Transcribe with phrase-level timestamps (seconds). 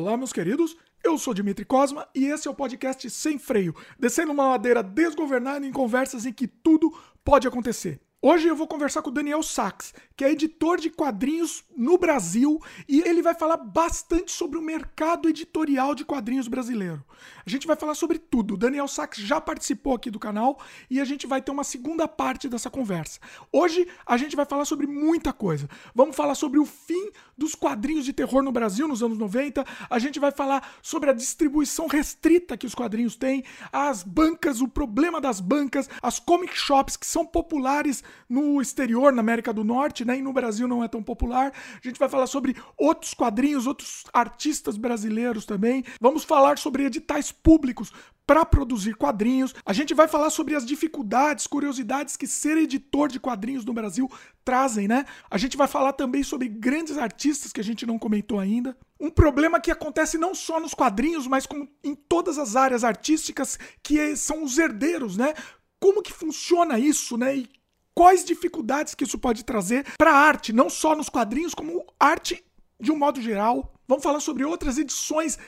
[0.00, 0.78] Olá, meus queridos.
[1.04, 5.66] Eu sou Dimitri Cosma e esse é o podcast Sem Freio, descendo uma ladeira desgovernada
[5.66, 6.90] em conversas em que tudo
[7.22, 8.00] pode acontecer.
[8.22, 12.60] Hoje eu vou conversar com o Daniel Sachs, que é editor de quadrinhos no Brasil,
[12.86, 17.02] e ele vai falar bastante sobre o mercado editorial de quadrinhos brasileiro.
[17.46, 18.52] A gente vai falar sobre tudo.
[18.52, 20.60] O Daniel Sachs já participou aqui do canal
[20.90, 23.18] e a gente vai ter uma segunda parte dessa conversa.
[23.50, 25.66] Hoje a gente vai falar sobre muita coisa.
[25.94, 29.98] Vamos falar sobre o fim dos quadrinhos de terror no Brasil nos anos 90, a
[29.98, 35.22] gente vai falar sobre a distribuição restrita que os quadrinhos têm, as bancas, o problema
[35.22, 40.18] das bancas, as comic shops que são populares no exterior, na América do Norte, né?
[40.18, 41.52] E no Brasil não é tão popular.
[41.52, 45.84] A gente vai falar sobre outros quadrinhos, outros artistas brasileiros também.
[46.00, 47.92] Vamos falar sobre editais públicos
[48.30, 49.52] para produzir quadrinhos.
[49.66, 54.08] A gente vai falar sobre as dificuldades, curiosidades que ser editor de quadrinhos no Brasil
[54.44, 55.04] trazem, né?
[55.28, 58.76] A gente vai falar também sobre grandes artistas que a gente não comentou ainda.
[59.00, 63.58] Um problema que acontece não só nos quadrinhos, mas como em todas as áreas artísticas,
[63.82, 65.34] que são os herdeiros, né?
[65.80, 67.36] Como que funciona isso, né?
[67.36, 67.48] E
[67.94, 72.44] quais dificuldades que isso pode trazer para a arte, não só nos quadrinhos, como arte
[72.80, 73.74] de um modo geral.
[73.86, 75.38] Vamos falar sobre outras edições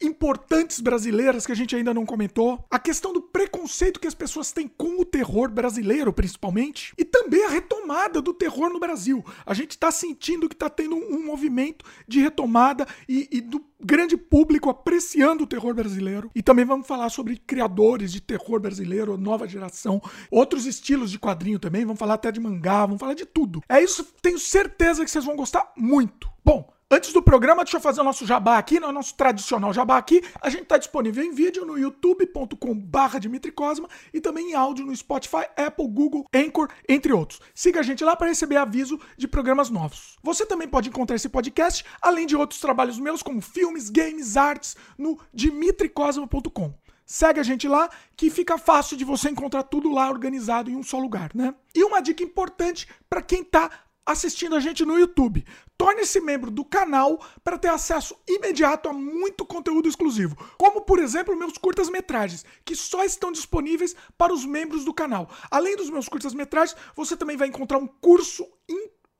[0.00, 4.52] importantes brasileiras que a gente ainda não comentou, a questão do preconceito que as pessoas
[4.52, 9.24] têm com o terror brasileiro, principalmente, e também a retomada do terror no Brasil.
[9.44, 14.16] A gente está sentindo que está tendo um, movimento de retomada e, e do grande
[14.16, 16.30] público apreciando o terror brasileiro.
[16.34, 21.58] E também vamos falar sobre criadores de terror brasileiro, nova geração, outros estilos de quadrinho
[21.58, 23.62] também, vamos falar até de mangá, vamos falar de tudo.
[23.68, 26.28] É isso, tenho certeza que vocês vão gostar muito.
[26.44, 29.96] Bom, Antes do programa, deixa eu fazer o nosso jabá aqui, no nosso tradicional jabá
[29.96, 30.24] aqui.
[30.42, 34.96] A gente está disponível em vídeo no youtube.com.br Dimitri Cosma e também em áudio no
[34.96, 37.40] Spotify, Apple, Google, Anchor, entre outros.
[37.54, 40.18] Siga a gente lá para receber aviso de programas novos.
[40.20, 44.76] Você também pode encontrar esse podcast, além de outros trabalhos meus, como filmes, games, artes,
[44.98, 46.74] no dimitricosma.com.
[47.06, 50.82] Segue a gente lá, que fica fácil de você encontrar tudo lá organizado em um
[50.82, 51.54] só lugar, né?
[51.72, 53.70] E uma dica importante para quem está
[54.10, 55.44] assistindo a gente no YouTube.
[55.76, 61.36] Torne-se membro do canal para ter acesso imediato a muito conteúdo exclusivo, como por exemplo
[61.36, 65.30] meus curtas-metragens, que só estão disponíveis para os membros do canal.
[65.50, 68.46] Além dos meus curtas-metragens, você também vai encontrar um curso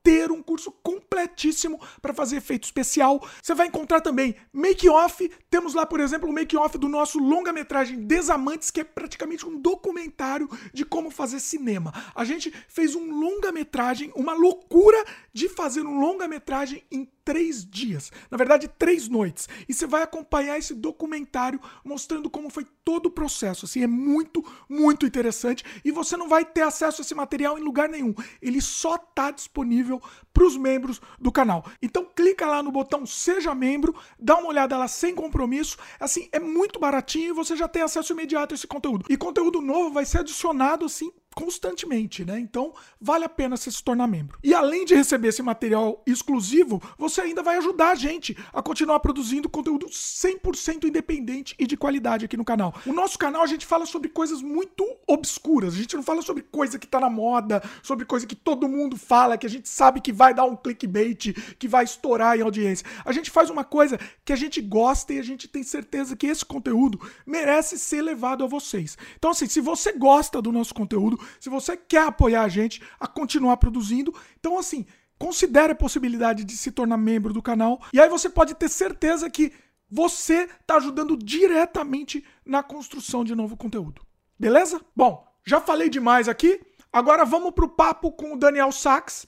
[0.02, 3.20] ter um curso completíssimo para fazer efeito especial.
[3.42, 5.30] Você vai encontrar também make-off.
[5.50, 10.48] Temos lá, por exemplo, o make-off do nosso longa-metragem Desamantes, que é praticamente um documentário
[10.72, 11.92] de como fazer cinema.
[12.14, 18.36] A gente fez um longa-metragem, uma loucura de fazer um longa-metragem em três dias, na
[18.36, 19.48] verdade, três noites.
[19.68, 23.66] E você vai acompanhar esse documentário mostrando como foi todo o processo.
[23.66, 25.64] Assim, é muito, muito interessante.
[25.84, 28.14] E você não vai ter acesso a esse material em lugar nenhum.
[28.40, 30.00] Ele só está disponível
[30.32, 31.64] para os membros do canal.
[31.82, 35.76] Então clica lá no botão Seja Membro, dá uma olhada lá sem compromisso.
[35.98, 39.06] Assim, é muito baratinho e você já tem acesso imediato a esse conteúdo.
[39.08, 42.38] E conteúdo novo vai ser adicionado assim constantemente, né?
[42.40, 44.38] Então vale a pena você se tornar membro.
[44.42, 49.00] E além de receber esse material exclusivo, você ainda vai ajudar a gente a continuar
[49.00, 52.74] produzindo conteúdo 100% independente e de qualidade aqui no canal.
[52.84, 55.74] O nosso canal a gente fala sobre coisas muito obscuras.
[55.74, 58.96] A gente não fala sobre coisa que tá na moda, sobre coisa que todo mundo
[58.96, 62.86] fala, que a gente sabe que vai dar um clickbait, que vai estourar em audiência.
[63.04, 66.26] A gente faz uma coisa que a gente gosta e a gente tem certeza que
[66.26, 68.98] esse conteúdo merece ser levado a vocês.
[69.16, 73.06] Então assim, se você gosta do nosso conteúdo, se você quer apoiar a gente a
[73.06, 74.86] continuar produzindo, então assim,
[75.18, 79.28] considere a possibilidade de se tornar membro do canal e aí você pode ter certeza
[79.28, 79.52] que
[79.90, 84.02] você está ajudando diretamente na construção de novo conteúdo.
[84.38, 84.80] Beleza?
[84.94, 86.60] Bom, já falei demais aqui.
[86.92, 89.26] Agora vamos para o papo com o Daniel Sachs.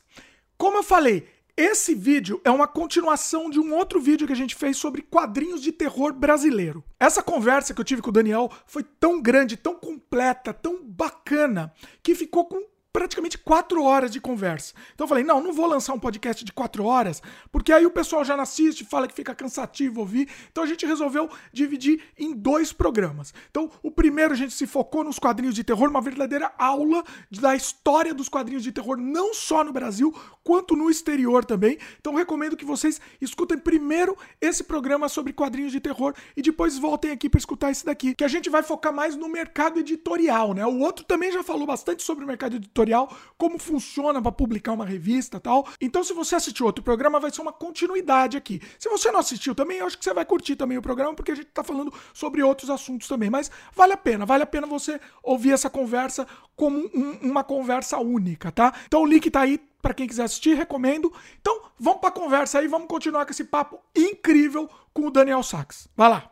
[0.56, 4.54] Como eu falei, esse vídeo é uma continuação de um outro vídeo que a gente
[4.54, 6.82] fez sobre quadrinhos de terror brasileiro.
[6.98, 11.72] Essa conversa que eu tive com o Daniel foi tão grande, tão completa, tão bacana,
[12.02, 14.74] que ficou com praticamente quatro horas de conversa.
[14.94, 17.90] Então eu falei, não, não vou lançar um podcast de quatro horas, porque aí o
[17.90, 20.28] pessoal já não assiste, fala que fica cansativo ouvir.
[20.50, 23.32] Então a gente resolveu dividir em dois programas.
[23.50, 27.56] Então o primeiro a gente se focou nos quadrinhos de terror, uma verdadeira aula da
[27.56, 30.14] história dos quadrinhos de terror, não só no Brasil,
[30.44, 31.78] quanto no exterior também.
[31.98, 37.10] Então recomendo que vocês escutem primeiro esse programa sobre quadrinhos de terror e depois voltem
[37.10, 40.66] aqui para escutar esse daqui, que a gente vai focar mais no mercado editorial, né?
[40.66, 43.08] O outro também já falou bastante sobre o mercado editorial editorial,
[43.38, 45.66] como funciona para publicar uma revista tal.
[45.80, 48.60] Então, se você assistiu outro programa, vai ser uma continuidade aqui.
[48.78, 51.32] Se você não assistiu também, eu acho que você vai curtir também o programa, porque
[51.32, 53.30] a gente tá falando sobre outros assuntos também.
[53.30, 57.98] Mas vale a pena, vale a pena você ouvir essa conversa como um, uma conversa
[57.98, 58.74] única, tá?
[58.86, 61.12] Então o link tá aí para quem quiser assistir, recomendo.
[61.40, 65.42] Então, vamos para a conversa aí, vamos continuar com esse papo incrível com o Daniel
[65.42, 65.88] Sachs.
[65.96, 66.30] Vai lá.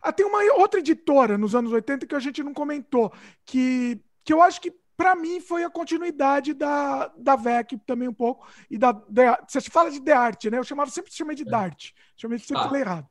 [0.00, 3.12] Ah, tem uma outra editora nos anos 80 que a gente não comentou,
[3.44, 8.14] que, que eu acho que para mim foi a continuidade da, da VEC também um
[8.14, 8.46] pouco.
[8.70, 10.58] E da, da Você fala de The Art, né?
[10.58, 11.50] Eu chamava sempre chamei de é.
[11.50, 11.90] Dart.
[12.16, 13.08] Chamei sempre ah, falei errado.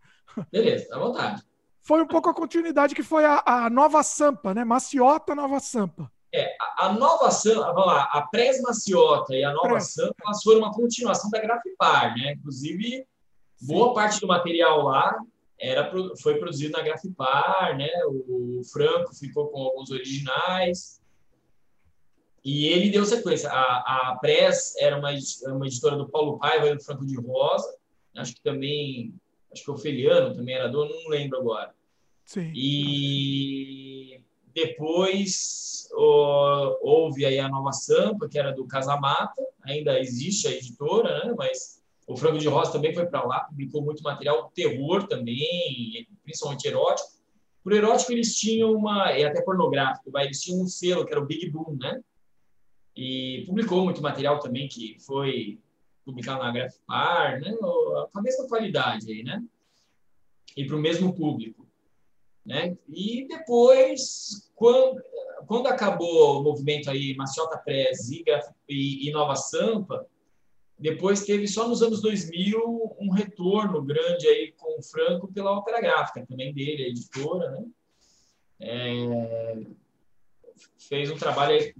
[0.52, 1.44] Beleza, à vontade.
[1.82, 4.64] Foi um pouco a continuidade que foi a, a Nova Sampa, né?
[4.64, 6.12] Maciota Nova Sampa.
[6.34, 9.94] É, a, nova Sampa, vamos lá, a Pres Maciota e a nova Pres.
[9.94, 12.34] Sampa elas foram uma continuação da Grafipar, né?
[12.38, 13.06] Inclusive,
[13.62, 13.94] boa Sim.
[13.94, 15.14] parte do material lá
[15.60, 15.92] era,
[16.22, 17.90] foi produzido na Grafipar, né?
[18.08, 21.01] O Franco ficou com alguns originais.
[22.44, 23.50] E ele deu sequência.
[23.50, 25.10] A, a Press era uma,
[25.48, 27.76] uma editora do Paulo Paiva e do Franco de Rosa.
[28.16, 29.14] Acho que também,
[29.52, 31.74] acho que o Feliano também era dono, não lembro agora.
[32.26, 32.52] Sim.
[32.56, 34.22] E
[34.54, 41.34] depois houve aí a Nova Sampa, que era do Casamata, ainda existe a editora, né?
[41.38, 46.68] mas o Franco de Rosa também foi para lá, publicou muito material terror também, principalmente
[46.68, 47.10] erótico.
[47.64, 51.26] Por erótico, eles tinham uma, e até pornográfico, eles tinham um selo que era o
[51.26, 52.02] Big Boom, né?
[52.96, 55.60] E publicou muito material também que foi
[56.06, 57.56] publicado na Grafipar, né?
[57.60, 59.44] Com a mesma qualidade aí, né?
[60.58, 61.68] E para o mesmo público.
[62.46, 62.76] Né?
[62.90, 65.02] E depois, quando,
[65.46, 70.08] quando acabou o movimento aí Maciota Press e, e Nova Sampa,
[70.82, 75.80] depois teve só nos anos 2000 um retorno grande aí com o Franco pela Ópera
[75.80, 77.66] Gráfica, também dele, a editora, né?
[78.60, 79.58] É,
[80.78, 81.74] fez um trabalho,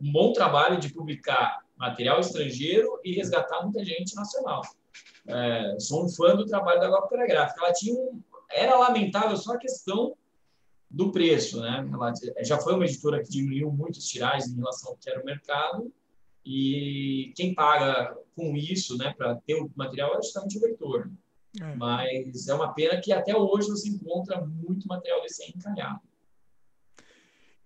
[0.00, 4.62] um bom trabalho de publicar material estrangeiro e resgatar muita gente nacional.
[5.26, 7.64] É, sou um fã do trabalho da Ópera Gráfica.
[7.64, 8.20] Ela tinha um,
[8.50, 10.16] era lamentável só a questão
[10.90, 11.88] do preço, né?
[11.92, 12.12] Ela
[12.44, 15.24] já foi uma editora que diminuiu muito os tiragens em relação ao que era o
[15.24, 15.92] mercado
[16.44, 21.10] e quem paga com isso, né, para ter o material é justamente o leitor.
[21.60, 21.74] É.
[21.76, 26.00] Mas é uma pena que até hoje você encontra muito material desse encalhado.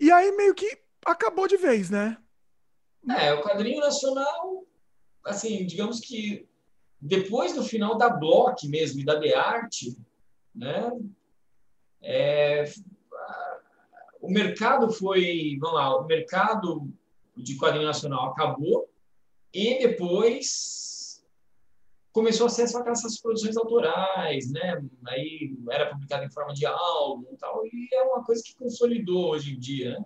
[0.00, 2.16] E aí meio que acabou de vez, né?
[3.18, 4.64] É, o quadrinho nacional,
[5.24, 6.46] assim, digamos que
[7.00, 9.74] depois do final da Block mesmo e da The Art,
[10.54, 10.90] né,
[12.02, 12.64] é,
[14.20, 16.88] o mercado foi, vamos lá, o mercado
[17.36, 18.88] de quadrinho nacional acabou
[19.54, 20.97] e depois
[22.18, 24.82] começou a ser essas produções autorais, né?
[25.06, 29.30] Aí era publicado em forma de álbum e tal, e é uma coisa que consolidou
[29.30, 30.04] hoje em dia, né?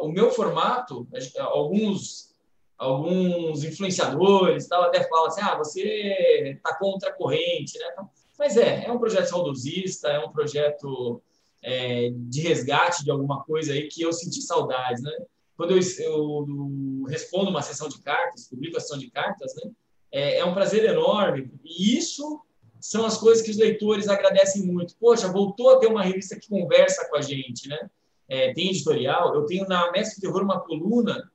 [0.00, 1.08] O meu formato,
[1.38, 2.28] alguns
[2.76, 8.06] alguns influenciadores tal até falam assim, ah, você está contra a corrente, né?
[8.38, 11.20] Mas é, é um projeto saudosista, é um projeto
[11.60, 15.12] é, de resgate de alguma coisa aí que eu senti saudades, né?
[15.56, 19.72] quando eu, eu, respondo uma sessão de cartas, publico a sessão de cartas, né,
[20.10, 21.50] é, é, um prazer enorme.
[21.64, 22.40] E isso
[22.80, 24.96] são as coisas que os leitores agradecem muito.
[24.98, 27.90] Poxa, voltou a ter uma revista que conversa com a gente, né?
[28.28, 29.34] É, tem editorial.
[29.34, 31.30] Eu tenho na Mestre Terror uma coluna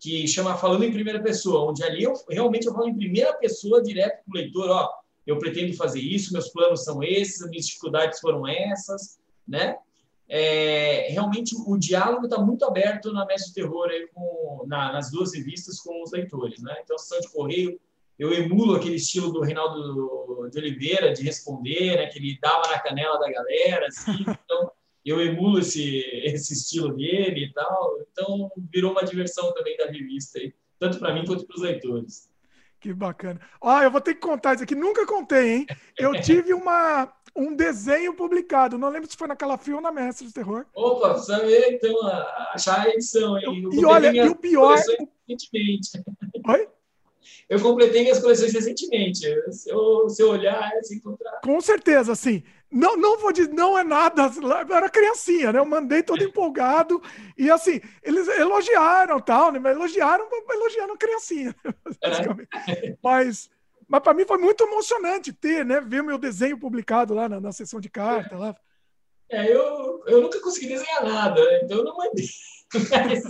[0.00, 3.82] que chama Falando em Primeira Pessoa, onde ali eu realmente eu falo em primeira pessoa
[3.82, 4.88] direto para o leitor, ó,
[5.26, 9.76] eu pretendo fazer isso, meus planos são esses, as minhas dificuldades foram essas, né?
[10.28, 15.34] é, realmente o diálogo está muito aberto na Mestre Terror, aí, com, na, nas duas
[15.34, 16.62] revistas com os leitores.
[16.62, 16.76] Né?
[16.84, 17.80] Então, sessão de correio,
[18.18, 22.06] eu emulo aquele estilo do Reinaldo de Oliveira, de responder, né?
[22.06, 24.10] que ele dava na canela da galera, assim,
[24.44, 24.72] então
[25.04, 27.98] eu emulo esse, esse estilo dele e tal.
[28.10, 32.28] Então, virou uma diversão também da revista, aí, tanto para mim quanto para os leitores.
[32.80, 33.40] Que bacana.
[33.60, 34.74] Ó, eu vou ter que contar isso aqui.
[34.74, 35.66] Nunca contei, hein?
[35.96, 38.78] Eu tive uma, um desenho publicado.
[38.78, 40.64] Não lembro se foi naquela fio ou na Mestre do Terror.
[40.74, 41.96] Opa, precisa ver, então,
[42.52, 43.36] achar a edição.
[43.38, 43.68] Hein?
[43.72, 44.76] e olha, e o pior.
[44.76, 45.90] Recentemente.
[46.46, 46.68] Oi?
[47.48, 49.26] Eu completei minhas coleções recentemente.
[49.52, 51.40] Se eu, se eu olhar, é se encontrar.
[51.42, 52.42] Com certeza, sim.
[52.70, 54.30] Não, não vou dizer, não é nada.
[54.36, 55.58] Eu era criancinha, né?
[55.58, 57.02] Eu mandei todo empolgado.
[57.36, 59.58] E assim, eles elogiaram tal, né?
[59.58, 61.54] Mas elogiaram, elogiaram a criancinha.
[62.02, 62.96] É.
[63.02, 63.48] Mas,
[63.86, 65.80] mas para mim foi muito emocionante ter, né?
[65.80, 68.36] Ver meu desenho publicado lá na, na sessão de carta.
[68.36, 68.54] Lá.
[69.30, 71.60] É, eu, eu nunca consegui desenhar nada, né?
[71.62, 72.26] então eu não mandei.
[72.90, 73.24] Mas,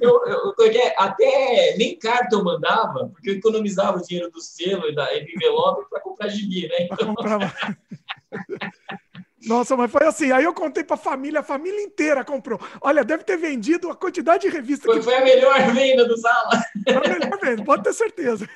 [0.00, 0.54] eu, eu,
[0.96, 5.88] até nem carta eu mandava, porque eu economizava o dinheiro do selo e da envelope
[5.90, 6.88] para comprar gibi, né?
[6.90, 7.14] Então...
[9.46, 10.32] Nossa, mas foi assim.
[10.32, 12.58] Aí eu contei pra família, a família inteira comprou.
[12.80, 14.86] Olha, deve ter vendido a quantidade de revistas.
[14.86, 15.04] Foi, que...
[15.04, 16.64] foi a melhor venda do Sala.
[16.82, 18.48] Foi a melhor venda, pode ter certeza.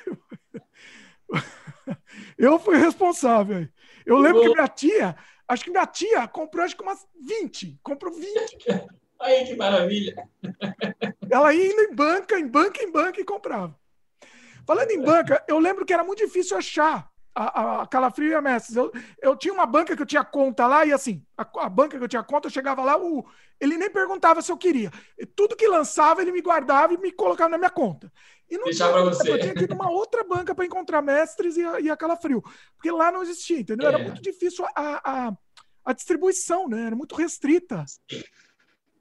[2.37, 3.67] Eu fui responsável.
[4.05, 5.15] Eu lembro que minha tia,
[5.49, 7.79] acho que minha tia comprou acho que umas 20.
[7.83, 8.29] Comprou 20.
[9.19, 10.15] Aí, que maravilha.
[11.29, 13.77] Ela ia indo em banca, em banca, em banca e comprava.
[14.65, 18.41] Falando em banca, eu lembro que era muito difícil achar a, a Calafrio e a
[18.41, 18.77] Mestres.
[18.77, 18.91] Eu,
[19.21, 22.03] eu tinha uma banca que eu tinha conta lá e assim, a, a banca que
[22.03, 23.25] eu tinha conta, eu chegava lá, o,
[23.59, 24.91] ele nem perguntava se eu queria.
[25.35, 28.11] Tudo que lançava, ele me guardava e me colocava na minha conta.
[28.49, 29.31] E não Deixar para você.
[29.31, 32.41] Eu tinha que ir numa outra banca para encontrar Mestres e a, e a Calafrio.
[32.75, 33.87] Porque lá não existia, entendeu?
[33.87, 34.03] Era É.
[34.03, 35.33] muito difícil a, a,
[35.85, 36.87] a distribuição, né?
[36.87, 37.85] Era muito restrita.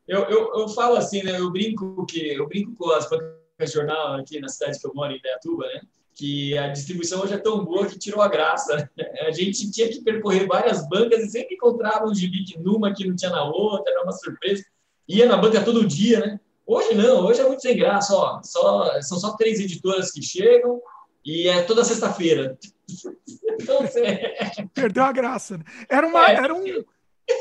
[0.06, 1.38] Eu, eu, eu falo assim, né?
[1.38, 4.94] Eu brinco que eu brinco com as bancas de jornal aqui na cidade que eu
[4.94, 5.80] moro, em Indaiatuba, né?
[6.14, 8.90] Que a distribuição hoje é tão boa que tirou a graça.
[9.26, 13.14] A gente tinha que percorrer várias bancas e sempre encontrava um gibi numa que não
[13.16, 14.64] tinha na outra, era uma surpresa.
[15.06, 16.40] Ia na banca todo dia, né?
[16.68, 18.42] Hoje não, hoje é muito sem graça, ó.
[18.42, 20.82] Só, são só três editoras que chegam
[21.24, 22.56] e é toda sexta-feira.
[23.60, 24.36] Então, você...
[24.72, 25.58] Perdeu a graça.
[25.58, 25.64] Né?
[25.90, 26.34] Era, uma, É.
[26.36, 26.64] era, um,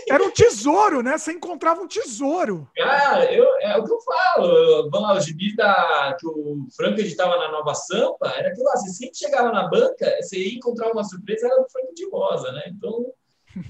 [0.10, 1.16] era um tesouro, né?
[1.16, 2.68] Você encontrava um tesouro.
[2.76, 4.90] Cara, eu, é o que eu falo.
[4.90, 8.78] Vamos lá, o gibi da, que o Franco editava na Nova Sampa, era aquilo lá.
[8.78, 12.52] Você sempre chegava na banca, você ia encontrar uma surpresa, era do Franco de Rosa,
[12.52, 12.64] né?
[12.76, 13.14] Então,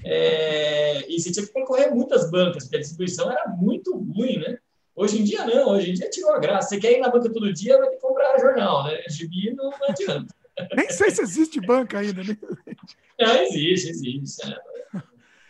[0.04, 4.58] é, e você tinha que percorrer muitas bancas, porque a distribuição era muito ruim, né?
[4.98, 5.70] Hoje em dia, não.
[5.70, 6.70] Hoje em dia tirou a graça.
[6.70, 9.00] Você quer ir na banca todo dia, vai ter que comprar jornal, né?
[9.08, 10.34] Gibi não, adianta.
[10.76, 12.22] Nem sei se existe banca ainda.
[12.24, 12.36] Né?
[13.20, 14.42] Não, existe, existe.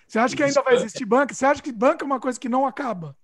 [0.06, 1.34] Você acha que ainda vai existir banca?
[1.34, 3.14] Você acha que banca é uma coisa que não acaba?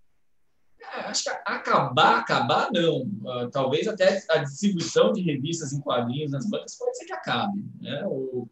[0.80, 3.06] É, Acho que acabar, acabar não.
[3.26, 7.64] Ah, talvez até a distribuição de revistas em quadrinhos nas bancas pode ser que acabe.
[7.80, 8.02] Né?
[8.06, 8.46] O,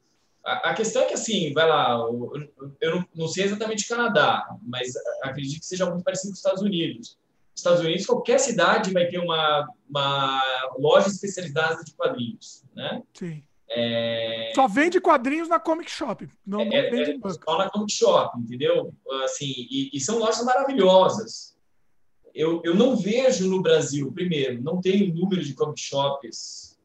[0.44, 2.32] a, a questão é que, assim, vai lá, o-
[2.80, 6.38] eu não, não sei exatamente o Canadá, mas acredito que seja muito parecido com os
[6.38, 7.18] Estados Unidos.
[7.54, 10.42] Estados Unidos, qualquer cidade vai ter uma, uma
[10.78, 12.64] loja especializada de quadrinhos.
[12.74, 13.02] Né?
[13.14, 13.44] Sim.
[13.74, 16.28] É, Só vende quadrinhos na Comic Shop.
[16.46, 18.94] Não, não é, vende é só na Comic Shop, entendeu?
[19.24, 21.56] Assim, e, e são lojas maravilhosas.
[22.34, 26.78] Eu, eu não vejo no Brasil, primeiro, não tem o número de comic shops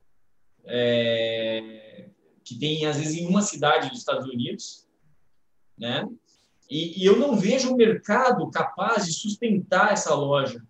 [0.66, 2.10] é,
[2.44, 4.88] que tem, às vezes, em uma cidade dos Estados Unidos,
[5.78, 6.08] né?
[6.70, 10.62] E, e eu não vejo um mercado capaz de sustentar essa loja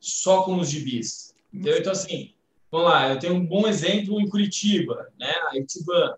[0.00, 1.34] só com os gibis.
[1.52, 1.78] Entendeu?
[1.78, 2.32] Então, assim,
[2.70, 5.32] vamos lá, eu tenho um bom exemplo em Curitiba, né?
[5.50, 6.14] A Itiban.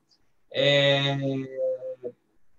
[0.53, 1.17] É,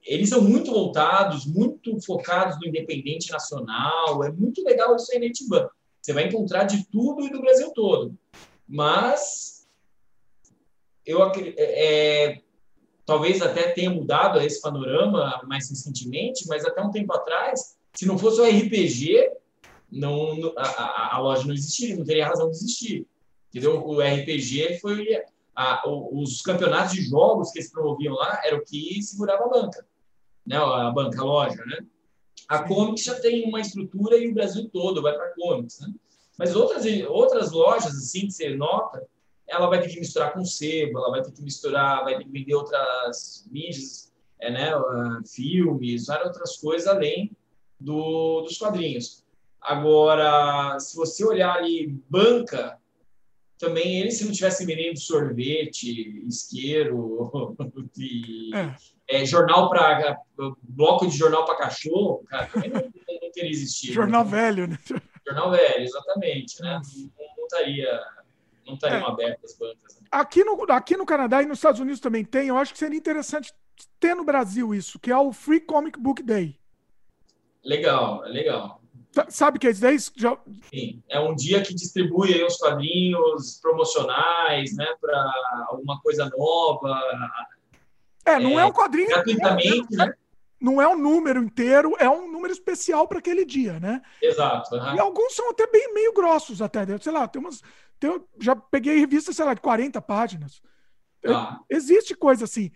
[0.04, 4.24] eles são muito voltados, muito focados no independente nacional.
[4.24, 5.70] É muito legal isso aí na Itiban.
[6.02, 8.16] Você vai encontrar de tudo e do Brasil todo.
[8.68, 9.68] Mas
[11.06, 12.42] eu acre- é,
[13.06, 18.18] talvez até tenha mudado esse panorama mais recentemente, mas até um tempo atrás, se não
[18.18, 19.32] fosse o RPG,
[19.92, 23.06] não, a, a- a loja não existiria, não teria razão de existir.
[23.50, 23.86] Entendeu?
[23.86, 25.08] O RPG foi
[25.56, 29.86] a- os campeonatos de jogos que eles promoviam lá era o que segurava a banca,
[30.46, 30.58] né?
[30.58, 31.78] A banca, a loja, né?
[32.50, 35.94] A Comics já tem uma estrutura e o Brasil todo vai para Comics, né?
[36.38, 39.02] Mas outras outras lojas assim que você nota,
[39.48, 42.32] ela vai ter que misturar com sebo, ela vai ter que misturar, vai ter que
[42.32, 44.74] vender outras mídias, é, né?
[44.74, 47.32] ah, Filmes, várias outras coisas além
[47.80, 49.24] do, dos quadrinhos.
[49.62, 52.78] Agora, se você olhar ali banca,
[53.58, 57.56] também eles, se não tivessem vendendo sorvete, isqueiro,
[57.98, 60.18] e, É, é, jornal para
[60.62, 63.94] bloco de jornal para cachorro, cara, também não, não teria existido.
[63.94, 64.78] jornal velho, né?
[65.26, 66.82] Jornal velho, exatamente, né?
[67.18, 68.02] Não, não estaria,
[68.66, 69.12] não estariam É.
[69.12, 69.96] abertas as bancas.
[70.02, 70.08] né?
[70.12, 72.48] Aqui no, aqui no Canadá e nos Estados Unidos também tem.
[72.48, 73.54] Eu acho que seria interessante
[74.00, 76.58] ter no Brasil isso, que é o Free Comic Book Day.
[77.64, 78.82] Legal, é legal.
[79.12, 79.98] Sa- Sabe o que é isso daí?
[80.16, 80.38] Já,
[80.74, 87.02] Sim, é um dia que distribui aí os quadrinhos promocionais, né, para alguma coisa nova,
[88.26, 89.08] é, não é, É, um quadrinho.
[89.10, 90.14] gratuitamente, né?
[90.60, 94.02] Não é um número inteiro, é um número especial para aquele dia, né?
[94.22, 94.74] Exato.
[94.76, 94.96] aham.
[94.96, 96.86] E alguns são até bem meio grossos, até.
[96.98, 97.62] Sei lá, tem umas.
[98.00, 100.62] Tem- já peguei revista, sei lá, de 40 páginas.
[101.22, 101.60] Tá.
[101.70, 102.72] Existe coisa assim,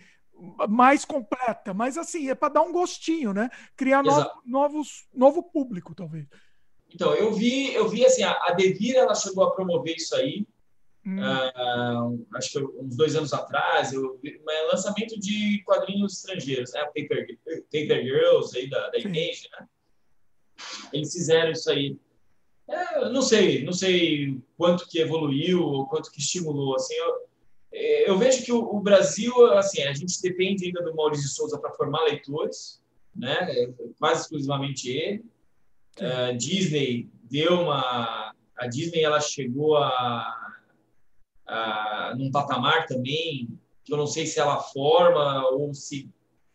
[0.69, 3.49] mais completa, mas assim, é para dar um gostinho, né?
[3.75, 4.41] Criar no- Exato.
[4.45, 6.27] novos, novo público, talvez.
[6.93, 10.47] Então, eu vi, eu vi assim, a Devir, ela chegou a promover isso aí,
[11.05, 16.83] Hum, ah, acho que uns dois anos atrás, eu um lançamento de quadrinhos estrangeiros, né?
[16.85, 17.38] Paper,
[17.71, 18.99] Paper Girls aí da, da.
[18.99, 19.67] Image, né?
[20.91, 21.97] Eles fizeram isso aí.
[22.69, 27.29] É, não sei, não sei quanto que evoluiu, ou quanto que estimulou, assim, eu,
[28.07, 31.57] eu vejo que o, o Brasil, assim, a gente depende ainda do Maurício de Souza
[31.59, 32.79] para formar leitores,
[33.15, 33.73] né?
[33.97, 35.25] Quase exclusivamente ele.
[35.97, 38.33] Uh, Disney deu uma.
[38.55, 40.55] A Disney ela chegou a,
[41.45, 43.49] a num patamar também
[43.83, 46.09] que eu não sei se ela forma ou se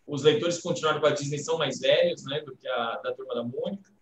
[0.07, 3.13] os leitores que continuaram com a Disney são mais velhos, né, do que a da
[3.13, 3.94] turma da Mônica.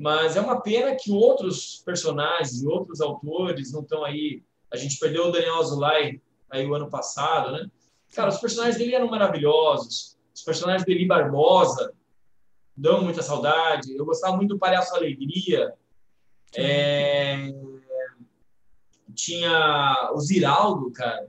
[0.00, 4.42] Mas é uma pena que outros personagens e outros autores não estão aí.
[4.72, 7.70] A gente perdeu o Daniel Azulay aí o ano passado, né?
[8.14, 10.16] Cara, os personagens dele eram maravilhosos.
[10.34, 11.92] Os personagens dele Barbosa
[12.74, 13.94] dão muita saudade.
[13.94, 15.74] Eu gostava muito do Palhaço Alegria.
[16.56, 17.52] É...
[19.14, 21.28] Tinha o Ziraldo, cara.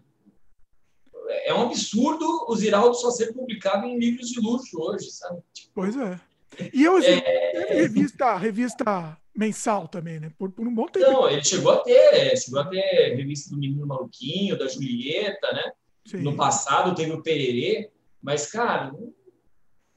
[1.44, 5.42] É um absurdo o Ziraldo só ser publicado em livros de luxo hoje, sabe?
[5.74, 6.31] Pois é.
[6.74, 7.74] E eu é...
[7.74, 10.31] revista, revista mensal também, né?
[10.38, 11.12] Por, por um bom tempo.
[11.12, 15.72] Não, ele chegou a ter, chegou a ter revista do Menino Maluquinho, da Julieta, né?
[16.05, 16.17] Sim.
[16.17, 17.89] No passado teve o Pererê,
[18.22, 18.91] mas, cara,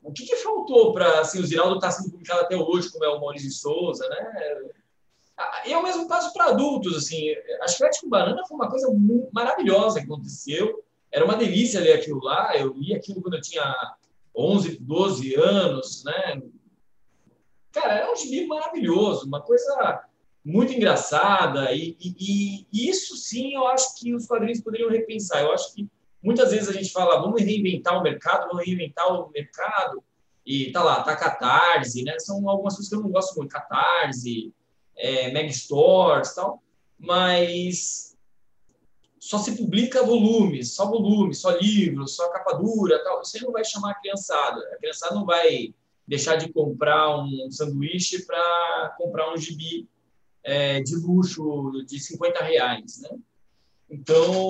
[0.02, 3.04] o que, que faltou para assim, o Ziraldo estar tá sendo publicado até hoje, como
[3.04, 4.70] é o Maurício Souza, né?
[5.66, 7.34] E é o mesmo caso para adultos, assim.
[7.60, 8.86] A Chiclete com Banana foi uma coisa
[9.32, 10.84] maravilhosa que aconteceu.
[11.10, 12.56] Era uma delícia ler aquilo lá.
[12.56, 13.64] Eu li aquilo quando eu tinha
[14.36, 16.42] 11, 12 anos, né?
[17.72, 20.04] Cara, é um gibi maravilhoso, uma coisa
[20.44, 21.72] muito engraçada.
[21.72, 25.42] E, e, e, isso sim, eu acho que os quadrinhos poderiam repensar.
[25.42, 25.88] Eu acho que
[26.22, 30.02] muitas vezes a gente fala, vamos reinventar o mercado, vamos reinventar o mercado.
[30.46, 32.18] E tá lá, tá Catarse, né?
[32.18, 33.50] São algumas coisas que eu não gosto muito.
[33.50, 34.52] Catarse,
[34.96, 36.62] é, Meg Stores tal.
[36.98, 38.13] Mas
[39.24, 43.24] só se publica volumes, só volumes, só livros, só capa dura, tal.
[43.24, 44.60] Você não vai chamar a criançada.
[44.74, 45.74] A criançada não vai
[46.06, 49.88] deixar de comprar um sanduíche para comprar um gibi
[50.42, 53.18] é, de luxo de 50 reais, né?
[53.88, 54.48] Então,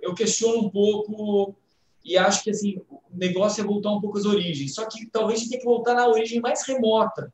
[0.00, 1.54] eu, questiono um pouco
[2.02, 4.74] e acho que assim o negócio é voltar um pouco às origens.
[4.74, 7.30] Só que talvez a gente tenha que voltar na origem mais remota,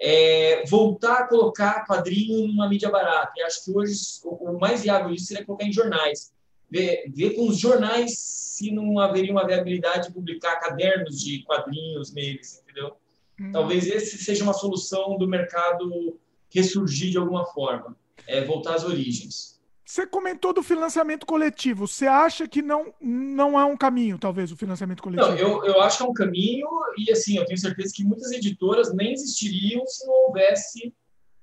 [0.00, 3.32] é, voltar a colocar quadrinho numa mídia barata.
[3.36, 6.32] E acho que hoje o, mais viável disso seria colocar em jornais.
[6.70, 12.12] Ver, ver com os jornais se não haveria uma viabilidade de publicar cadernos de quadrinhos
[12.12, 12.96] neles, entendeu?
[13.40, 13.52] Hum.
[13.52, 16.18] Talvez esse seja uma solução do mercado
[16.50, 19.55] ressurgir de alguma forma, é voltar às origens.
[19.86, 21.86] Você comentou do financiamento coletivo.
[21.86, 25.28] Você acha que não, não é um caminho, talvez, o financiamento coletivo?
[25.28, 26.68] Não, eu, eu acho que é um caminho
[26.98, 30.92] e, assim, eu tenho certeza que muitas editoras nem existiriam se não houvesse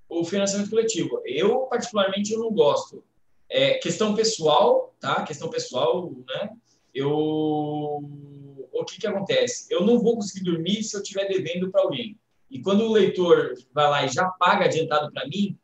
[0.10, 1.21] o financiamento coletivo.
[1.23, 3.01] Eu, particularmente, eu não gosto.
[3.49, 5.23] É, questão pessoal, tá?
[5.23, 6.49] Questão pessoal, né?
[6.93, 8.03] Eu...
[8.73, 9.67] O que que acontece?
[9.69, 12.19] Eu não vou conseguir dormir se eu estiver devendo para alguém.
[12.51, 15.58] E quando o leitor vai lá e já paga adiantado para mim,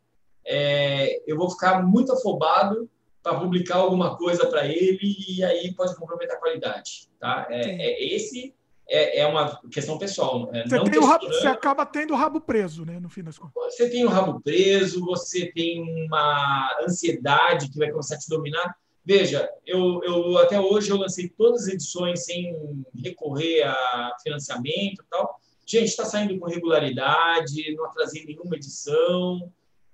[0.50, 2.90] é, eu vou ficar muito afobado
[3.22, 7.08] para publicar alguma coisa para ele e aí pode comprometer a qualidade.
[7.20, 7.46] Tá?
[7.52, 8.56] É, é esse
[8.88, 10.50] é, é, uma questão pessoal.
[10.52, 13.76] É, você, tem rabo, você acaba tendo o rabo preso, né, no fim das contas.
[13.76, 18.76] Você tem o rabo preso, você tem uma ansiedade que vai começar a te dominar.
[19.06, 25.10] Veja, eu, eu até hoje eu lancei todas as edições sem recorrer a financiamento e
[25.10, 25.40] tal.
[25.64, 29.52] Gente, está saindo com regularidade, não atrasei nenhuma edição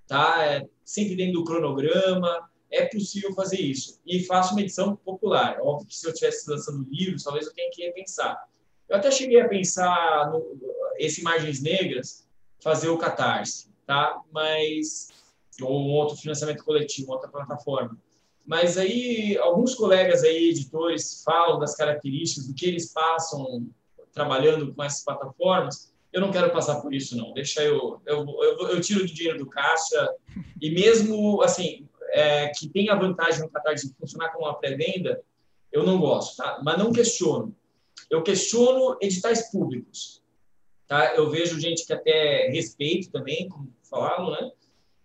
[0.08, 0.46] tá?
[0.46, 4.00] É, sempre dentro do cronograma, é possível fazer isso.
[4.06, 5.58] E faço uma edição popular.
[5.62, 8.48] Óbvio que se eu estivesse lançando livros, talvez eu tenha que repensar.
[8.88, 12.26] Eu até cheguei a pensar no esse Margens Negras,
[12.62, 14.22] fazer o Catarse, tá?
[14.32, 15.10] Mas
[15.62, 17.98] ou um outro financiamento coletivo, outra plataforma.
[18.46, 23.68] Mas aí alguns colegas aí editores falam das características do que eles passam
[24.14, 27.34] trabalhando com essas plataformas eu não quero passar por isso, não.
[27.34, 28.02] Deixa eu.
[28.06, 30.16] Eu, eu, eu tiro o dinheiro do caixa
[30.62, 35.22] e mesmo, assim, é, que tem a vantagem no Catarse de funcionar como uma pré-venda,
[35.74, 36.62] eu não gosto, tá?
[36.64, 37.54] Mas não questiono.
[38.10, 40.24] Eu questiono editais públicos,
[40.88, 41.14] tá?
[41.16, 44.52] Eu vejo gente que até respeito também, como falaram, né?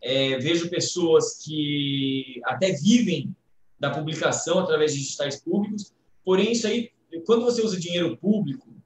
[0.01, 3.35] É, vejo pessoas que até vivem
[3.81, 5.93] da publicação através de editais públicos,
[6.25, 6.93] porém isso aí,
[7.27, 8.80] quando você usa dinheiro público,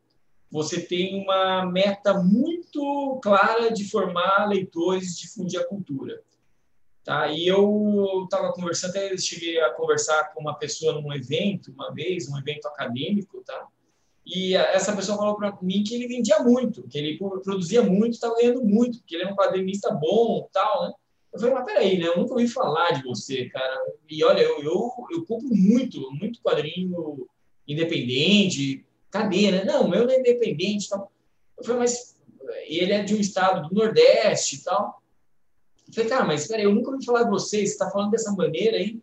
[0.55, 6.23] você tem uma meta muito clara de formar leitores difundir a cultura.
[7.03, 7.27] Tá?
[7.27, 12.29] E eu estava conversando, até cheguei a conversar com uma pessoa num evento, uma vez,
[12.29, 13.67] um evento acadêmico, tá?
[14.25, 18.37] E essa pessoa falou para mim que ele vendia muito, que ele produzia muito, estava
[18.37, 20.93] ganhando muito, que ele é um quadrinista bom, tal, né?
[21.33, 22.07] Eu falei, mas peraí, né?
[22.07, 23.77] Eu nunca ouvi falar de você, cara.
[24.09, 27.27] E olha, eu, eu, eu compro muito, muito quadrinho
[27.67, 28.87] independente,
[29.51, 29.65] né?
[29.65, 31.11] Não, meu não é independente tal.
[31.57, 32.17] Eu falei, mas
[32.67, 35.03] ele é de um estado do Nordeste e tal.
[35.87, 38.33] Eu falei, cara, mas peraí, eu nunca ouvi falar de você, você está falando dessa
[38.33, 39.01] maneira aí.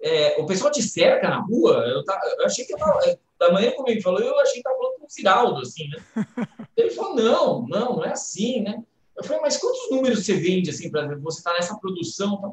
[0.00, 1.84] É, o pessoal te cerca na rua?
[1.88, 4.54] Eu, tá, eu achei que eu tava, é, da maneira como ele falou, eu achei
[4.54, 6.04] que estava falando com o Ziraldo, assim, né?
[6.76, 8.82] Ele falou, não, não, não é assim, né?
[9.16, 12.40] Eu falei, mas quantos números você vende, assim, para você estar tá nessa produção?
[12.40, 12.52] Tá?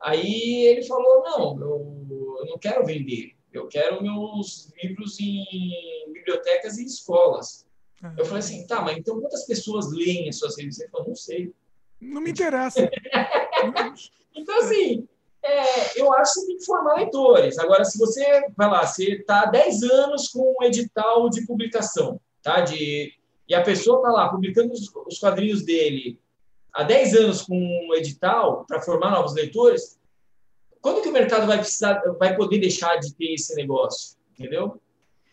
[0.00, 6.78] Aí ele falou, não, eu, eu não quero vender, eu quero meus livros em bibliotecas
[6.78, 7.66] e escolas.
[8.02, 8.14] Uhum.
[8.18, 10.82] Eu falei assim, tá, mas então quantas pessoas leem as suas revistas?
[10.82, 11.52] Ele falou, não sei.
[12.00, 12.90] Não me interessa.
[14.34, 15.08] então, assim,
[15.44, 17.58] é, eu acho que você tem que formar leitores.
[17.58, 22.18] Agora, se você, vai lá, você está há 10 anos com um edital de publicação,
[22.42, 22.62] tá?
[22.62, 23.12] De,
[23.46, 26.18] e a pessoa está lá publicando os, os, quadrinhos dele
[26.72, 29.98] há 10 anos com um edital para formar novos leitores,
[30.84, 34.18] quando que o mercado vai precisar, vai poder deixar de ter esse negócio?
[34.38, 34.78] Entendeu?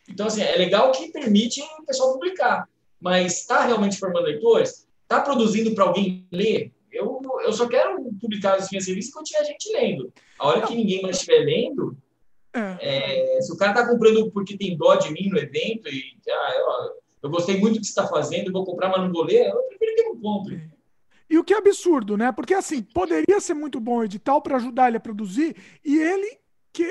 [0.07, 2.69] Então, assim, é legal que permite o pessoal publicar,
[3.01, 4.87] mas está realmente formando leitores?
[5.03, 6.71] Está produzindo para alguém ler?
[6.89, 10.13] Eu, eu só quero publicar as minhas revistas quando tiver gente lendo.
[10.39, 11.97] A hora que ninguém mais estiver lendo,
[12.53, 13.35] é.
[13.37, 16.53] É, se o cara está comprando porque tem dó de mim no evento e ah,
[16.55, 19.49] eu, eu gostei muito do que você está fazendo, vou comprar, mas não vou ler,
[19.49, 20.63] eu prefiro que não compre.
[21.31, 22.29] E o que é absurdo, né?
[22.33, 26.41] Porque assim, poderia ser muito bom o edital para ajudar ele a produzir e ele
[26.73, 26.83] que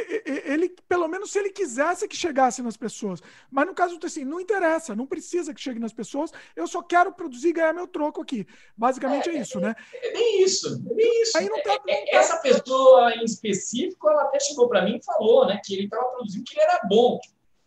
[0.47, 3.21] ele, pelo menos se ele quisesse que chegasse nas pessoas.
[3.51, 7.13] Mas no caso assim, não interessa, não precisa que chegue nas pessoas, eu só quero
[7.13, 8.47] produzir e ganhar meu troco aqui.
[8.75, 9.75] Basicamente é, é isso, né?
[9.93, 11.37] É bem isso, é bem isso.
[11.37, 11.93] Aí não tá, não tá...
[12.09, 16.05] Essa pessoa em específico, ela até chegou para mim e falou, né, que ele estava
[16.05, 17.19] produzindo que ele era bom.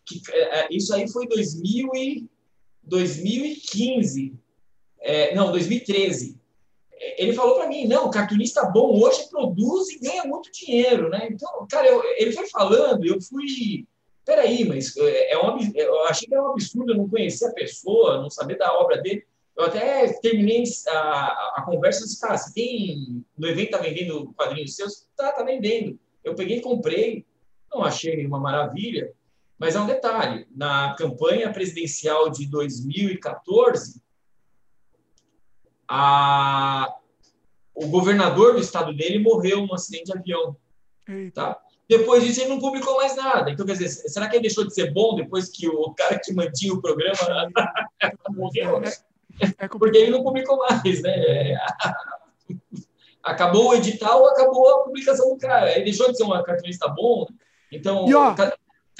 [0.04, 2.28] Que, é, isso aí foi 2000 e,
[2.82, 4.34] 2015.
[5.00, 6.42] É, não, 2013
[6.98, 11.28] ele falou para mim, não, cartunista bom hoje produz e ganha muito dinheiro, né?
[11.30, 13.86] Então, cara, eu, ele foi falando, eu fui,
[14.24, 17.52] peraí, mas é, é um, eu achei que era um absurdo eu não conhecer a
[17.52, 19.24] pessoa, não saber da obra dele.
[19.56, 24.32] Eu até terminei a, a conversa e disse, cara, você tem, no evento tá vendendo
[24.36, 25.06] quadrinhos seus?
[25.16, 25.98] Tá, tá vendendo.
[26.24, 27.24] Eu peguei e comprei,
[27.72, 29.12] não achei uma maravilha,
[29.58, 34.02] mas é um detalhe, na campanha presidencial de 2014,
[35.88, 36.94] a,
[37.74, 40.56] o governador do estado dele morreu num acidente de avião.
[41.32, 41.58] Tá?
[41.88, 43.50] Depois disso, ele não publicou mais nada.
[43.50, 46.32] Então, quer dizer, será que ele deixou de ser bom depois que o cara que
[46.32, 47.18] mantinha o programa
[48.30, 48.82] morreu?
[48.82, 51.56] É, é Porque ele não publicou mais, né?
[53.22, 55.72] Acabou o edital, acabou a publicação do cara.
[55.72, 57.26] Ele deixou de ser um cartunista bom.
[57.70, 58.34] Então, e, ó,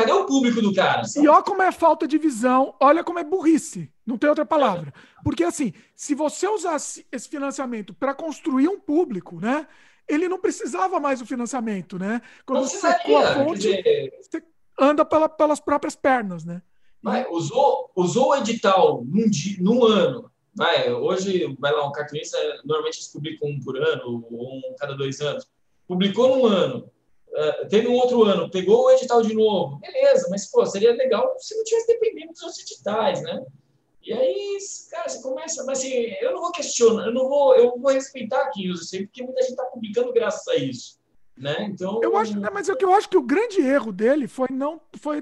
[0.04, 1.02] Cadê o público do cara?
[1.16, 3.90] E olha como é falta de visão, olha como é burrice.
[4.06, 4.92] Não tem outra palavra.
[5.24, 9.66] Porque, assim, se você usasse esse financiamento para construir um público, né?
[10.06, 12.20] Ele não precisava mais do financiamento, né?
[12.44, 14.12] Quando você secou a fonte, dizer...
[14.20, 14.42] você
[14.78, 16.60] anda pela, pelas próprias pernas, né?
[17.02, 20.30] Vai, usou, usou o edital num, dia, num ano.
[20.54, 24.94] Vai, hoje, vai lá, um cartunista, normalmente eles publicam um por ano, ou um cada
[24.94, 25.48] dois anos.
[25.88, 26.90] Publicou num ano
[27.34, 31.34] Uh, teve um outro ano, pegou o edital de novo, beleza, mas pô, seria legal
[31.38, 33.44] se não tivesse dependendo dos outros editais, né?
[34.04, 37.76] E aí, cara, você começa, mas assim, eu não vou questionar, eu não vou, eu
[37.76, 41.00] vou respeitar aqui, eu sei, porque muita gente está publicando graças a isso,
[41.36, 41.66] né?
[41.68, 42.00] Então.
[42.04, 44.80] Eu acho, né, mas é que eu acho que o grande erro dele foi não,
[44.96, 45.20] foi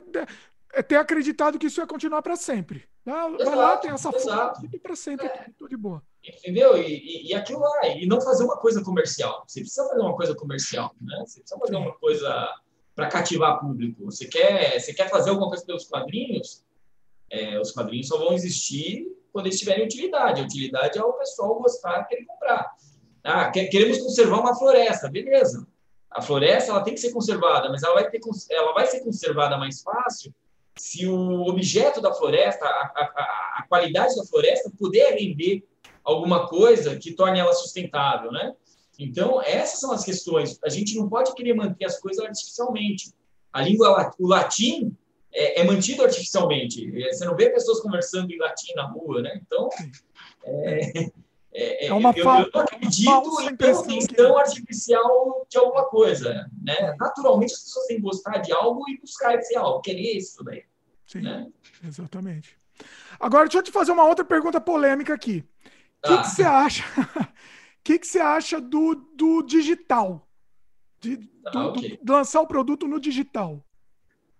[0.74, 2.84] é ter acreditado que isso ia continuar para sempre.
[3.04, 5.46] Vai exato, lá, tem essa fonte para sempre, é.
[5.56, 6.02] tudo de boa.
[6.24, 6.76] Entendeu?
[6.80, 9.42] E, e, e, aquilo lá, e não fazer uma coisa comercial.
[9.46, 11.16] Você precisa fazer uma coisa comercial, né?
[11.26, 12.54] Você precisa fazer uma coisa
[12.94, 14.04] para cativar público.
[14.04, 16.62] Você quer, você quer fazer alguma coisa pelos quadrinhos?
[17.28, 20.40] É, os quadrinhos só vão existir quando eles tiverem utilidade.
[20.40, 22.70] A utilidade é o pessoal gostar, querer comprar.
[23.24, 25.66] Ah, queremos conservar uma floresta, beleza.
[26.10, 29.56] A floresta ela tem que ser conservada, mas ela vai, ter, ela vai ser conservada
[29.56, 30.32] mais fácil
[30.76, 35.64] se o objeto da floresta, a, a, a qualidade da floresta puder render
[36.04, 38.54] alguma coisa que torne ela sustentável, né?
[38.98, 40.58] Então, essas são as questões.
[40.64, 43.12] A gente não pode querer manter as coisas artificialmente.
[43.52, 44.96] A língua, o latim
[45.32, 46.90] é, é mantido artificialmente.
[47.10, 49.40] Você não vê pessoas conversando em latim na rua, né?
[49.44, 49.68] Então,
[50.44, 51.10] é,
[51.54, 56.94] é, é uma eu, eu não acredito em tão artificial de alguma coisa, né?
[56.98, 60.64] Naturalmente, as pessoas têm que gostar de algo e buscar esse algo, querer isso daí.
[61.06, 61.46] Sim, né?
[61.84, 62.56] exatamente.
[63.20, 65.44] Agora, deixa eu te fazer uma outra pergunta polêmica aqui.
[66.04, 66.84] O que, que você acha?
[66.98, 67.28] O
[67.84, 70.28] que, que você acha do, do digital?
[71.00, 71.98] De, do, ah, okay.
[72.02, 73.64] do, lançar o produto no digital?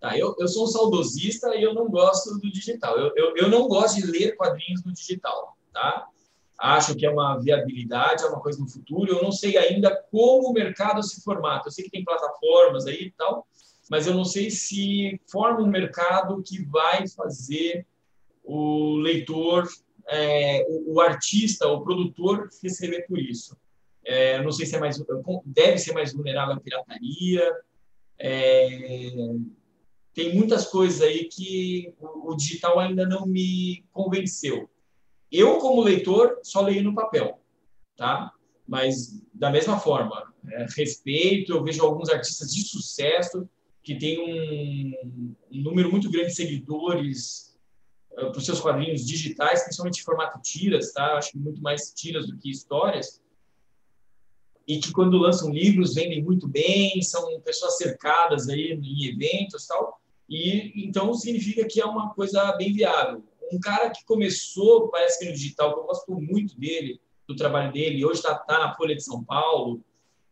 [0.01, 2.99] Tá, eu, eu sou um saudosista e eu não gosto do digital.
[2.99, 6.09] Eu, eu, eu não gosto de ler quadrinhos no digital, tá?
[6.59, 9.13] Acho que é uma viabilidade, é uma coisa no futuro.
[9.13, 11.69] Eu não sei ainda como o mercado se formata.
[11.69, 13.47] Eu sei que tem plataformas aí e tal,
[13.91, 17.87] mas eu não sei se forma um mercado que vai fazer
[18.45, 19.69] o leitor
[20.09, 23.57] é, o, o, artista, o produtor receber por isso.
[24.05, 25.03] É, não sei se é mais,
[25.47, 27.53] deve ser mais vulnerável à pirataria.
[28.19, 29.11] É,
[30.15, 34.69] tem muitas coisas aí que o, o digital ainda não me convenceu.
[35.31, 37.41] Eu, como leitor, só leio no papel,
[37.97, 38.33] tá?
[38.67, 43.49] Mas, da mesma forma, é, respeito, eu vejo alguns artistas de sucesso
[43.83, 47.52] que têm um, um número muito grande de seguidores
[48.15, 51.15] para os seus quadrinhos digitais, principalmente em formato tiras, tá?
[51.15, 53.21] Acho que muito mais tiras do que histórias.
[54.67, 60.01] E que, quando lançam livros, vendem muito bem, são pessoas cercadas aí em eventos tal.
[60.29, 63.25] E, então, significa que é uma coisa bem viável.
[63.53, 67.73] Um cara que começou, parece que no digital, que eu gosto muito dele, do trabalho
[67.73, 69.83] dele, hoje está tá na Folha de São Paulo,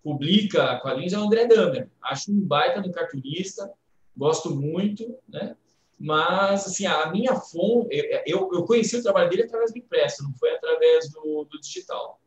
[0.03, 1.91] publica quadrinhos, é o André Damer.
[2.03, 3.71] Acho um baita no cartunista,
[4.17, 5.57] gosto muito, né?
[6.01, 7.95] Mas, assim, a minha fonte...
[8.27, 12.19] Eu, eu conheci o trabalho dele através do impresso, não foi através do, do digital.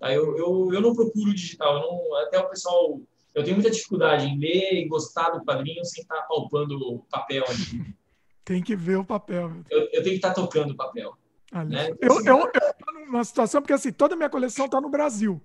[0.00, 0.12] Tá?
[0.12, 3.00] Eu, eu, eu não procuro digital, não, até o pessoal...
[3.32, 7.44] Eu tenho muita dificuldade em ler e gostar do quadrinho sem estar palpando o papel
[7.48, 7.94] ali.
[8.44, 9.52] Tem que ver o papel.
[9.70, 11.16] Eu, eu tenho que estar tocando o papel.
[11.52, 11.90] Né?
[12.00, 15.40] Eu, eu, eu tô numa situação, porque assim, toda a minha coleção está no Brasil.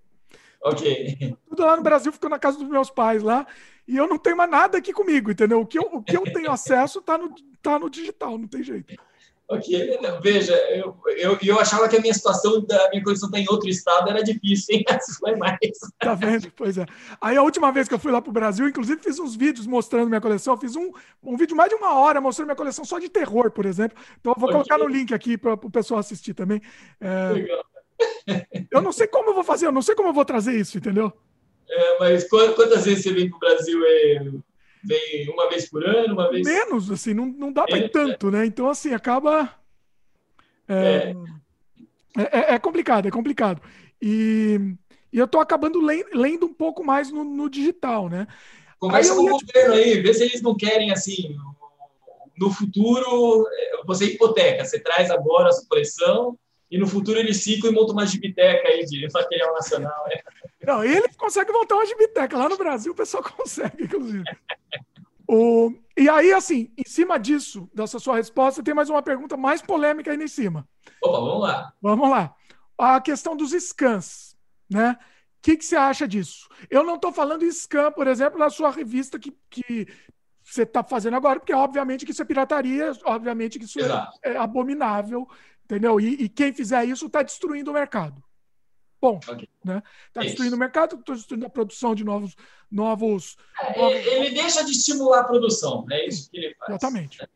[0.63, 1.37] Ok.
[1.47, 3.45] Tudo lá no Brasil ficou na casa dos meus pais lá.
[3.87, 5.61] E eu não tenho mais nada aqui comigo, entendeu?
[5.61, 7.35] O que eu, o que eu tenho acesso está no,
[7.71, 8.95] tá no digital, não tem jeito.
[9.47, 13.43] Ok, veja, eu, eu, eu achava que a minha situação da minha coleção estar tá
[13.43, 14.83] em outro estado era difícil, hein?
[14.89, 15.57] Mas foi mais.
[15.99, 16.51] Tá vendo?
[16.55, 16.85] Pois é.
[17.21, 19.67] Aí a última vez que eu fui lá para o Brasil, inclusive fiz uns vídeos
[19.67, 20.57] mostrando minha coleção.
[20.57, 23.67] fiz um, um vídeo mais de uma hora mostrando minha coleção só de terror, por
[23.67, 23.95] exemplo.
[24.19, 24.63] Então eu vou okay.
[24.63, 26.59] colocar no link aqui para o pessoal assistir também.
[26.99, 27.33] É...
[27.33, 27.65] Legal.
[28.71, 30.77] Eu não sei como eu vou fazer, eu não sei como eu vou trazer isso,
[30.77, 31.13] entendeu?
[31.69, 33.79] É, mas quantas vezes você vem para o Brasil?
[33.85, 34.19] É
[34.85, 36.45] Vem uma vez por ano, uma vez.
[36.45, 38.45] Menos, assim, não, não dá para ir tanto, né?
[38.45, 39.53] Então, assim, acaba.
[40.67, 41.13] É,
[42.17, 42.21] é.
[42.21, 43.61] é, é, é complicado, é complicado.
[44.01, 44.59] E,
[45.11, 48.27] e eu tô acabando lendo um pouco mais no, no digital, né?
[48.79, 51.35] Conversa com o governo aí, vê se eles não querem, assim,
[52.37, 53.47] no futuro,
[53.85, 56.37] você hipoteca, você traz agora a sua coleção
[56.69, 60.05] e no futuro eles ficam e montam uma gibiteca aí de material nacional.
[60.07, 60.21] Né?
[60.65, 62.37] Não, eles conseguem montar uma gibiteca.
[62.37, 64.23] Lá no Brasil o pessoal consegue, inclusive.
[65.27, 69.61] o, e aí, assim, em cima disso, dessa sua resposta, tem mais uma pergunta mais
[69.61, 70.67] polêmica aí em cima.
[71.01, 71.73] Opa, vamos lá.
[71.81, 72.35] Vamos lá.
[72.77, 74.35] A questão dos scans,
[74.69, 74.97] né?
[74.99, 76.49] O que, que você acha disso?
[76.69, 79.87] Eu não estou falando scan, por exemplo, na sua revista que, que
[80.43, 84.37] você está fazendo agora, porque obviamente que isso é pirataria, obviamente que isso é, é,
[84.37, 85.27] abominável,
[85.65, 85.99] entendeu?
[85.99, 88.23] E, e quem fizer isso está destruindo o mercado.
[89.01, 89.49] Bom, okay.
[89.63, 89.83] né?
[90.07, 92.35] Está destruindo o mercado, está destruindo a produção de novos.
[92.71, 93.97] novos, é, novos...
[93.97, 96.69] Ele deixa de estimular a produção, é isso que ele faz.
[96.69, 97.29] Exatamente.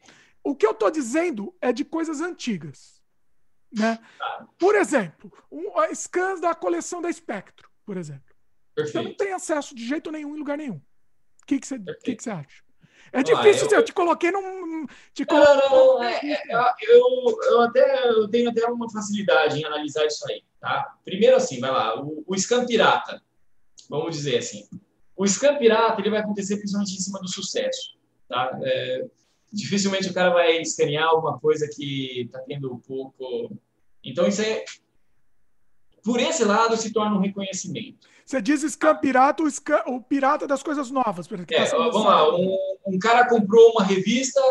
[0.43, 2.99] O que eu estou dizendo é de coisas antigas.
[3.71, 3.99] Né?
[4.19, 4.47] Ah.
[4.57, 8.35] Por exemplo, um, scans da coleção da Spectro, por exemplo.
[8.73, 9.03] Perfeito.
[9.03, 10.77] Você não tem acesso de jeito nenhum em lugar nenhum.
[10.77, 12.63] O que, que, você, que, que você acha?
[13.11, 13.79] É difícil, ah, eu...
[13.79, 14.85] eu te coloquei num.
[15.13, 15.43] Te colo...
[15.43, 16.03] Não, não.
[16.03, 20.43] É, é, eu, eu, até, eu tenho até uma facilidade em analisar isso aí.
[20.59, 20.95] Tá?
[21.05, 23.21] Primeiro, assim, vai lá, o, o pirata,
[23.89, 24.67] vamos dizer assim.
[25.15, 27.97] O scan pirata ele vai acontecer principalmente em cima do sucesso.
[28.27, 28.57] Tá?
[28.63, 29.05] É,
[29.51, 33.51] dificilmente o cara vai escanear alguma coisa que está tendo um pouco.
[34.03, 34.63] Então, isso é.
[36.03, 38.07] Por esse lado, se torna um reconhecimento.
[38.25, 41.27] Você diz scan pirata, o, scan, o pirata das coisas novas.
[41.27, 44.41] Tá é, tá vamos lá, um, um, cara comprou uma revista,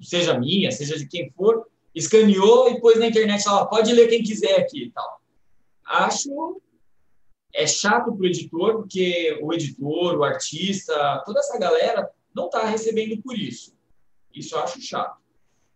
[0.00, 4.22] seja minha, seja de quem for, escaneou e pôs na internet lá, pode ler quem
[4.22, 5.20] quiser aqui e tal.
[5.84, 6.60] Acho
[7.52, 12.64] é chato para o editor, porque o editor, o artista, toda essa galera não está
[12.64, 13.76] recebendo por isso.
[14.32, 15.18] Isso eu acho chato.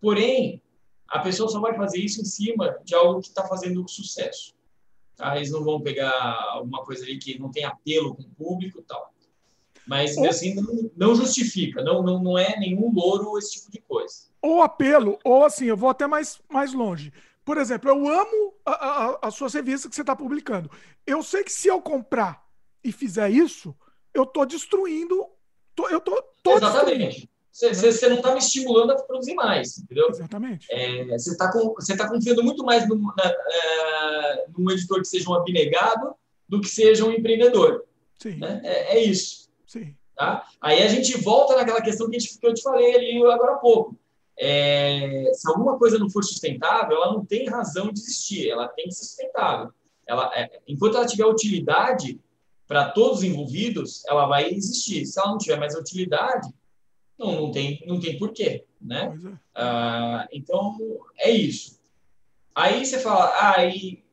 [0.00, 0.62] Porém,
[1.08, 4.54] a pessoa só vai fazer isso em cima de algo que está fazendo sucesso.
[5.16, 5.36] Tá?
[5.36, 6.12] Eles não vão pegar
[6.50, 9.13] alguma coisa ali que não tem apelo com o público e tal.
[9.86, 11.82] Mas, assim, não, não, justifica.
[11.82, 14.14] Não, não, não é nenhum louro esse tipo de coisa.
[14.40, 17.12] Ou apelo, ou assim, eu vou até mais, mais longe.
[17.44, 20.70] Por exemplo, eu amo a, a, as suas revistas que você está publicando.
[21.06, 22.42] Eu sei que se eu comprar
[22.82, 23.74] e fizer isso,
[24.14, 25.26] eu estou destruindo.
[25.74, 27.28] Tô, eu tô, tô Exatamente.
[27.54, 30.08] Você não está me estimulando a produzir mais, entendeu?
[30.08, 30.66] Exatamente.
[30.70, 35.34] É, você está tá confiando muito mais num, na, é, num editor que seja um
[35.34, 36.16] abnegado
[36.48, 37.84] do que seja um empreendedor.
[38.18, 38.38] Sim.
[38.38, 38.60] Né?
[38.64, 39.43] É, é, isso.
[39.74, 39.92] Sim.
[40.14, 40.46] Tá?
[40.60, 43.58] Aí a gente volta naquela questão que, gente, que eu te falei ali agora há
[43.58, 43.98] pouco.
[44.38, 48.86] É, se alguma coisa não for sustentável, ela não tem razão de existir, ela tem
[48.86, 49.72] que ser sustentável.
[50.06, 52.20] Ela, é, enquanto ela tiver utilidade
[52.68, 55.04] para todos os envolvidos, ela vai existir.
[55.06, 56.48] Se ela não tiver mais utilidade,
[57.18, 59.12] não, não tem, não tem porquê, né?
[59.24, 59.38] É.
[59.56, 60.78] Ah, então,
[61.18, 61.80] é isso.
[62.54, 64.03] Aí você fala, ah, aí,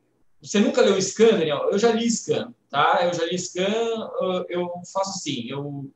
[0.42, 1.68] você nunca leu Scan, Daniel?
[1.70, 3.00] Eu já li Scan, tá?
[3.04, 4.10] Eu já li Scan,
[4.48, 5.88] eu faço assim, eu,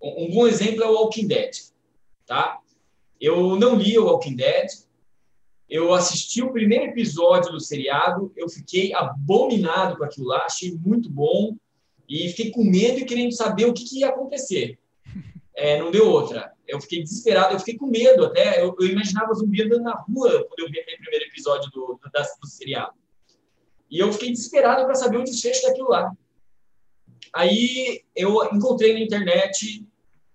[0.00, 1.50] um bom exemplo é o Walking Dead,
[2.24, 2.58] tá?
[3.20, 4.68] Eu não li o Walking Dead,
[5.68, 11.10] eu assisti o primeiro episódio do seriado, eu fiquei abominado com aquilo lá, achei muito
[11.10, 11.54] bom
[12.08, 14.78] e fiquei com medo e querendo saber o que, que ia acontecer.
[15.54, 16.52] É, não deu outra.
[16.66, 18.62] Eu fiquei desesperado, eu fiquei com medo até.
[18.62, 22.10] Eu, eu imaginava zumbi andando na rua quando eu vi aquele primeiro episódio do, do,
[22.40, 22.99] do seriado.
[23.90, 26.12] E eu fiquei desesperado para saber o desfecho daquilo lá.
[27.34, 29.86] Aí eu encontrei na internet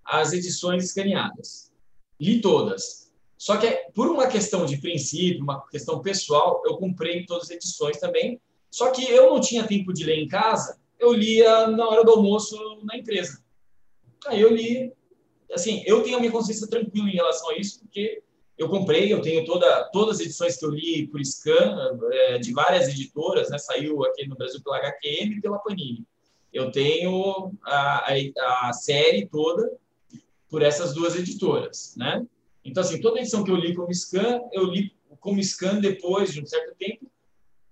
[0.04, 1.72] as edições escaneadas.
[2.20, 3.12] Li todas.
[3.38, 7.98] Só que por uma questão de princípio, uma questão pessoal, eu comprei todas as edições
[7.98, 8.40] também.
[8.70, 12.12] Só que eu não tinha tempo de ler em casa, eu lia na hora do
[12.12, 13.44] almoço na empresa.
[14.28, 14.92] Aí eu li,
[15.52, 18.24] assim, eu tenho a minha consciência tranquila em relação a isso, porque
[18.58, 22.54] eu comprei, eu tenho toda, todas as edições que eu li por scan, é, de
[22.54, 23.58] várias editoras, né?
[23.58, 26.06] Saiu aqui no Brasil pela HQM e pela Panini.
[26.54, 29.78] Eu tenho a, a, a série toda
[30.50, 32.26] por essas duas editoras, né?
[32.64, 36.42] Então, assim, toda edição que eu li como scan, eu li como scan depois de
[36.42, 37.12] um certo tempo,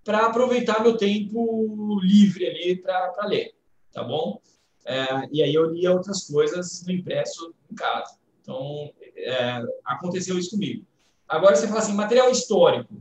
[0.04, 3.56] para aproveitar meu tempo livre ali para ler,
[3.92, 4.42] tá bom?
[4.86, 8.18] É, e aí eu lia outras coisas no impresso em casa.
[8.42, 8.92] Então,
[9.24, 10.86] é, aconteceu isso comigo.
[11.28, 12.94] Agora você fala assim, material histórico.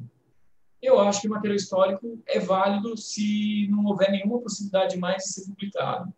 [0.81, 5.45] Eu acho que material histórico é válido se não houver nenhuma possibilidade mais de ser
[5.47, 6.13] publicado.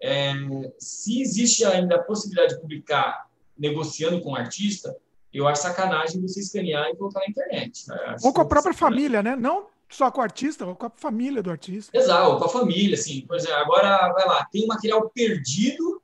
[0.00, 0.32] É,
[0.78, 4.96] se existe ainda a possibilidade de publicar negociando com o artista,
[5.32, 7.86] eu acho sacanagem você escanear e colocar na internet.
[8.22, 9.36] Ou com a própria família, né?
[9.36, 11.96] Não só com o artista, ou com a família do artista.
[11.96, 13.22] Exato, com a família, assim.
[13.22, 16.02] Por exemplo, agora, vai lá, tem um material perdido,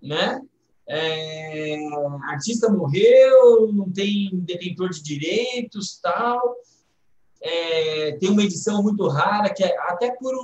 [0.00, 0.40] né?
[0.86, 1.76] É,
[2.24, 6.56] artista morreu, não tem detentor de direitos, tal.
[7.40, 10.34] É, tem uma edição muito rara, que é até por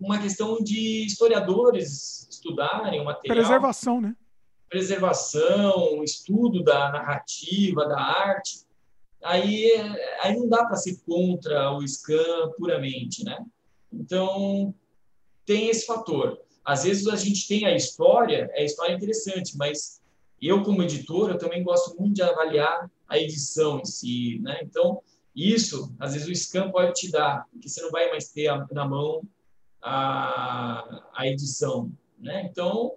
[0.00, 3.36] uma questão de historiadores estudarem o material.
[3.36, 4.16] Preservação, né?
[4.68, 8.64] Preservação, estudo da narrativa, da arte
[9.22, 9.72] aí,
[10.22, 13.38] aí não dá para ser contra o scan puramente, né?
[13.92, 14.74] Então,
[15.44, 16.40] tem esse fator.
[16.64, 20.00] Às vezes a gente tem a história, é a história interessante, mas
[20.40, 24.60] eu, como editor, eu também gosto muito de avaliar a edição em si, né?
[24.62, 25.02] Então,
[25.34, 28.86] isso, às vezes o scan pode te dar, porque você não vai mais ter na
[28.86, 29.22] mão
[29.82, 32.48] a, a edição, né?
[32.50, 32.94] Então,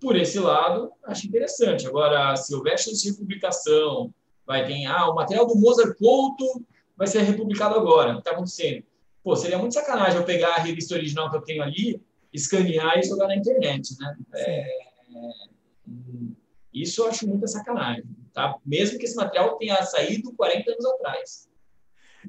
[0.00, 1.86] por esse lado, acho interessante.
[1.86, 4.12] Agora, se houver chance de publicação,
[4.46, 6.64] vai ter, ah, o material do Mozart Couto
[6.96, 8.84] vai ser republicado agora, está acontecendo?
[9.22, 13.02] Pô, seria muito sacanagem eu pegar a revista original que eu tenho ali, escanear e
[13.02, 14.16] jogar na internet, né?
[14.34, 14.66] É,
[16.72, 18.56] isso eu acho muita sacanagem, tá?
[18.64, 21.48] Mesmo que esse material tenha saído 40 anos atrás.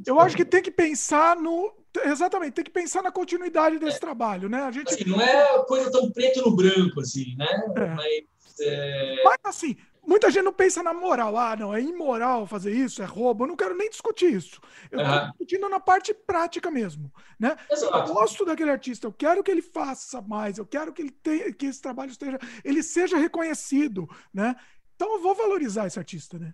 [0.05, 1.73] Eu acho que tem que pensar no.
[2.03, 3.99] Exatamente, tem que pensar na continuidade desse é.
[3.99, 4.63] trabalho, né?
[4.63, 4.91] A gente...
[4.91, 7.47] Assim, não é coisa tão preto no branco, assim, né?
[7.77, 7.87] É.
[7.89, 9.23] Mas, é...
[9.23, 11.37] Mas, assim, Muita gente não pensa na moral.
[11.37, 13.43] Ah, não, é imoral fazer isso, é roubo.
[13.43, 14.59] Eu não quero nem discutir isso.
[14.91, 15.29] Eu estou uhum.
[15.29, 17.11] discutindo na parte prática mesmo.
[17.39, 17.55] Né?
[17.69, 21.53] Eu gosto daquele artista, eu quero que ele faça mais, eu quero que, ele tenha,
[21.53, 24.09] que esse trabalho esteja, ele seja reconhecido.
[24.33, 24.55] Né?
[24.95, 26.37] Então eu vou valorizar esse artista.
[26.37, 26.53] Né?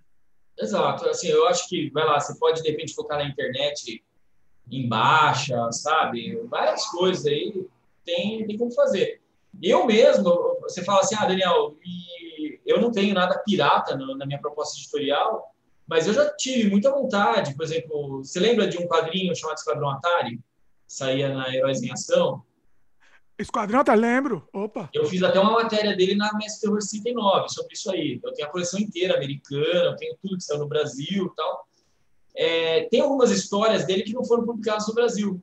[0.57, 1.09] Exato.
[1.09, 4.03] Assim, eu acho que, vai lá, você pode de repente focar na internet
[4.71, 6.39] em baixa, sabe?
[6.47, 7.65] Várias coisas aí
[8.05, 9.21] tem, tem como fazer.
[9.61, 11.75] Eu mesmo, você fala assim, ah, Daniel,
[12.69, 15.53] eu não tenho nada pirata no, na minha proposta editorial,
[15.87, 17.55] mas eu já tive muita vontade.
[17.55, 20.39] Por exemplo, você lembra de um quadrinho chamado Esquadrão Atari?
[20.87, 22.43] Saía na Heróis em Ação.
[23.39, 24.47] Esquadrão Atari, lembro.
[24.53, 24.87] Opa.
[24.93, 28.19] Eu fiz até uma matéria dele na Mestre Terror 69 sobre isso aí.
[28.23, 31.67] Eu tenho a coleção inteira americana, eu tenho tudo que saiu no Brasil e tal.
[32.35, 35.41] É, tem algumas histórias dele que não foram publicadas no Brasil.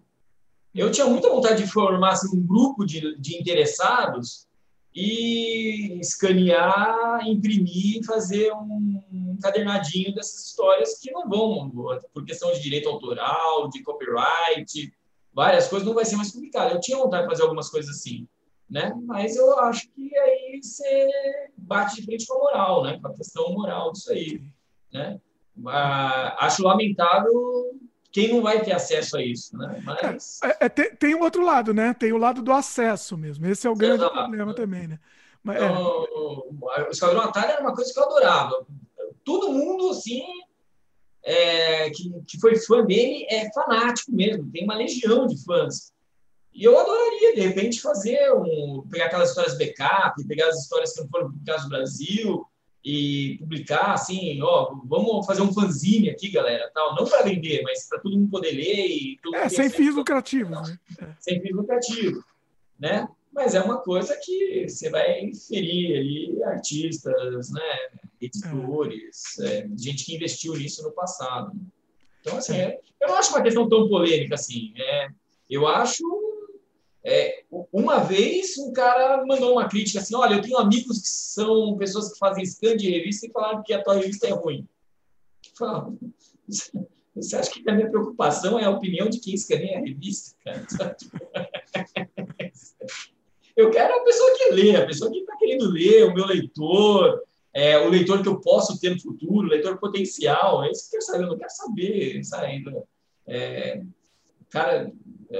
[0.73, 4.47] Eu tinha muita vontade de formar assim, um grupo de, de interessados
[4.97, 11.71] e escanear, imprimir, fazer um encadernadinho dessas histórias que não vão,
[12.15, 14.91] por questão de direito autoral, de copyright,
[15.35, 16.75] várias coisas, não vai ser mais publicado.
[16.75, 18.27] Eu tinha vontade de fazer algumas coisas assim,
[18.71, 18.99] né?
[19.05, 21.11] Mas eu acho que aí você
[21.59, 22.99] bate de frente com a moral, né?
[22.99, 24.43] Com a questão moral disso aí,
[24.91, 25.21] né?
[25.67, 27.79] Ah, acho lamentável
[28.17, 29.79] quem não vai ter acesso a isso, né?
[29.85, 30.41] Mas...
[30.43, 31.93] É, é, tem, tem um outro lado, né?
[31.93, 33.47] Tem o lado do acesso mesmo.
[33.47, 34.99] Esse é o grande problema também, né?
[35.45, 35.67] Mas, é.
[35.67, 38.67] então, O Esquadrão Atari era uma coisa que eu adorava.
[39.23, 40.23] Todo mundo, assim,
[41.23, 44.51] é, que, que foi fã dele é fanático mesmo.
[44.51, 45.93] Tem uma legião de fãs.
[46.55, 48.83] E eu adoraria, de repente, fazer um.
[48.91, 52.47] pegar aquelas histórias backup, pegar as histórias que não foram publicadas no Brasil,
[52.89, 57.89] e publicar assim, ó, vamos fazer um fanzine aqui, galera, tal, não para vender, mas
[57.89, 60.79] para todo mundo poder ler e É, sem fins lucrativos, né?
[61.19, 62.23] Sem fins lucrativos,
[62.79, 63.09] né?
[63.33, 68.01] Mas é uma coisa que você vai ferir ali artistas, né?
[68.21, 69.69] editores, é.
[69.77, 71.53] gente que investiu nisso no passado.
[72.21, 74.73] Então, assim, é, eu não acho uma questão tão polêmica assim.
[74.77, 75.09] É,
[75.51, 76.03] eu acho.
[77.09, 81.77] É, uma vez um cara mandou uma crítica assim: olha, eu tenho amigos que são
[81.77, 84.67] pessoas que fazem scan de revista e falaram que a tua revista é ruim.
[87.15, 90.37] Você acha que a minha preocupação é a opinião de quem escaneia a revista?
[90.45, 90.97] Cara?
[93.57, 97.23] Eu quero a pessoa que lê, a pessoa que está querendo ler, o meu leitor,
[97.55, 100.63] é, o leitor que eu posso ter no futuro, o leitor potencial.
[100.63, 102.65] É isso que eu quero saber, eu não quero saber, sabe?
[103.27, 103.83] É,
[104.51, 104.93] cara,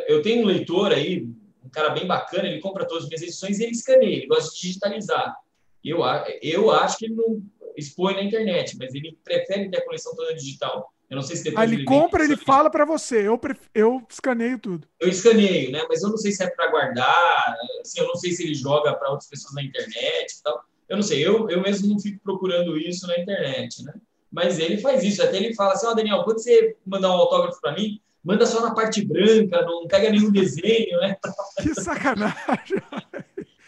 [0.09, 1.29] eu tenho um leitor aí,
[1.67, 4.55] um cara bem bacana, ele compra todas as minhas edições e ele escaneia, ele gosta
[4.55, 5.37] de digitalizar.
[5.85, 6.01] Eu,
[6.43, 7.43] eu acho que ele não
[7.77, 10.93] expõe na internet, mas ele prefere ter a coleção toda digital.
[11.09, 11.63] Eu não sei se depois.
[11.63, 13.29] Aí ele, ele compra, ele fala para você.
[13.29, 13.61] Eu, pref...
[13.73, 14.89] eu escaneio tudo.
[14.99, 15.85] Eu escaneio, né?
[15.89, 17.55] Mas eu não sei se é para guardar.
[17.81, 20.65] Assim, eu não sei se ele joga para outras pessoas na internet e tal.
[20.89, 21.25] Eu não sei.
[21.25, 23.95] Eu, eu mesmo não fico procurando isso na internet, né?
[24.33, 25.23] Mas ele faz isso.
[25.23, 28.45] Até ele fala assim: Ó, oh, Daniel, quando você mandar um autógrafo para mim, manda
[28.45, 31.17] só na parte branca, não pega nenhum desenho, né?
[31.63, 32.83] Que sacanagem.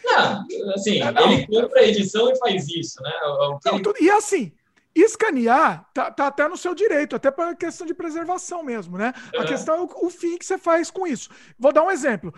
[0.05, 0.45] Não,
[0.75, 1.33] assim, é, não.
[1.33, 3.13] ele compra a edição e faz isso, né?
[3.23, 3.85] Não, ele...
[4.01, 4.53] E assim,
[4.95, 9.13] Escanear tá, tá, até no seu direito, até para questão de preservação mesmo, né?
[9.33, 9.43] Uhum.
[9.43, 11.31] A questão é o, o, fim que você faz com isso.
[11.59, 12.35] Vou dar um exemplo.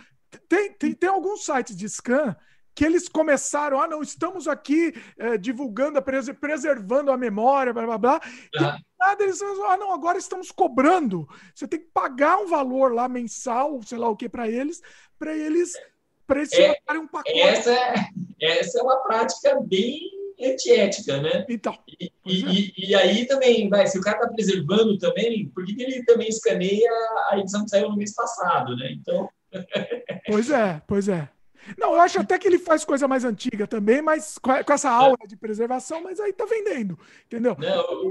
[0.49, 2.37] Tem, tem, tem alguns sites de scan
[2.75, 8.21] que eles começaram, ah, não, estamos aqui é, divulgando, preservando a memória, blá blá blá.
[8.55, 8.61] E
[8.99, 11.29] nada, eles ah, não, agora estamos cobrando.
[11.55, 14.81] Você tem que pagar um valor lá mensal, sei lá o que, para eles,
[15.19, 15.75] para eles,
[16.31, 17.39] eles é, um pacote.
[17.41, 18.11] Essa, é,
[18.41, 20.01] essa é uma prática bem
[20.43, 21.45] antiética, né?
[21.49, 21.77] Então.
[22.01, 22.73] E, e, é.
[22.77, 26.29] e, aí também, vai, se o cara está preservando também, por que, que ele também
[26.29, 26.91] escaneia
[27.31, 28.93] a edição que saiu no mês passado, né?
[28.93, 29.29] Então.
[30.27, 31.29] pois é, pois é.
[31.79, 35.27] Não, eu acho até que ele faz coisa mais antiga também, mas com essa aura
[35.27, 37.57] de preservação, mas aí tá vendendo, entendeu?
[37.59, 38.11] Não,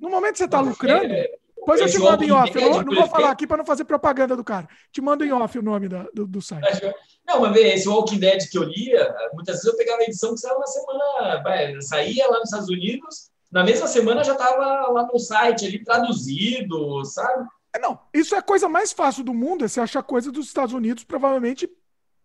[0.00, 2.54] no momento que você tá lucrando, é, depois eu te mando em off.
[2.54, 4.68] Eu não, não vou falar aqui para não fazer propaganda do cara.
[4.90, 6.92] Te mando em off o nome da, do, do site.
[7.26, 10.34] Não, mas vê, esse Walking Dead que eu lia, muitas vezes eu pegava a edição
[10.34, 15.06] que saiu na semana, saía lá nos Estados Unidos, na mesma semana já estava lá
[15.06, 17.46] no site ali traduzido, sabe?
[17.74, 20.46] É, não, isso é a coisa mais fácil do mundo, é você achar coisa dos
[20.46, 21.70] Estados Unidos, provavelmente.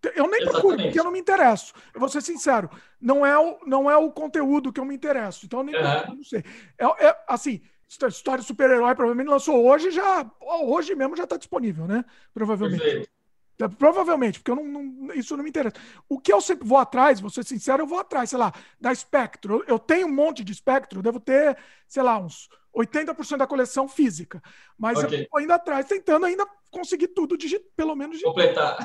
[0.04, 0.52] Eu nem Exatamente.
[0.52, 1.74] procuro, porque eu não me interesso.
[1.94, 2.70] Eu vou ser sincero,
[3.02, 5.46] não é o, não é o conteúdo que eu me interesso.
[5.46, 6.16] Então eu nem uhum.
[6.18, 6.44] não sei.
[6.78, 11.88] É, é assim, história de super-herói provavelmente lançou hoje, já hoje mesmo já está disponível,
[11.88, 12.06] né?
[12.34, 12.82] Provavelmente.
[12.82, 13.18] Perfeito.
[13.60, 15.76] É, provavelmente, porque eu não, não, isso não me interessa.
[16.08, 18.94] O que eu sempre vou atrás, vou ser sincero, eu vou atrás, sei lá, da
[18.94, 19.64] Spectro.
[19.68, 24.42] Eu tenho um monte de Spectro, devo ter, sei lá, uns 80% da coleção física.
[24.78, 25.24] Mas okay.
[25.24, 28.18] eu vou indo atrás, tentando ainda conseguir tudo, de, pelo menos.
[28.18, 28.24] De...
[28.24, 28.78] Completar.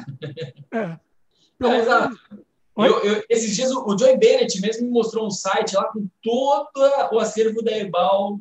[0.73, 0.99] É.
[1.59, 2.19] Pelo é, exato.
[2.77, 6.71] Eu, eu, esses dias o Joey Bennett mesmo me mostrou um site lá com todo
[7.13, 8.41] o acervo da Ebal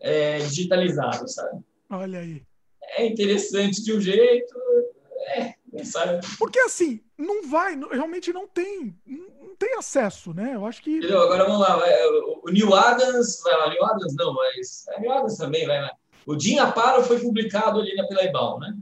[0.00, 1.62] é, digitalizado, sabe?
[1.90, 2.42] Olha aí.
[2.96, 4.54] É interessante de um jeito,
[5.36, 5.54] é,
[5.84, 6.20] sabe?
[6.38, 10.52] Porque assim, não vai, realmente não tem, não tem acesso, né?
[10.54, 10.98] Eu acho que.
[10.98, 11.22] Entendeu?
[11.22, 11.80] Agora vamos lá,
[12.42, 14.86] o New Adams, vai lá, New Adams não, mas.
[14.88, 15.92] É New Adams também, vai lá.
[16.26, 18.76] O Jim Aparo foi publicado ali na Pelaibal, né?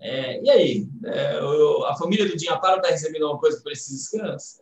[0.00, 0.88] É, e aí?
[1.04, 4.60] É, o, a família do Jim Aparo está recebendo alguma coisa por esses scans?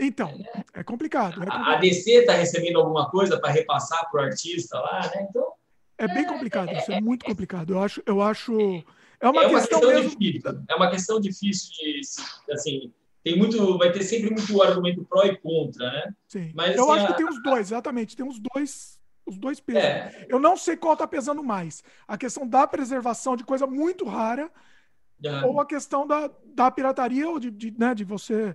[0.00, 1.42] Então, é, é complicado.
[1.42, 1.46] É.
[1.50, 5.26] A DC está recebendo alguma coisa para repassar para o artista lá, né?
[5.28, 5.52] Então.
[5.98, 7.72] É bem complicado, isso é muito complicado.
[7.72, 8.84] Eu acho, eu acho.
[9.20, 10.64] É uma, é uma questão, questão difícil.
[10.68, 12.00] É uma questão difícil de,
[12.52, 12.92] assim,
[13.24, 16.14] tem muito, vai ter sempre muito argumento pró e contra, né?
[16.26, 16.52] Sim.
[16.54, 17.08] Mas, eu assim, acho a...
[17.08, 18.16] que tem os dois, exatamente.
[18.16, 19.82] Tem os dois, os dois pesos.
[19.82, 20.26] É.
[20.28, 21.82] Eu não sei qual está pesando mais.
[22.06, 24.50] A questão da preservação de coisa muito rara
[25.44, 28.54] ou a questão da, da pirataria ou de, de, né, de você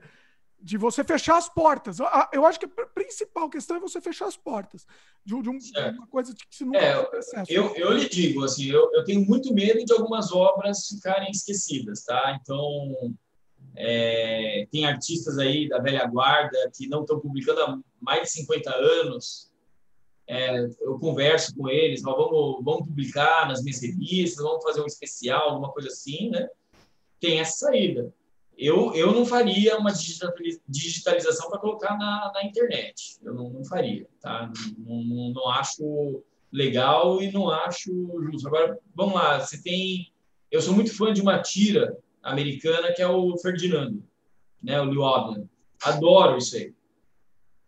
[0.63, 1.97] de você fechar as portas.
[2.31, 4.87] Eu acho que a principal questão é você fechar as portas
[5.25, 6.95] de, um, de uma coisa que se não é,
[7.49, 12.05] eu, eu lhe digo, assim, eu, eu tenho muito medo de algumas obras ficarem esquecidas,
[12.05, 12.39] tá?
[12.41, 13.13] Então,
[13.75, 18.73] é, tem artistas aí da velha guarda que não estão publicando há mais de 50
[18.73, 19.51] anos.
[20.25, 25.49] É, eu converso com eles, vamos, vamos publicar nas minhas revistas, vamos fazer um especial,
[25.49, 26.47] alguma coisa assim, né?
[27.19, 28.13] Tem essa saída
[28.57, 29.91] eu, eu não faria uma
[30.67, 33.17] digitalização para colocar na, na internet.
[33.23, 34.51] Eu não, não faria, tá?
[34.77, 37.91] Não, não, não, acho legal e não acho
[38.31, 38.47] justo.
[38.47, 40.11] Agora, vamos lá, você tem...
[40.51, 44.03] Eu sou muito fã de uma tira americana que é o Ferdinando,
[44.61, 44.79] né?
[44.79, 45.03] O Liu
[45.83, 46.73] Adoro isso aí.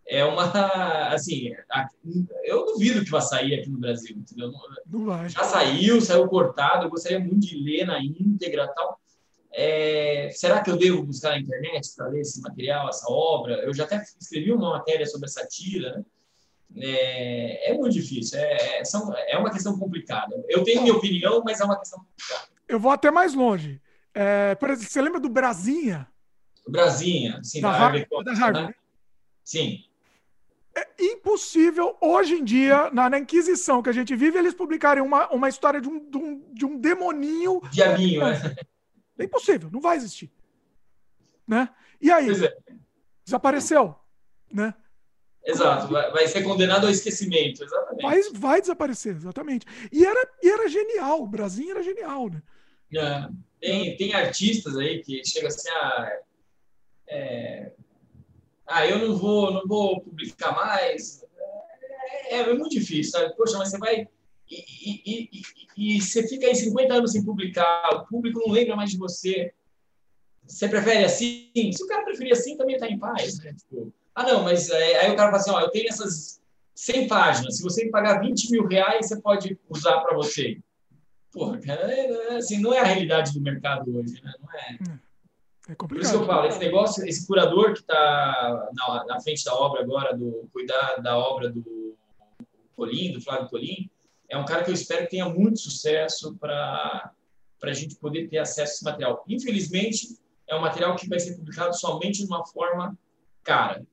[0.07, 0.45] É uma,
[1.11, 1.51] assim,
[2.43, 4.51] eu duvido que vai sair aqui no Brasil, entendeu?
[4.85, 5.27] Não vai.
[5.29, 8.99] Já saiu, saiu cortado, eu gostaria muito de ler na íntegra tal,
[9.57, 13.55] é, será que eu devo buscar na internet para ler esse material, essa obra?
[13.63, 16.05] Eu já até escrevi uma matéria sobre essa tira, né?
[16.77, 18.37] é, é muito difícil.
[18.37, 20.35] É, são, é uma questão complicada.
[20.49, 22.49] Eu tenho minha opinião, mas é uma questão complicada.
[22.67, 23.81] Eu vou até mais longe.
[24.13, 26.07] É, por exemplo, você lembra do Brasinha?
[26.67, 28.07] Brasinha, sim, da, da Harvard.
[28.25, 28.75] Da Harvard né?
[29.41, 29.83] Sim.
[30.75, 35.29] É impossível, hoje em dia, na, na, Inquisição que a gente vive, eles publicarem uma,
[35.29, 37.61] uma história de um, de um, de um demoninho.
[37.71, 38.55] Diabinho, né?
[39.17, 40.31] É impossível, não vai existir.
[41.47, 41.69] Né?
[42.01, 42.29] E aí?
[42.29, 42.57] É.
[43.23, 43.95] Desapareceu.
[44.51, 44.73] Né?
[45.45, 48.01] Exato, vai, vai, ser condenado ao esquecimento, exatamente.
[48.01, 49.65] Vai, vai desaparecer, exatamente.
[49.91, 52.41] E era, e era genial, o Brasil era genial, né?
[52.95, 53.27] É,
[53.59, 56.19] tem, tem artistas aí que chega assim, ah,
[57.07, 57.71] é,
[58.67, 61.23] ah, eu não vou, não vou publicar mais.
[62.29, 63.35] É, é muito difícil, sabe?
[63.35, 64.07] Poxa, mas você vai.
[64.49, 68.75] E, e, e, e, você fica aí 50 anos sem publicar, o público não lembra
[68.75, 69.53] mais de você.
[70.45, 71.49] Você prefere assim?
[71.53, 73.39] Se o cara preferir assim, também está em paz.
[73.39, 73.53] Né?
[73.53, 76.39] Tipo, ah, não, mas é, aí o cara fala assim: ó, eu tenho essas
[76.75, 80.59] 100 páginas, se você me pagar 20 mil reais, você pode usar para você.
[81.31, 84.33] Porra, cara, é, é, assim, não é a realidade do mercado hoje, né?
[84.39, 84.77] Não é.
[84.81, 84.99] Hum.
[85.67, 89.43] É Por isso que eu falo, esse negócio, esse curador que está na, na, frente
[89.43, 91.97] da obra agora, do cuidar da obra do
[92.75, 93.89] Colim, do Flávio Colim,
[94.35, 97.13] é um cara que eu espero que tenha muito sucesso para
[97.63, 99.23] a gente poder ter acesso a esse material.
[99.29, 102.97] Infelizmente, é um material que vai ser publicado somente de uma forma
[103.43, 103.85] cara,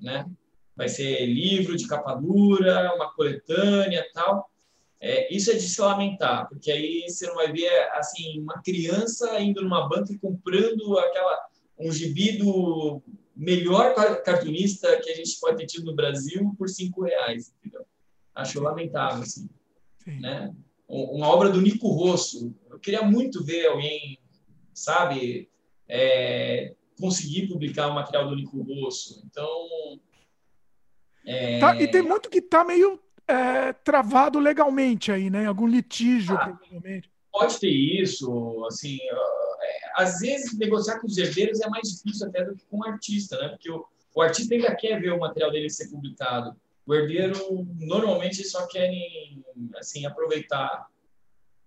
[0.00, 0.26] né?
[0.74, 4.50] Vai ser livro de capa dura, uma coletânea tal.
[4.98, 9.38] É, isso é de se lamentar, porque aí você não vai ver assim uma criança
[9.40, 13.02] indo numa banca e comprando aquela um gibi do
[13.36, 17.84] melhor cartunista que a gente pode ter tido no Brasil por cinco reais, entendeu?
[18.34, 19.50] Acho lamentável, assim,
[20.06, 20.54] né?
[20.88, 24.18] Uma obra do Nico Rosso, eu queria muito ver alguém,
[24.74, 25.48] sabe,
[25.88, 29.22] é, conseguir publicar o material do Nico Rosso.
[29.24, 29.68] Então,
[31.24, 31.58] é...
[31.60, 35.46] Tá, e tem muito que tá meio é, travado legalmente aí, né?
[35.46, 37.10] Algum litígio, ah, provavelmente.
[37.30, 42.44] Pode ter isso, assim, é, às vezes negociar com os herdeiros é mais difícil até
[42.44, 43.48] do que com o artista, né?
[43.48, 43.84] Porque o,
[44.14, 46.56] o artista ainda quer ver o material dele ser publicado.
[46.86, 49.44] O herdeiro normalmente só querem
[49.76, 50.86] assim aproveitar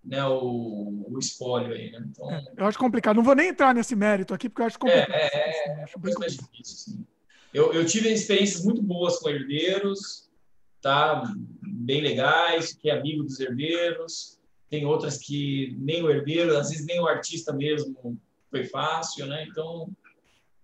[0.04, 2.04] né, o, o espólio aí, né?
[2.10, 3.16] Então, é, eu acho complicado.
[3.16, 5.10] Não vou nem entrar nesse mérito aqui porque eu acho complicado.
[5.10, 6.76] É, é, é, acho é mais difícil.
[6.76, 7.06] Sim.
[7.52, 10.26] Eu, eu tive experiências muito boas com herdeiros
[10.86, 11.22] tá?
[11.62, 14.38] bem legais, que é amigo dos herdeiros.
[14.70, 18.16] Tem outras que nem o herdeiro, às vezes nem o artista mesmo
[18.50, 19.46] foi fácil, né?
[19.48, 19.88] Então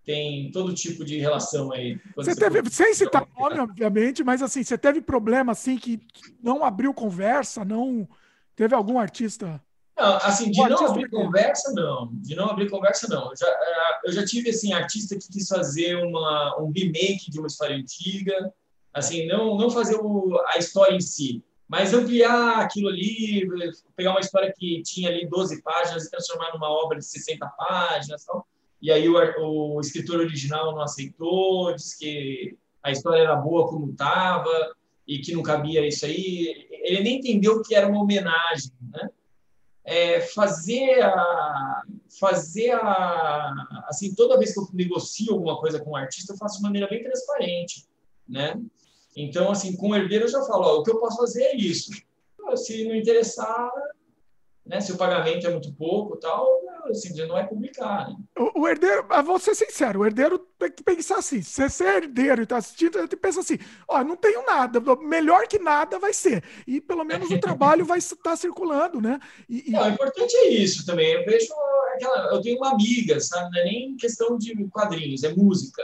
[0.04, 1.98] tem todo tipo de relação aí.
[2.16, 6.00] Você, você teve, sem citar nome, obviamente, mas assim, você teve problema assim que
[6.42, 8.08] não abriu conversa, não
[8.56, 9.62] teve algum artista?
[9.96, 12.10] Não, assim, de não abrir conversa, não.
[12.14, 13.30] De não abrir conversa, não.
[13.30, 17.38] Eu já, é, eu já tive, assim, artista que quis fazer uma, um remake de
[17.38, 18.52] uma história antiga,
[18.92, 23.46] assim, não, não fazer o, a história em si, mas ampliar aquilo ali,
[23.94, 28.24] pegar uma história que tinha ali 12 páginas e transformar numa obra de 60 páginas,
[28.24, 28.46] tal.
[28.82, 33.92] E aí o, o escritor original não aceitou, disse que a história era boa como
[33.92, 34.74] estava
[35.06, 36.68] e que não cabia isso aí.
[36.70, 39.08] Ele nem entendeu que era uma homenagem, né?
[39.84, 41.82] É fazer a
[42.20, 43.54] fazer a
[43.88, 46.86] assim toda vez que eu negocio alguma coisa com um artista eu faço de maneira
[46.86, 47.86] bem transparente
[48.28, 48.60] né
[49.16, 51.56] então, assim, com o herdeiro eu já falo, ó, o que eu posso fazer é
[51.56, 51.90] isso.
[52.56, 53.70] Se não interessar,
[54.64, 56.48] né, se o pagamento é muito pouco tal,
[56.88, 58.08] assim, não vai publicar.
[58.08, 58.16] Né?
[58.38, 61.96] O, o, herdeiro, vou ser sincero, o herdeiro tem que pensar assim, se você é
[61.96, 63.58] herdeiro e está assistindo, ele pensa assim,
[63.88, 66.44] ó, não tenho nada, melhor que nada vai ser.
[66.66, 69.18] E pelo menos o trabalho vai estar tá circulando, né?
[69.48, 69.72] E, e...
[69.72, 71.12] Não, o importante é isso também.
[71.12, 71.52] Eu vejo
[71.94, 72.32] aquela.
[72.32, 73.50] Eu tenho uma amiga, sabe?
[73.50, 75.82] Não é nem questão de quadrinhos, é música.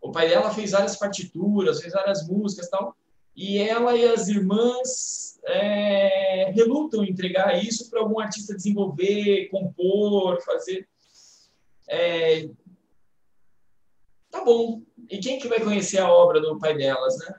[0.00, 2.96] O pai dela fez várias partituras, fez várias músicas tal,
[3.36, 10.40] e ela e as irmãs é, relutam em entregar isso para algum artista desenvolver, compor,
[10.42, 10.88] fazer.
[11.88, 12.48] É,
[14.30, 14.82] tá bom.
[15.10, 17.36] E quem que vai conhecer a obra do pai delas, né?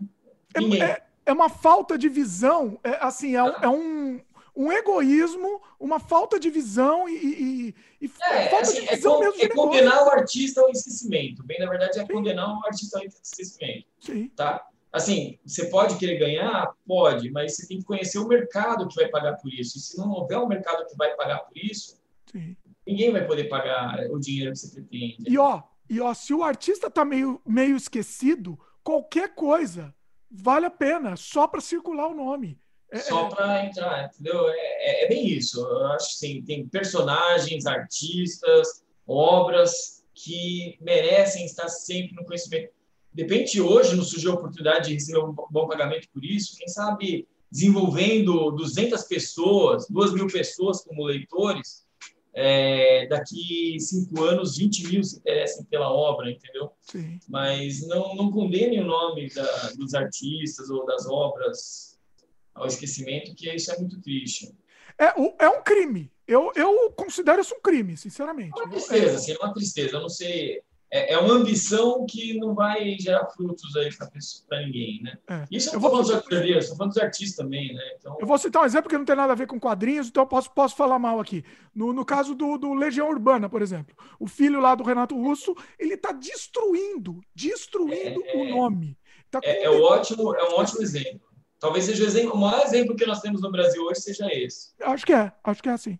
[0.53, 0.83] É, Ninguém.
[0.83, 4.21] É, é uma falta de visão, é, assim, é, um, é um
[4.55, 9.15] um egoísmo, uma falta de visão e, e, e é, falta assim, de é visão
[9.15, 9.41] é, mesmo.
[9.41, 11.43] É condenar o artista ao esquecimento.
[11.43, 12.13] Bem, na verdade, é Sim.
[12.13, 13.87] condenar o artista ao esquecimento.
[13.99, 14.29] Sim.
[14.35, 14.63] Tá?
[14.93, 16.71] Assim, você pode querer ganhar?
[16.85, 19.75] Pode, mas você tem que conhecer o mercado que vai pagar por isso.
[19.77, 21.99] E se não houver um mercado que vai pagar por isso,
[22.31, 22.55] Sim.
[22.85, 25.23] ninguém vai poder pagar o dinheiro que você pretende.
[25.27, 29.93] E ó, e ó, se o artista tá meio, meio esquecido, qualquer coisa
[30.29, 32.59] vale a pena, só para circular o nome.
[32.91, 33.29] É, só é.
[33.29, 34.47] para entrar, entendeu?
[34.47, 35.59] É, é, é, bem isso.
[35.59, 42.71] Eu acho que sim, tem personagens, artistas, obras que merecem estar sempre no conhecimento.
[43.13, 46.67] De repente, hoje, não surgiu a oportunidade de receber um bom pagamento por isso, quem
[46.67, 51.83] sabe desenvolvendo 200 pessoas, 2 mil pessoas como leitores,
[52.33, 56.71] é, daqui cinco anos, 20 mil se interessem pela obra, entendeu?
[56.81, 57.19] Sim.
[57.29, 61.99] Mas não, não condene o nome da, dos artistas ou das obras
[62.55, 64.51] ao esquecimento, que isso é muito triste.
[64.97, 65.13] É,
[65.45, 66.11] é um crime.
[66.27, 68.59] Eu, eu considero isso um crime, sinceramente.
[68.59, 69.97] É uma tristeza, assim, é uma tristeza.
[69.97, 70.63] Eu não sei
[70.93, 73.89] é, é, uma ambição que não vai gerar frutos aí
[74.47, 75.17] para ninguém, né?
[75.27, 75.45] É.
[75.49, 77.81] Isso eu, eu vou falando dos artistas, estou falando dos artistas também, né?
[77.97, 78.15] Então...
[78.21, 80.27] Eu vou citar um exemplo que não tem nada a ver com quadrinhos, então eu
[80.27, 81.43] posso, posso falar mal aqui.
[81.73, 85.55] No, no caso do, do Legião Urbana, por exemplo, o filho lá do Renato Russo,
[85.79, 88.95] ele está destruindo, destruindo é, o nome.
[89.31, 91.27] Tá é, é, ótimo, é um ótimo exemplo.
[91.59, 94.75] Talvez seja o, exemplo, o maior exemplo que nós temos no Brasil hoje seja esse.
[94.79, 95.97] Acho que é, acho que é assim.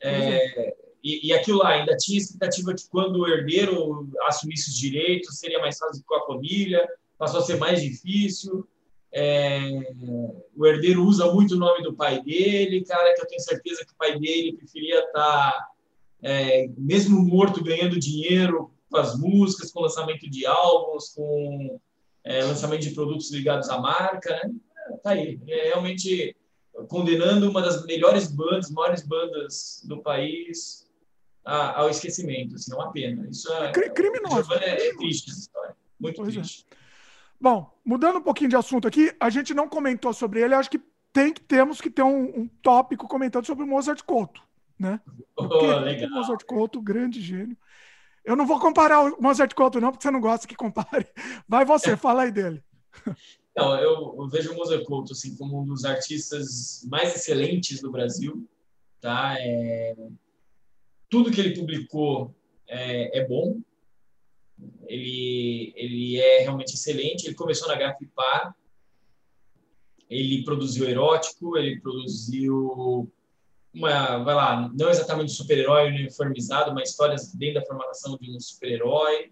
[0.00, 5.38] É, e, e aquilo lá, ainda tinha expectativa que quando o herdeiro assumisse os direitos,
[5.38, 6.88] seria mais fácil com a família,
[7.18, 8.66] passou a ser mais difícil.
[9.14, 9.60] É,
[10.56, 13.92] o herdeiro usa muito o nome do pai dele, cara, que eu tenho certeza que
[13.92, 15.68] o pai dele preferia estar, tá,
[16.22, 21.80] é, mesmo morto, ganhando dinheiro com as músicas, com lançamento de álbuns, com
[22.24, 24.52] é, lançamento de produtos ligados à marca, né?
[25.02, 25.40] Tá aí.
[25.48, 26.36] É realmente
[26.88, 30.81] condenando uma das melhores bandas, maiores bandas do país,
[31.44, 32.54] ao esquecimento.
[32.54, 33.28] Assim, é uma pena.
[33.28, 34.52] Isso é, criminoso.
[34.54, 35.76] É, é triste essa história.
[35.98, 36.40] Muito pois é.
[36.40, 36.66] triste.
[36.70, 36.76] É.
[37.40, 40.80] Bom, mudando um pouquinho de assunto aqui, a gente não comentou sobre ele, acho que
[41.12, 44.40] tem, temos que ter um, um tópico comentando sobre o Mozart Couto,
[44.78, 45.00] né?
[45.36, 46.08] Oh, legal.
[46.08, 47.56] O Mozart Couto, grande gênio.
[48.24, 51.06] Eu não vou comparar o Mozart Couto não, porque você não gosta que compare.
[51.48, 52.62] Vai você, fala aí dele.
[53.56, 57.90] Não, eu, eu, vejo o Mozart Couto assim, como um dos artistas mais excelentes do
[57.90, 58.48] Brasil.
[59.00, 59.34] Tá?
[59.38, 59.96] É,
[61.12, 62.34] tudo que ele publicou
[62.66, 63.60] é, é bom.
[64.86, 67.26] Ele, ele é realmente excelente.
[67.26, 68.56] Ele começou na Grafipar.
[70.08, 73.12] Ele produziu erótico, ele produziu
[73.74, 79.30] uma, vai lá, não exatamente super-herói uniformizado, mas histórias dentro da formatação de um super-herói.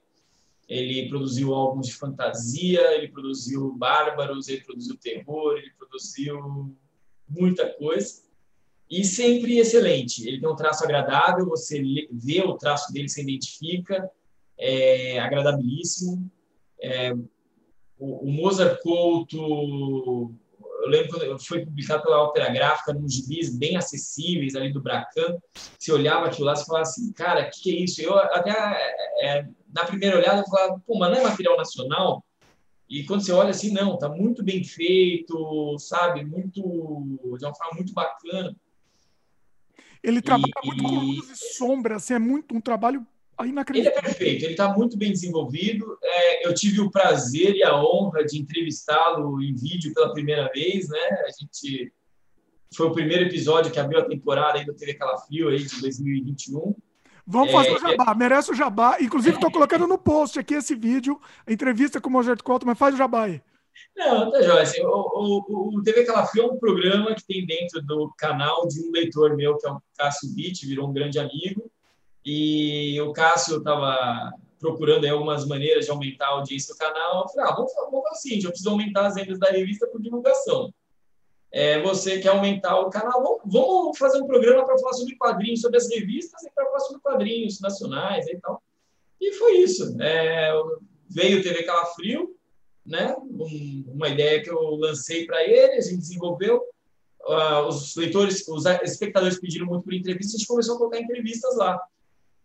[0.69, 6.77] Ele produziu álbuns de fantasia, ele produziu bárbaros, ele produziu terror, ele produziu
[7.29, 8.30] muita coisa
[8.91, 10.27] e sempre excelente.
[10.27, 11.81] Ele tem um traço agradável, você
[12.11, 14.11] vê o traço dele, se identifica,
[14.59, 16.29] é agradabilíssimo.
[16.83, 17.13] É,
[17.99, 20.35] o, o, Mozart Couto,
[20.83, 25.39] eu lembro quando foi publicado pela Ópera Gráfica, nos gibis bem acessíveis ali do Bracan,
[25.79, 28.03] você olhava aquilo lá e falava assim, cara, o que, que, é isso?
[28.03, 28.51] Eu até,
[29.21, 32.25] é, na primeira olhada, eu falava, pô, mas não é material nacional?
[32.89, 36.25] E quando você olha assim, não, tá muito bem feito, sabe?
[36.25, 36.61] Muito,
[37.39, 38.57] de uma forma muito bacana.
[40.03, 43.07] Ele trabalha e, muito com luz e sombra, assim, é muito um trabalho
[43.45, 43.99] inacreditável.
[43.99, 45.99] Ele é perfeito, ele está muito bem desenvolvido.
[46.03, 50.89] É, eu tive o prazer e a honra de entrevistá-lo em vídeo pela primeira vez,
[50.89, 51.09] né?
[51.27, 51.93] A gente
[52.75, 56.75] foi o primeiro episódio que abriu a temporada aí do TV Calafrio aí de 2021.
[57.27, 58.97] Vamos fazer é, o jabá, merece o jabá.
[59.01, 62.79] Inclusive, estou colocando no post aqui esse vídeo, a entrevista com o Mozart Couto, mas
[62.79, 63.41] faz o jabá aí.
[63.97, 64.63] Não, tá jóia.
[64.63, 68.81] Assim, o, o, o TV Calafrio é um programa que tem dentro do canal de
[68.81, 71.71] um leitor meu, que é o Cássio Witt, virou um grande amigo.
[72.25, 77.23] E o Cássio estava procurando algumas maneiras de aumentar a audiência do canal.
[77.23, 79.87] Eu falei, ah, vamos, vamos fazer o seguinte, eu preciso aumentar as vendas da revista
[79.87, 80.73] por divulgação.
[81.53, 85.63] É, você quer aumentar o canal, vamos, vamos fazer um programa para falar sobre quadrinhos,
[85.63, 88.63] sobre as revistas e para falar sobre quadrinhos nacionais e tal.
[89.21, 90.01] E foi isso.
[90.01, 90.53] É,
[91.09, 92.37] veio o TV Calafrio,
[92.91, 93.15] né?
[93.19, 96.63] Um, uma ideia que eu lancei para ele, a gente desenvolveu.
[97.23, 101.57] Uh, os leitores, os espectadores pediram muito por entrevista, a gente começou a colocar entrevistas
[101.57, 101.81] lá.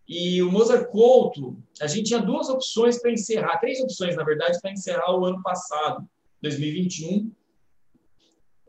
[0.08, 4.60] E o Mozart Couto, a gente tinha duas opções para encerrar, três opções, na verdade,
[4.62, 6.08] para encerrar o ano passado,
[6.44, 7.32] 2021,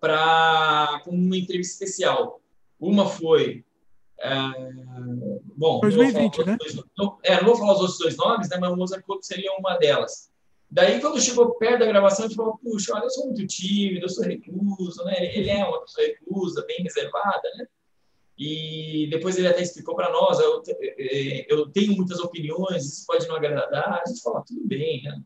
[0.00, 2.40] para com uma entrevista especial.
[2.80, 3.64] Uma foi
[4.18, 4.30] é,
[5.54, 6.56] bom, 2020, né?
[6.58, 9.26] Dois, não, é, não vou falar os outros dois nomes, né, mas o Mozart Couto
[9.26, 10.30] seria uma delas.
[10.70, 14.04] Daí, quando chegou perto da gravação, a gente falou, puxa, olha, eu sou muito tímido,
[14.04, 15.14] eu sou recluso, né?
[15.36, 17.66] Ele é uma pessoa reclusa, bem reservada, né?
[18.38, 23.26] E depois ele até explicou para nós, eu, é, eu, tenho muitas opiniões, isso pode
[23.26, 25.22] não agradar, a gente falou, tudo bem, né?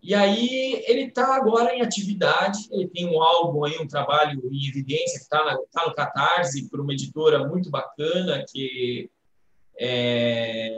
[0.00, 4.68] E aí ele está agora em atividade, ele tem um álbum aí, um trabalho em
[4.68, 9.10] evidência que está tá no Catarse por uma editora muito bacana que
[9.78, 10.76] é,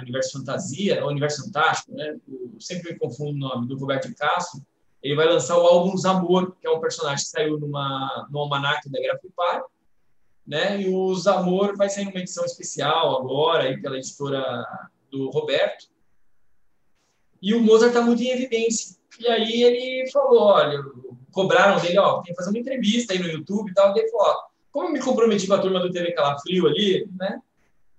[0.00, 2.16] Universo Fantasia, Universo Fantástico, né?
[2.58, 4.64] Sempre me confundo o nome, do Roberto Castro.
[5.02, 8.88] Ele vai lançar o álbum Zamor, que é um personagem que saiu numa, no almanac
[8.90, 9.62] da Grafipar,
[10.46, 10.80] né?
[10.80, 14.66] E o Zamor vai sair numa edição especial agora, aí pela editora
[15.10, 15.88] do Roberto.
[17.42, 18.96] e o Mozart está muito em evidência.
[19.18, 20.82] E aí ele falou, olha,
[21.32, 23.94] cobraram dele, ó, tem que fazer uma entrevista aí no YouTube e tal.
[23.94, 27.08] E ele falou, ó, como eu me comprometi com a turma do TV Calafrio ali,
[27.18, 27.40] né?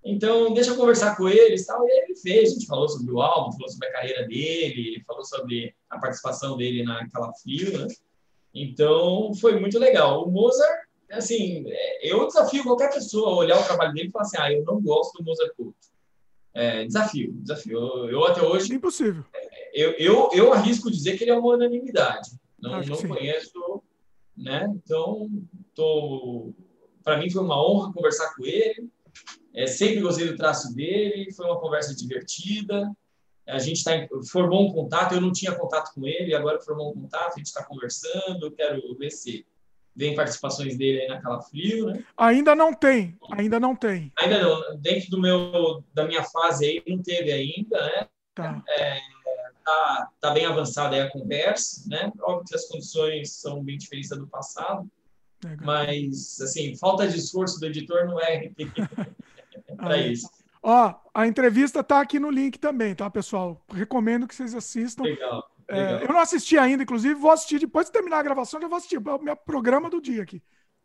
[0.03, 1.87] Então, deixa eu conversar com eles tal.
[1.87, 5.23] E ele fez, a gente falou sobre o álbum, falou sobre a carreira dele, falou
[5.23, 7.87] sobre a participação dele na Calafrio, né?
[8.53, 10.25] Então, foi muito legal.
[10.25, 14.25] O Mozart, assim, é, eu desafio qualquer pessoa a olhar o trabalho dele e falar
[14.25, 15.77] assim, ah, eu não gosto do Mozart Couto.
[16.53, 17.77] É, desafio, desafio.
[17.77, 18.73] Eu, eu, até hoje...
[18.73, 19.23] Impossível.
[19.73, 22.31] Eu, eu, eu arrisco dizer que ele é uma unanimidade.
[22.59, 23.81] Não, não conheço,
[24.35, 24.69] né?
[24.75, 25.29] Então,
[25.73, 26.51] tô...
[27.03, 28.89] para mim foi uma honra conversar com ele.
[29.53, 32.89] É, sempre gostei do traço dele, foi uma conversa divertida.
[33.47, 33.91] A gente tá,
[34.31, 37.47] formou um contato, eu não tinha contato com ele, agora formou um contato, a gente
[37.47, 39.45] está conversando, quero ver se
[39.95, 42.03] vem participações dele aí na Calafrio, né?
[42.15, 44.11] Ainda não tem, ainda não tem.
[44.17, 48.07] Ainda não, dentro do meu, da minha fase aí, não teve ainda, né?
[48.33, 48.63] Tá.
[48.69, 48.99] É,
[49.65, 52.11] tá, tá bem avançada aí a conversa, né?
[52.21, 54.89] Óbvio que as condições são bem diferentes do passado,
[55.43, 55.65] Legal.
[55.65, 58.51] mas, assim, falta de esforço do editor não é
[59.75, 60.29] para isso.
[60.61, 63.59] Ó, a entrevista tá aqui no link também, tá, pessoal?
[63.73, 65.03] Recomendo que vocês assistam.
[65.03, 65.49] Legal.
[65.67, 68.77] É, eu não assisti ainda, inclusive, vou assistir depois de terminar a gravação, já vou
[68.77, 68.97] assistir.
[68.97, 70.41] É o meu programa do dia aqui.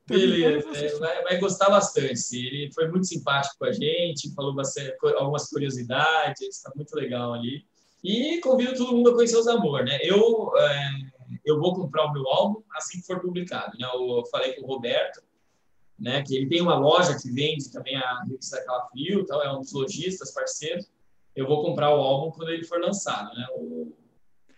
[0.06, 2.36] Beleza, é, vai, vai, gostar bastante.
[2.36, 7.66] Ele foi muito simpático com a gente, falou bastante, algumas curiosidades, está muito legal ali.
[8.04, 9.98] E convido todo mundo a conhecer os Amor, né?
[10.02, 10.90] Eu, é,
[11.44, 13.86] eu vou comprar o meu álbum assim que for publicado, né?
[13.92, 15.22] Eu falei com o Roberto,
[15.98, 16.22] né?
[16.22, 19.72] Que ele tem uma loja que vende também a revista Calafrio, tal, é um dos
[19.72, 20.90] lojistas, parceiros.
[21.34, 23.46] Eu vou comprar o álbum quando ele for lançado, né?
[23.52, 23.92] O,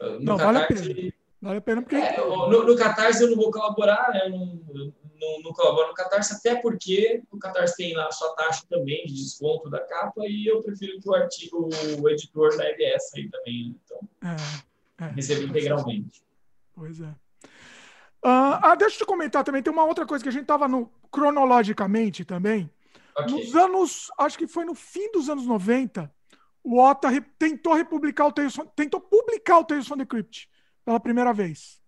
[0.01, 1.13] no não, Catarse, vale a pena.
[1.41, 1.97] Vale a pena porque...
[1.97, 4.27] É, no, no Catarse eu não vou colaborar, né?
[4.27, 4.61] Eu não,
[5.21, 9.05] não, não colaboro no Catarse, até porque o Catarse tem lá a sua taxa também
[9.07, 11.69] de desconto da capa e eu prefiro que o artigo,
[12.01, 13.71] o editor leve essa aí também.
[13.71, 13.75] Né?
[13.85, 14.09] Então,
[15.01, 16.23] é, é, receba integralmente.
[16.79, 17.09] Pois é.
[18.25, 20.69] Uh, ah, deixa eu te comentar também, tem uma outra coisa que a gente estava
[20.69, 22.71] no cronologicamente também.
[23.17, 23.35] Okay.
[23.35, 26.13] Nos anos, acho que foi no fim dos anos 90,
[26.63, 30.49] o Ota tentou republicar o Tales tentou publicar o Tales from the Crypt
[30.85, 31.81] pela primeira vez.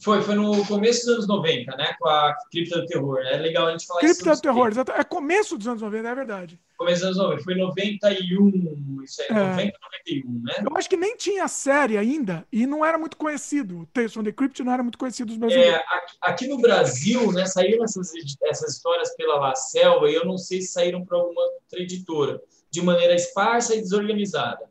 [0.00, 1.94] Foi, foi no começo dos anos 90, né?
[1.98, 3.18] Com a Cripta do Terror.
[3.20, 4.24] É legal a gente falar Cripta isso.
[4.24, 4.92] Cripta do Terror, exato.
[4.92, 6.60] É começo dos anos 90, é verdade.
[6.76, 9.50] Começo dos anos 90, foi 91, isso aí, é.
[9.50, 10.52] 90, 91, né?
[10.68, 13.80] Eu acho que nem tinha série ainda e não era muito conhecido.
[13.80, 15.74] O Tales from the Crypt não era muito conhecido dos brasileiros.
[15.74, 15.84] É,
[16.20, 18.10] aqui no Brasil, né, saíram essas,
[18.42, 22.42] essas histórias pela La Selva e eu não sei se saíram para alguma outra editora,
[22.70, 24.68] de maneira esparsa e desorganizada.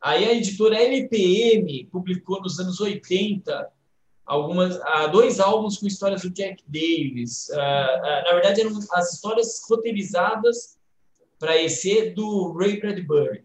[0.00, 3.75] Aí a editora LPM publicou nos anos 80
[4.26, 7.48] algumas, uh, dois álbuns com histórias do Jack Davis.
[7.50, 10.76] Uh, uh, na verdade, eram as histórias roteirizadas
[11.38, 13.44] para esse do Ray Bradbury.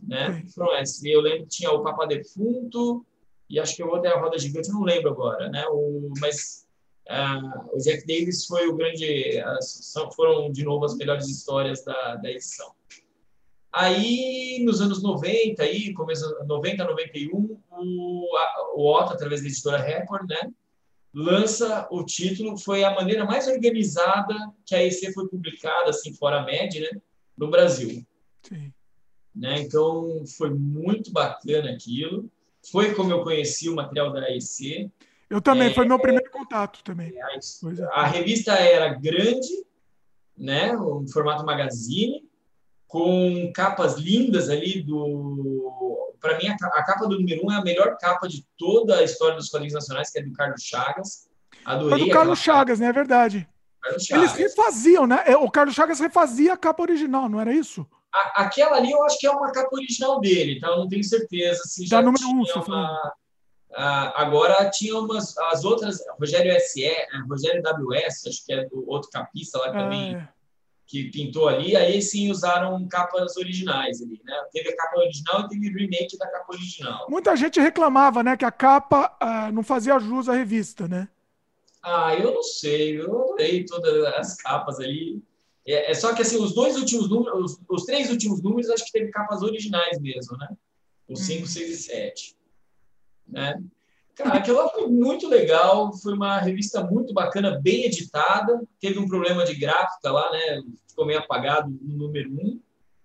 [0.00, 0.44] Né?
[0.54, 1.02] Foram essas.
[1.02, 3.06] Eu lembro que tinha o Papa Defunto
[3.48, 5.48] e acho que o outro é a Roda Gigante, não lembro agora.
[5.48, 5.64] Né?
[5.68, 6.66] O, mas
[7.72, 9.40] o Jack Davis foi o grande.
[10.16, 12.72] foram, de novo, as melhores histórias da, da edição.
[13.72, 18.26] Aí, nos anos 90, aí, começo 90, 91, o,
[18.76, 20.52] o Otto, através da editora Record, né,
[21.14, 22.58] lança o título.
[22.58, 24.34] Foi a maneira mais organizada
[24.66, 27.00] que a EC foi publicada, assim, fora a média, né,
[27.34, 28.06] no Brasil.
[28.42, 28.70] Sim.
[29.34, 32.30] Né, então, foi muito bacana aquilo.
[32.70, 34.90] Foi como eu conheci o material da EC.
[35.30, 37.10] Eu também, é, foi meu primeiro contato também.
[37.22, 37.38] A, é.
[37.92, 39.64] a revista era grande,
[40.36, 42.30] né, um formato magazine,
[42.92, 46.14] com capas lindas ali do.
[46.20, 49.34] Para mim, a, capa do número um é a melhor capa de toda a história
[49.34, 51.26] dos quadrinhos nacionais, que é do Carlos Chagas.
[51.64, 52.02] Adorei.
[52.02, 52.88] É do Carlos Chagas, né?
[52.88, 53.48] É verdade.
[54.10, 55.22] Eles refaziam, né?
[55.24, 57.86] É, o Carlos Chagas refazia a capa original, não era isso?
[58.14, 61.02] A, aquela ali eu acho que é uma capa original dele, então eu não tenho
[61.02, 61.96] certeza se já.
[61.96, 63.14] Da número um, você uma...
[64.14, 65.36] agora tinha umas.
[65.38, 70.14] As outras, Rogério SE, é, Rogério WS, acho que é do outro capista lá também.
[70.14, 70.28] É
[70.86, 74.34] que pintou ali, aí sim usaram capas originais ali, né?
[74.52, 77.06] Teve a capa original e teve remake da capa original.
[77.08, 81.08] Muita gente reclamava, né, que a capa ah, não fazia jus à revista, né?
[81.82, 85.22] Ah, eu não sei, eu adorei todas as capas ali.
[85.66, 88.84] É, é só que assim, os dois últimos números, os, os, três últimos números, acho
[88.84, 90.48] que teve capas originais mesmo, né?
[91.08, 91.72] Os 5, 6 hum.
[91.72, 92.36] e 7.
[93.28, 93.62] Né?
[94.14, 98.60] Cara, aquela foi muito legal, foi uma revista muito bacana, bem editada.
[98.78, 100.62] Teve um problema de gráfica lá, né?
[100.88, 102.34] Ficou meio apagado no número 1.
[102.34, 102.60] Um.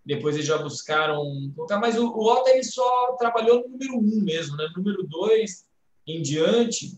[0.05, 1.21] Depois eles já buscaram
[1.55, 4.67] colocar, mas o, o Otto ele só trabalhou no número 1 um mesmo, né?
[4.75, 5.65] No número 2
[6.07, 6.97] em diante,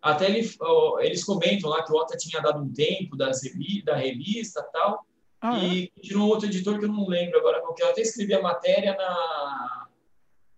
[0.00, 3.40] até ele, ó, eles comentam lá que o Otto tinha dado um tempo das
[3.84, 5.06] da revista tal,
[5.40, 6.00] ah, e é?
[6.00, 7.86] continuou outro editor que eu não lembro agora qual que é.
[7.86, 9.81] Eu até escrevi a matéria na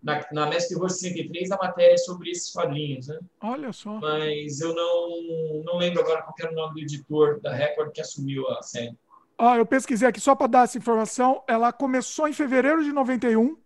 [0.05, 3.19] na, na Mestre Terror 63 a matéria é sobre esses quadrinhos, né?
[3.41, 3.95] Olha só.
[3.95, 7.99] Mas eu não, não lembro agora qual era o nome do editor da Record que
[7.99, 8.95] assumiu a série.
[9.35, 11.43] Ah, eu pesquisei aqui só para dar essa informação.
[11.47, 13.57] Ela começou em fevereiro de 91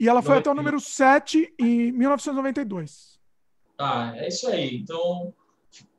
[0.00, 0.38] e ela foi 91.
[0.38, 3.20] até o número 7 em 1992.
[3.78, 4.74] Ah, é isso aí.
[4.74, 5.34] Então,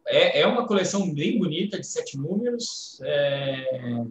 [0.08, 3.00] é, é uma coleção bem bonita de sete números.
[3.04, 4.04] É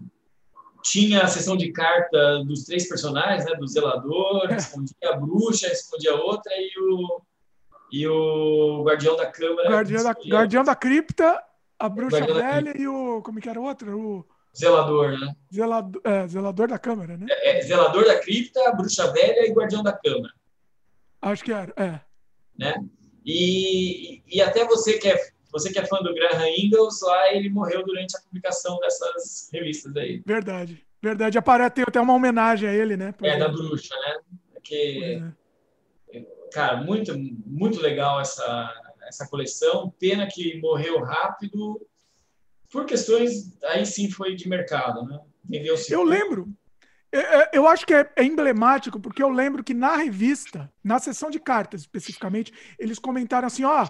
[0.90, 3.54] tinha a sessão de carta dos três personagens, né?
[3.56, 7.22] Do zelador, respondia a bruxa, respondia a outra e o,
[7.92, 9.68] e o guardião da câmara.
[9.68, 11.42] Guardião da, guardião da cripta,
[11.78, 13.22] a bruxa velha e o.
[13.22, 13.98] Como que era o outro?
[13.98, 14.24] O.
[14.56, 15.36] Zelador, né?
[15.54, 17.26] Zelador, é, zelador da câmara, né?
[17.28, 20.32] É, é, zelador da cripta, bruxa velha e guardião da câmara.
[21.20, 22.00] Acho que era, é.
[22.58, 22.74] Né?
[23.24, 27.48] E, e até você que é você que é fã do Graham Ingalls, lá ele
[27.48, 30.22] morreu durante a publicação dessas revistas aí.
[30.24, 31.38] Verdade, verdade.
[31.38, 33.14] Aparece, tem até uma homenagem a ele, né?
[33.22, 34.18] é, da bruxa, né?
[34.62, 35.22] Que,
[36.12, 36.24] é.
[36.52, 38.72] Cara, muito, muito legal essa,
[39.06, 39.92] essa coleção.
[39.98, 41.80] Pena que morreu rápido,
[42.70, 45.18] por questões, aí sim foi de mercado, né?
[45.90, 46.48] Eu lembro.
[47.10, 51.30] É, é, eu acho que é, emblemático, porque eu lembro que na revista, na sessão
[51.30, 53.88] de cartas especificamente, eles comentaram assim: ó, oh,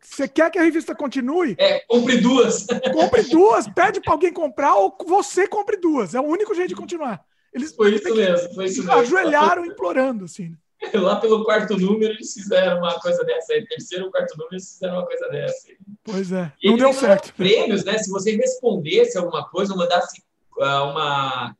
[0.00, 1.54] você quer que a revista continue?
[1.58, 2.66] É, compre duas.
[2.92, 6.14] Compre duas, pede para alguém comprar ou você compre duas.
[6.14, 7.24] É o único jeito de continuar.
[7.52, 8.92] Eles foi isso mesmo, foi isso mesmo.
[8.92, 10.56] Ajoelharam implorando, assim.
[10.94, 13.52] Lá pelo quarto número eles fizeram uma coisa dessa.
[13.52, 15.68] Aí, terceiro ou quarto número eles fizeram uma coisa dessa.
[16.02, 17.34] Pois é, não deu certo.
[17.34, 17.98] Prêmios, né?
[17.98, 20.22] Se você respondesse alguma coisa, ou mandasse
[20.58, 21.50] uh, uma,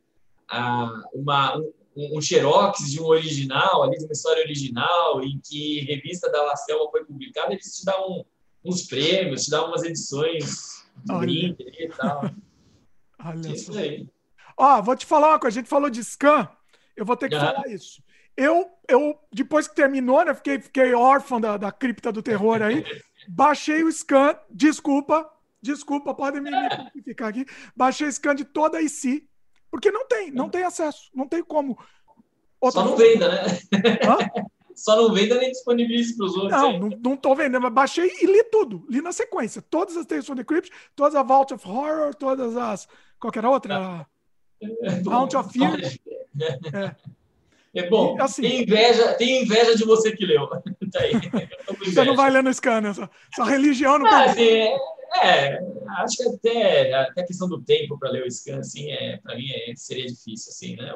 [0.50, 1.72] uh, uma, um,
[2.16, 6.56] um xerox de um original, ali de uma história original, em que revista da La
[6.56, 8.24] Selva foi publicada, eles te dão
[8.64, 12.30] uns prêmios, te dão umas edições de brinde e tal.
[13.24, 14.08] Olha isso aí.
[14.56, 16.48] Ó, vou te falar uma coisa, a gente falou de scan,
[16.96, 18.02] eu vou ter que falar isso.
[18.36, 22.84] Eu, eu, depois que terminou, né, fiquei, fiquei órfão da, da cripta do terror aí,
[23.28, 25.30] baixei o scan, desculpa,
[25.62, 29.28] desculpa, podem me, me aqui, baixei o scan de toda a IC,
[29.70, 31.78] porque não tem, não tem acesso, não tem como.
[32.60, 33.42] Outra Só não venda, né?
[34.06, 34.42] Hã?
[34.74, 36.52] Só não venda nem disponibilize para os outros.
[36.52, 38.84] Não, não, não tô vendendo, mas baixei e li tudo.
[38.88, 39.62] Li na sequência.
[39.62, 42.88] Todas as Tales from the Crypt, todas as Vault of Horror, todas as.
[43.18, 44.06] Qual era a outra?
[44.60, 45.80] É, Vault of Fear.
[46.72, 46.94] É.
[47.72, 50.48] É bom, e, assim, tem, inveja, tem inveja de você que leu.
[50.90, 51.12] Tá aí.
[51.84, 54.76] Você não vai lendo scanner, essa, essa religião não ah, assim, é,
[55.22, 55.60] é,
[55.98, 59.36] acho que até, até a questão do tempo para ler o scan, assim, é, para
[59.36, 60.92] mim é, seria difícil, assim, né?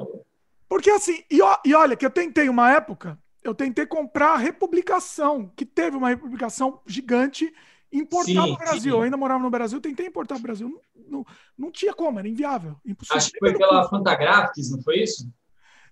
[0.69, 5.53] Porque assim, e, e olha, que eu tentei uma época, eu tentei comprar a republicação,
[5.55, 7.55] que teve uma republicação gigante,
[7.93, 8.81] importar no Brasil.
[8.81, 8.99] Sim.
[8.99, 10.69] Eu ainda morava no Brasil, tentei importar no Brasil.
[10.69, 11.27] Não, não,
[11.57, 12.77] não tinha como, era inviável.
[12.85, 13.19] Impossível.
[13.19, 15.31] Acho que foi pela Fantagraphics, não foi isso?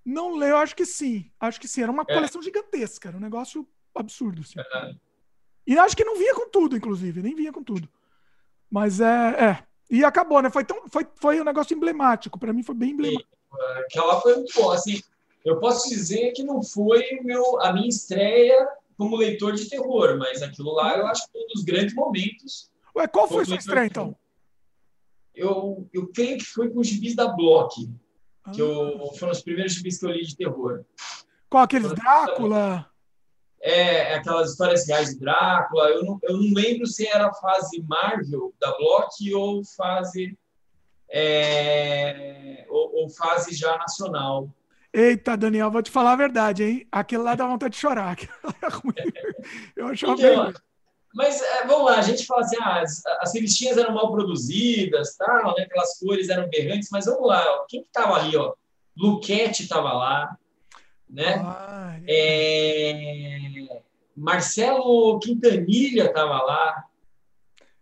[0.04, 1.30] Não leio, acho que sim.
[1.38, 1.82] Acho que sim.
[1.82, 2.14] Era uma é.
[2.14, 4.40] coleção gigantesca, era um negócio absurdo.
[4.40, 4.58] Assim.
[4.58, 4.94] É.
[5.66, 7.88] E acho que não vinha com tudo, inclusive, nem vinha com tudo.
[8.70, 9.04] Mas é.
[9.04, 9.64] é.
[9.90, 10.48] E acabou, né?
[10.48, 12.38] Foi, tão, foi, foi um negócio emblemático.
[12.38, 13.30] Para mim foi bem emblemático.
[13.84, 14.74] Aquela foi muito boa.
[14.74, 15.02] Assim,
[15.44, 20.42] eu posso dizer que não foi meu, a minha estreia como leitor de terror, mas
[20.42, 22.70] aquilo lá eu acho que foi um dos grandes momentos.
[22.94, 24.14] Ué, qual foi sua estreia, então?
[25.34, 27.88] Eu, eu creio que foi com os gibis da Block,
[28.52, 29.14] que eu, ah.
[29.18, 30.84] foram os primeiros gibis que eu li de terror.
[31.48, 32.86] Qual, aqueles Drácula?
[33.60, 35.88] É, aquelas histórias reais de Drácula.
[35.88, 40.36] Eu não, eu não lembro se era a fase Marvel da Block ou fase,
[41.10, 44.48] é, ou, ou fase já nacional.
[44.94, 46.86] Eita, Daniel, vou te falar a verdade, hein?
[46.92, 48.16] Aquilo lá dá vontade de chorar.
[49.74, 50.54] Eu achava então, bem.
[51.14, 55.14] Mas é, vamos lá, a gente fala assim, ah, as, as revistinhas eram mal produzidas,
[55.16, 55.64] tal, né?
[55.64, 58.36] aquelas cores eram berrantes, mas vamos lá, ó, quem que estava ali?
[58.36, 58.54] Ó?
[58.96, 60.36] Luquete estava lá,
[61.08, 61.34] né?
[61.44, 63.82] Ah, é...
[64.16, 66.84] Marcelo Quintanilha estava lá,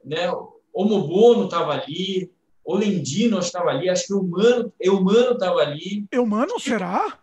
[0.04, 0.30] né?
[0.72, 2.32] O Mobono estava ali,
[2.70, 6.06] o Lendino estava ali, acho que o Mano, Eumano estava ali.
[6.12, 7.18] Eumano, será?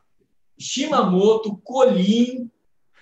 [0.60, 2.52] Shimamoto, Colim,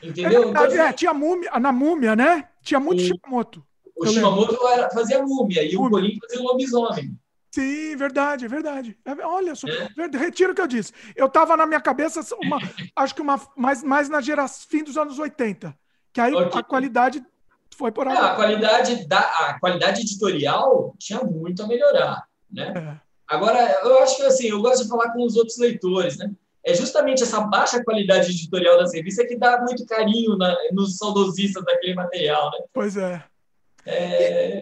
[0.01, 0.43] entendeu?
[0.43, 2.47] É, então, assim, é, tinha múmia, na múmia, né?
[2.61, 3.65] Tinha muito o, Shimamoto.
[3.95, 5.87] O Shimamoto era, fazia múmia e múmia.
[5.87, 7.17] o Colim fazia lobisomem.
[7.51, 8.97] Sim, verdade, verdade.
[9.03, 10.17] É, olha só, é.
[10.17, 10.93] retiro o que eu disse.
[11.15, 12.59] Eu estava na minha cabeça, uma,
[12.95, 15.75] acho que uma, mais, mais na geração, fim dos anos 80.
[16.13, 16.59] Que aí okay.
[16.59, 17.25] a qualidade
[17.75, 18.15] foi por aí.
[18.15, 22.23] É, a qualidade da a qualidade editorial tinha muito a melhorar,
[22.55, 22.73] né?
[22.75, 23.05] É.
[23.27, 26.31] Agora, eu acho que assim, eu gosto de falar com os outros leitores, né?
[26.63, 31.63] É justamente essa baixa qualidade editorial da revista que dá muito carinho na, nos saudosistas
[31.63, 32.59] daquele material, né?
[32.73, 33.23] Pois é.
[33.85, 34.61] é...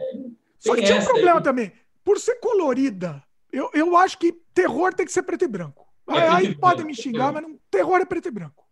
[0.60, 1.44] Só que tinha um problema aí.
[1.44, 1.72] também.
[2.04, 5.88] Por ser colorida, eu, eu acho que terror tem que ser preto e branco.
[6.10, 8.63] É aí podem me xingar, mas não, terror é preto e branco.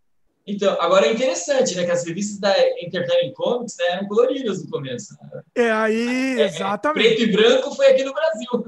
[0.46, 1.84] Então, agora é interessante, né?
[1.84, 5.16] Que as revistas da Entertainment Comics né, eram coloridas no começo.
[5.54, 7.16] É aí, exatamente.
[7.16, 8.66] Preto e branco foi aqui no Brasil.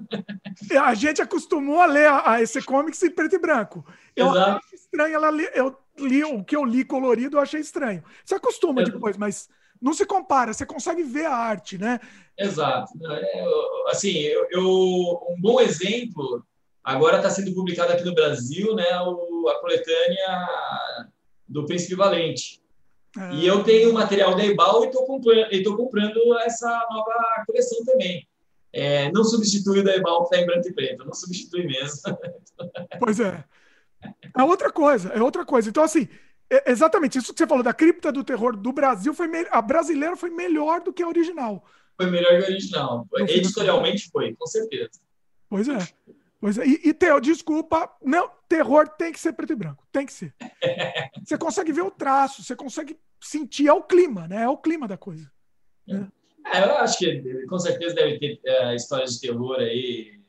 [0.71, 3.85] É, a gente acostumou a ler a, a esse comics em preto e branco.
[4.15, 4.51] Eu Exato.
[4.65, 8.05] acho estranho ela li- eu li o que eu li colorido, eu achei estranho.
[8.25, 8.85] Você acostuma É.
[8.85, 9.49] depois, mas
[9.83, 11.99] não se compara, você consegue ver a arte, né?
[12.39, 12.93] Exato.
[13.11, 16.45] É, eu- assim, eu, eu- um bom exemplo
[16.85, 19.01] agora está sendo publicado aqui no Brasil, né?
[19.01, 20.49] O, a coletânea
[21.49, 22.61] do Príncipe Valente.
[23.17, 25.07] É, E eu tenho o material da Ebal e estou
[25.77, 28.27] comprando, essa nova coleção também.
[28.73, 32.01] É, não substitui o da Ebal que está em branco e preto, não substitui mesmo.
[32.99, 33.45] Pois é.
[34.37, 35.69] É outra coisa, é outra coisa.
[35.69, 36.09] Então, assim,
[36.51, 40.17] é- exatamente isso que você falou da cripta do terror do Brasil foi a brasileira
[40.17, 41.65] foi melhor do que a original.
[41.97, 43.07] Foi melhor que o original.
[43.17, 45.01] Fim Editorialmente foi, com certeza.
[45.49, 45.79] Pois é.
[46.45, 46.67] Pois é.
[46.67, 50.35] E, e Theo, desculpa, não, terror tem que ser preto e branco, tem que ser.
[51.25, 54.43] Você consegue ver o traço, você consegue sentir, é o clima, né?
[54.43, 55.33] É o clima da coisa.
[55.89, 60.21] É, eu acho que com certeza deve ter é, histórias de terror aí.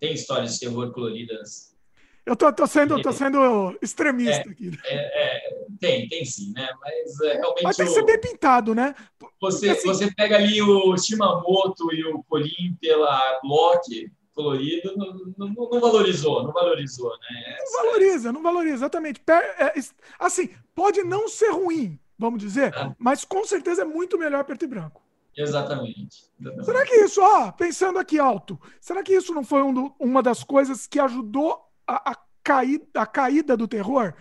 [0.00, 1.76] Tem histórias de terror coloridas.
[2.24, 4.70] Eu tô, tô sendo, tô sendo extremista aqui.
[4.86, 6.70] É, é, tem, tem sim, né?
[6.80, 8.94] Mas é, realmente Mas tem que ser bem pintado, né?
[9.38, 15.68] você, assim- você pega ali o Shimamoto e o Colim pela Block colorido, não, não-
[15.70, 17.56] não valorizou, não valorizou, né?
[17.58, 19.20] Não valoriza, não valoriza, exatamente.
[19.28, 19.74] É,
[20.18, 22.94] assim, pode não ser ruim, vamos dizer, Ah.
[22.98, 25.02] mas com certeza é muito melhor preto e branco.
[25.36, 26.24] Exatamente.
[26.40, 26.64] exatamente.
[26.66, 30.22] Será que isso, ó, pensando aqui alto, será que isso não foi um do- uma
[30.22, 34.14] das coisas que ajudou a, a, cair, a caída do terror?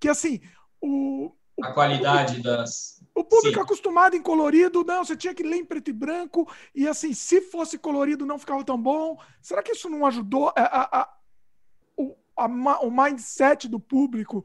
[0.00, 0.40] Que assim,
[0.80, 2.95] o, A qualidade das.
[3.16, 3.62] O público Sim.
[3.62, 7.40] acostumado em colorido, não, você tinha que ler em preto e branco, e assim, se
[7.40, 9.18] fosse colorido não ficava tão bom.
[9.40, 11.16] Será que isso não ajudou a, a- a-
[11.96, 12.14] o,
[12.82, 14.44] o mindset do público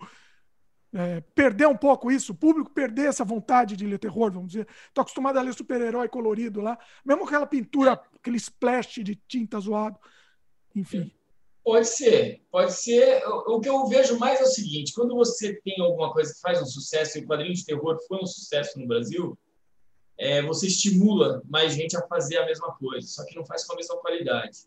[0.93, 2.31] é, perder um pouco isso?
[2.31, 4.67] O público perder essa vontade de ler terror, vamos dizer.
[4.93, 9.99] Tô acostumado a ler super-herói colorido lá, mesmo aquela pintura, aquele splash de tinta zoado.
[10.73, 11.13] Enfim.
[11.63, 13.23] Pode ser, pode ser.
[13.27, 16.61] O que eu vejo mais é o seguinte: quando você tem alguma coisa que faz
[16.61, 19.37] um sucesso, e o quadrinho de terror foi um sucesso no Brasil,
[20.17, 23.73] é, você estimula mais gente a fazer a mesma coisa, só que não faz com
[23.73, 24.57] a mesma qualidade.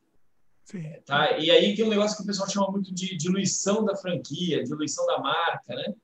[0.65, 0.93] Sim.
[1.05, 1.39] Tá?
[1.39, 5.05] E aí tem um negócio que o pessoal chama muito de diluição da franquia, diluição
[5.07, 5.95] da marca, né?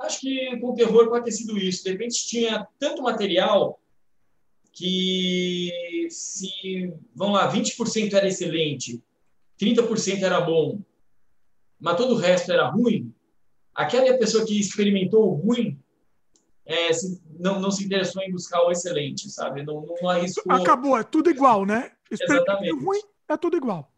[0.00, 1.84] Acho que com o terror pode ter sido isso.
[1.84, 3.78] De repente tinha tanto material
[4.72, 9.02] que se, vamos lá, 20% era excelente,
[9.60, 10.80] 30% era bom,
[11.78, 13.12] mas todo o resto era ruim,
[13.74, 15.78] aquela pessoa que experimentou o ruim
[16.64, 19.62] é, se- não, não se interessou em buscar o excelente, sabe?
[19.64, 20.52] Não, não arriscou.
[20.52, 21.92] Acabou, é tudo igual, né?
[22.10, 22.84] Exatamente.
[22.84, 23.90] ruim, é tudo igual.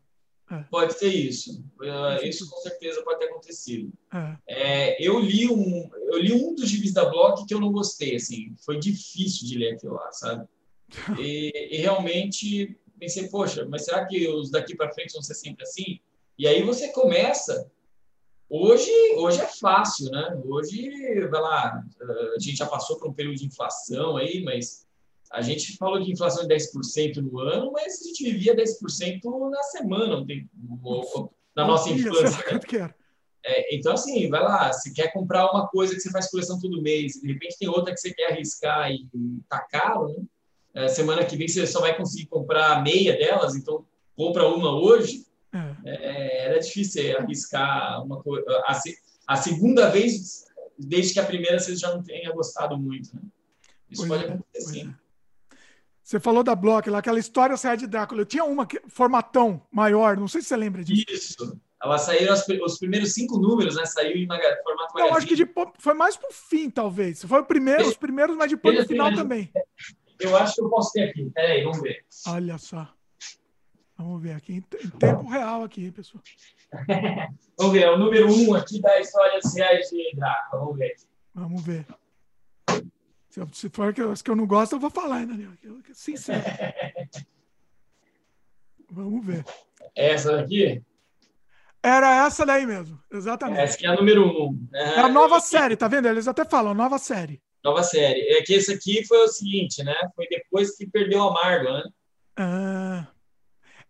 [0.71, 1.65] Pode ser isso.
[1.83, 3.91] Eh, Isso com certeza pode ter acontecido.
[4.13, 4.37] É.
[4.47, 8.17] É, eu li um, eu li um dos gibis da Block que eu não gostei,
[8.17, 10.47] assim, foi difícil de ler aquilo lá, sabe?
[11.19, 15.65] E, e realmente pensei, poxa, mas será que os daqui para frente vão ser sempre
[15.65, 15.99] assim?
[16.39, 17.69] E aí você começa.
[18.49, 20.41] Hoje, hoje é fácil, né?
[20.45, 21.85] Hoje, vai lá,
[22.37, 24.87] a gente já passou por um período de inflação aí, mas
[25.33, 29.63] a gente falou de inflação de 10% no ano, mas a gente vivia 10% na
[29.65, 30.25] semana,
[31.57, 32.39] na nossa infância.
[32.79, 32.95] né?
[33.45, 36.81] É, então, assim, vai lá, se quer comprar uma coisa que você faz coleção todo
[36.81, 39.09] mês, de repente tem outra que você quer arriscar e
[39.49, 40.23] tá caro, né?
[40.75, 43.85] É, semana que vem você só vai conseguir comprar meia delas, então
[44.17, 45.27] compra uma hoje.
[45.53, 45.75] É.
[45.85, 48.45] É, era difícil arriscar uma coisa.
[48.67, 48.81] A,
[49.27, 50.47] a segunda vez,
[50.79, 53.23] desde que a primeira você já não tenha gostado muito, né?
[53.91, 55.03] Isso Pois pode é, acontecer, é.
[56.03, 58.23] Você falou da Block lá, aquela história saia de Drácula.
[58.23, 61.05] Eu tinha uma que, formatão maior, não sei se você lembra disso.
[61.09, 61.61] Isso.
[61.83, 63.85] Ela saiu, os, os primeiros cinco números, né?
[63.85, 65.49] Saiu em maga- formato Não, acho que de
[65.79, 67.25] foi mais pro fim, talvez.
[67.25, 69.51] Foi o primeiro, os primeiros, mas depois no final também.
[70.23, 71.31] Eu acho que eu posso ter aqui.
[71.31, 72.05] Peraí, vamos ver.
[72.29, 72.89] Olha só.
[73.97, 76.23] Vamos ver aqui, em te- em tempo real aqui, pessoal.
[77.59, 80.63] Vamos ver, é o número um aqui da Histórias Reais de Drácula.
[80.65, 80.95] Vamos ver.
[81.35, 81.87] Vamos ver.
[83.53, 85.27] Se, for que eu, que eu não gosto, eu vou falar, né?
[85.27, 85.53] Daniel?
[85.95, 86.43] Sincero.
[88.91, 89.45] Vamos ver.
[89.95, 90.83] Essa daqui?
[91.83, 93.61] Era essa daí mesmo, exatamente.
[93.61, 94.69] Essa aqui é a número um.
[94.73, 96.07] É a nova série, tá vendo?
[96.09, 97.43] Eles até falam, nova série.
[97.65, 98.21] Nova série.
[98.29, 99.95] É que esse aqui foi o seguinte, né?
[100.17, 101.83] Foi depois que perdeu a Margo, né?
[102.37, 103.07] Ah.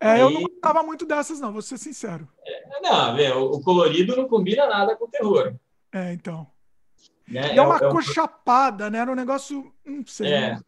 [0.01, 2.29] É, eu Aí- não gostava muito dessas, não, vou ser sincero.
[2.83, 5.55] Não, vê, o colorido não combina nada com o terror.
[5.93, 6.47] É, então.
[7.29, 7.55] Né?
[7.55, 8.99] E é uma é, cor chapada, né?
[8.99, 9.73] Era um negócio.
[9.85, 10.33] Não sei.
[10.33, 10.59] é,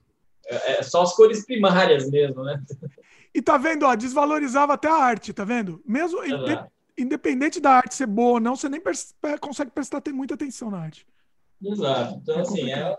[0.47, 2.63] é, é só as cores primárias mesmo, né?
[3.35, 5.83] E tá vendo, ó, desvalorizava até a arte, tá vendo?
[5.85, 6.65] Mesmo inde-
[6.97, 10.71] independente da arte ser boa ou não, você nem pers- consegue prestar ter muita atenção
[10.71, 11.05] na arte.
[11.65, 12.21] Exato.
[12.23, 12.97] Então, é assim, é...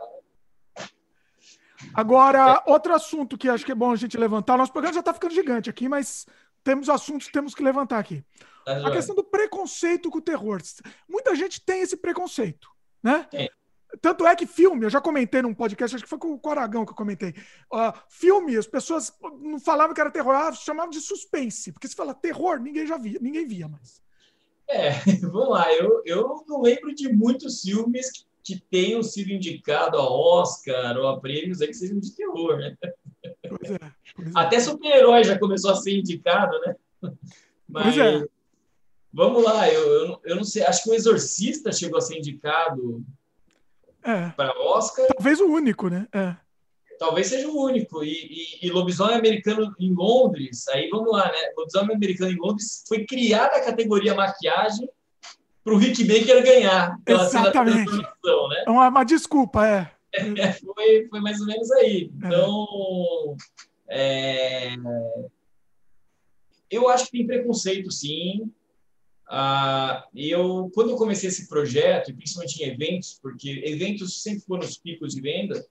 [1.93, 4.57] Agora, outro assunto que acho que é bom a gente levantar.
[4.57, 6.25] Nosso programa já está ficando gigante aqui, mas
[6.63, 8.23] temos assuntos que temos que levantar aqui.
[8.65, 10.59] Tá a questão do preconceito com o terror.
[11.07, 12.67] Muita gente tem esse preconceito,
[13.03, 13.27] né?
[13.29, 13.49] Tem.
[14.01, 16.85] Tanto é que filme, eu já comentei num podcast, acho que foi com o Aragão
[16.85, 17.33] que eu comentei.
[17.71, 21.71] Uh, filme, as pessoas não falavam que era terror, ah, chamavam de suspense.
[21.71, 24.01] Porque se fala terror, ninguém já via, ninguém via mais.
[24.67, 24.89] É,
[25.21, 30.03] vamos lá, eu, eu não lembro de muitos filmes que, que tenham sido indicados a
[30.03, 32.77] Oscar ou a prêmios aí que sejam de terror, né?
[33.49, 33.79] Pois é,
[34.15, 34.31] pois é.
[34.35, 36.75] Até super-herói já começou a ser indicado, né?
[37.67, 38.23] Mas, é.
[39.11, 43.03] Vamos lá, eu, eu, eu não sei, acho que o Exorcista chegou a ser indicado
[44.03, 44.29] é.
[44.29, 45.07] para Oscar.
[45.07, 46.07] Talvez o único, né?
[46.13, 46.35] É.
[46.99, 48.03] Talvez seja o único.
[48.03, 51.53] E, e, e, Lobisomem Americano em Londres, aí vamos lá, né?
[51.57, 54.87] Lobisomem Americano em Londres foi criada a categoria maquiagem
[55.65, 57.01] para o Rick Baker ganhar.
[57.03, 57.91] Pela Exatamente.
[57.91, 58.63] Né?
[58.67, 59.91] É uma, uma desculpa, é.
[60.13, 60.53] é.
[60.53, 62.11] foi, foi mais ou menos aí.
[62.21, 62.27] É.
[62.27, 63.35] Então,
[63.89, 64.75] é.
[66.69, 68.51] eu acho que tem preconceito, sim.
[69.27, 74.77] Ah, eu, quando eu comecei esse projeto, principalmente em eventos, porque eventos sempre foram os
[74.77, 75.65] picos de venda,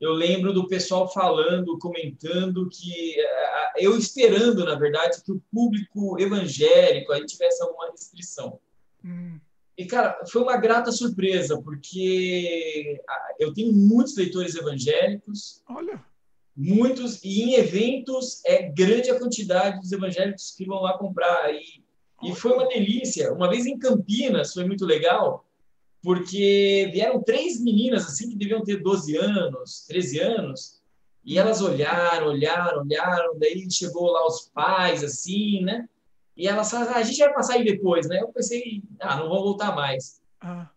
[0.00, 6.20] eu lembro do pessoal falando, comentando que ah, eu esperando, na verdade, que o público
[6.20, 8.58] evangélico aí tivesse alguma restrição.
[9.04, 9.40] Hum.
[9.78, 13.00] E, cara, foi uma grata surpresa, porque
[13.38, 15.62] eu tenho muitos leitores evangélicos.
[15.68, 16.02] Olha.
[16.56, 21.54] Muitos, e em eventos é grande a quantidade dos evangélicos que vão lá comprar.
[21.54, 21.84] E,
[22.22, 23.32] e foi uma delícia.
[23.32, 25.45] Uma vez em Campinas, foi muito legal,
[26.06, 30.80] porque vieram três meninas assim que deviam ter 12 anos, 13 anos,
[31.24, 35.88] e elas olharam, olharam, olharam, daí chegou lá os pais, assim, né?
[36.36, 38.20] E elas falaram, ah, a gente vai passar aí depois, né?
[38.20, 40.22] Eu pensei, ah, não vão voltar mais.
[40.40, 40.70] Ah.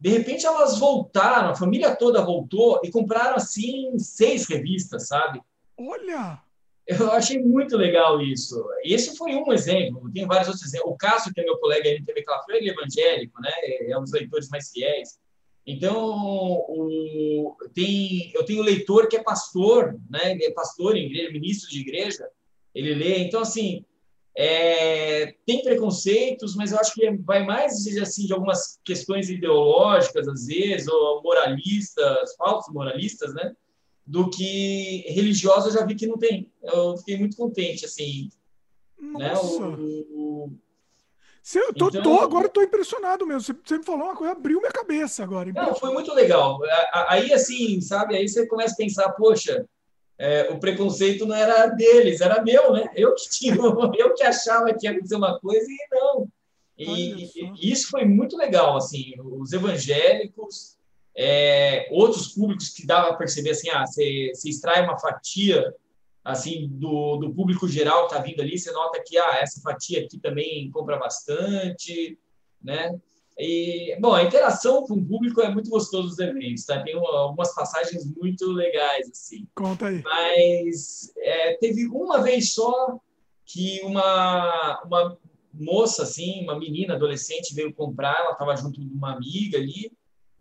[0.00, 5.42] De repente elas voltaram, a família toda voltou e compraram assim seis revistas, sabe?
[5.76, 6.42] Olha!
[6.98, 8.64] Eu achei muito legal isso.
[8.82, 10.92] Esse foi um exemplo, tem vários outros exemplos.
[10.92, 13.52] O Cássio, que é meu colega no TV Calafrio, ele é evangélico, né?
[13.88, 15.18] É um dos leitores mais fiéis.
[15.66, 20.32] Então, o, tem, eu tenho leitor que é pastor, né?
[20.32, 22.28] Ele é pastor em igreja, ministro de igreja,
[22.74, 23.18] ele lê.
[23.18, 23.84] Então, assim,
[24.36, 30.46] é, tem preconceitos, mas eu acho que vai mais assim, de algumas questões ideológicas, às
[30.46, 33.54] vezes, ou moralistas, falsos moralistas, né?
[34.10, 36.52] Do que religiosa eu já vi que não tem.
[36.60, 38.28] Eu fiquei muito contente, assim.
[38.98, 39.68] Nossa.
[39.68, 39.76] Né?
[39.78, 40.52] O, o...
[41.54, 43.42] eu tô, então, tô, agora estou impressionado mesmo.
[43.42, 45.52] Você, você, me falou uma coisa, abriu minha cabeça agora.
[45.52, 46.58] Não, foi muito legal.
[47.06, 49.64] Aí, assim, sabe, aí você começa a pensar, poxa,
[50.18, 52.90] é, o preconceito não era deles, era meu, né?
[52.96, 53.54] Eu que tinha,
[53.96, 56.28] eu que achava que ia acontecer uma coisa e não.
[56.76, 60.79] E, e isso foi muito legal, assim, os evangélicos,
[61.16, 65.74] é, outros públicos que dava a perceber assim, ah, você, você extrai uma fatia
[66.24, 70.04] assim do, do público geral que está vindo ali, você nota que ah, essa fatia
[70.04, 72.18] aqui também compra bastante,
[72.62, 72.98] né?
[73.38, 76.82] E, bom, a interação com o público é muito gostoso nos eventos, tá?
[76.82, 79.48] Tem algumas passagens muito legais, assim.
[79.54, 80.02] Conta aí.
[80.02, 82.98] Mas é, teve uma vez só
[83.46, 85.18] que uma, uma
[85.54, 89.90] moça, assim, uma menina adolescente veio comprar, ela estava junto de uma amiga ali,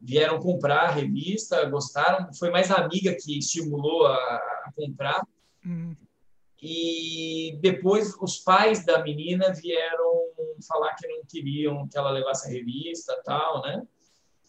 [0.01, 5.21] vieram comprar a revista, gostaram, foi mais a amiga que estimulou a, a comprar.
[5.65, 5.95] Hum.
[6.61, 10.29] E depois os pais da menina vieram
[10.67, 13.81] falar que não queriam que ela levasse a revista tal, né?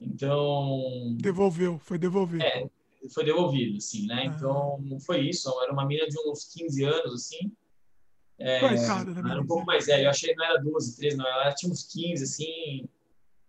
[0.00, 1.16] Então.
[1.20, 2.42] Devolveu, foi devolvido.
[2.42, 2.68] É,
[3.12, 4.22] foi devolvido, assim, né?
[4.22, 4.24] Ah.
[4.26, 5.48] Então foi isso.
[5.62, 7.52] Era uma menina de uns 15 anos, assim.
[8.38, 9.10] É, Coitada?
[9.30, 10.04] Era um pouco mais velha.
[10.04, 11.26] Eu achei que não era 12, 13, não.
[11.26, 12.88] Ela tinha uns 15, assim.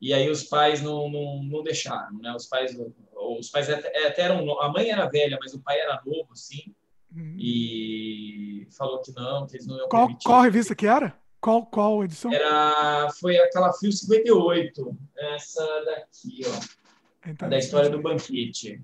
[0.01, 2.33] E aí os pais não, não, não deixaram, né?
[2.33, 2.75] Os pais,
[3.15, 4.59] os pais até, até eram.
[4.59, 6.73] A mãe era velha, mas o pai era novo, assim.
[7.15, 7.35] Uhum.
[7.37, 10.25] E falou que não, que eles não iam qual, permitir.
[10.25, 11.15] Qual revista que era?
[11.39, 12.33] Qual, qual edição?
[12.33, 14.97] Era, foi aquela Fio 58.
[15.17, 17.29] Essa daqui, ó.
[17.29, 18.83] Então, da história do banquete.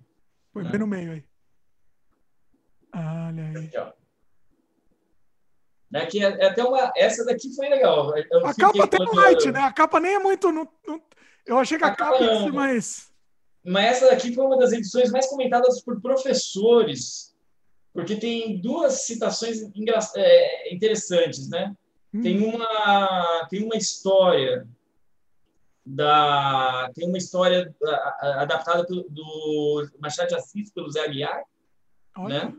[0.53, 0.69] Foi né?
[0.69, 1.23] bem no meio aí.
[2.94, 3.65] Olha aí.
[3.65, 3.91] Aqui, ó.
[5.89, 8.14] Daqui, é, é até uma, essa daqui foi legal.
[8.43, 9.59] A capa tem um light, né?
[9.61, 10.47] A capa nem é muito.
[11.45, 13.07] Eu achei que a, a capa ia ser mais.
[13.65, 17.27] Mas essa daqui foi uma das edições mais comentadas por professores
[17.97, 19.57] porque tem duas citações
[20.15, 21.76] é, interessantes, né?
[22.14, 22.22] Hum.
[22.22, 24.68] Tem uma tem uma história
[25.84, 27.76] da tem uma história
[28.22, 31.43] adaptada do, do Machado de Assis pelo Zé Aguiar,
[32.15, 32.45] Olha.
[32.45, 32.55] né?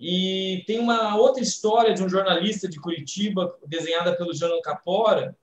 [0.00, 5.36] E tem uma outra história de um jornalista de Curitiba desenhada pelo Jano Capora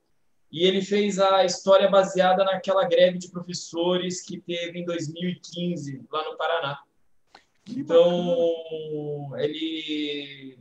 [0.50, 6.24] e ele fez a história baseada naquela greve de professores que teve em 2015 lá
[6.24, 6.80] no Paraná.
[7.68, 10.58] Então, ele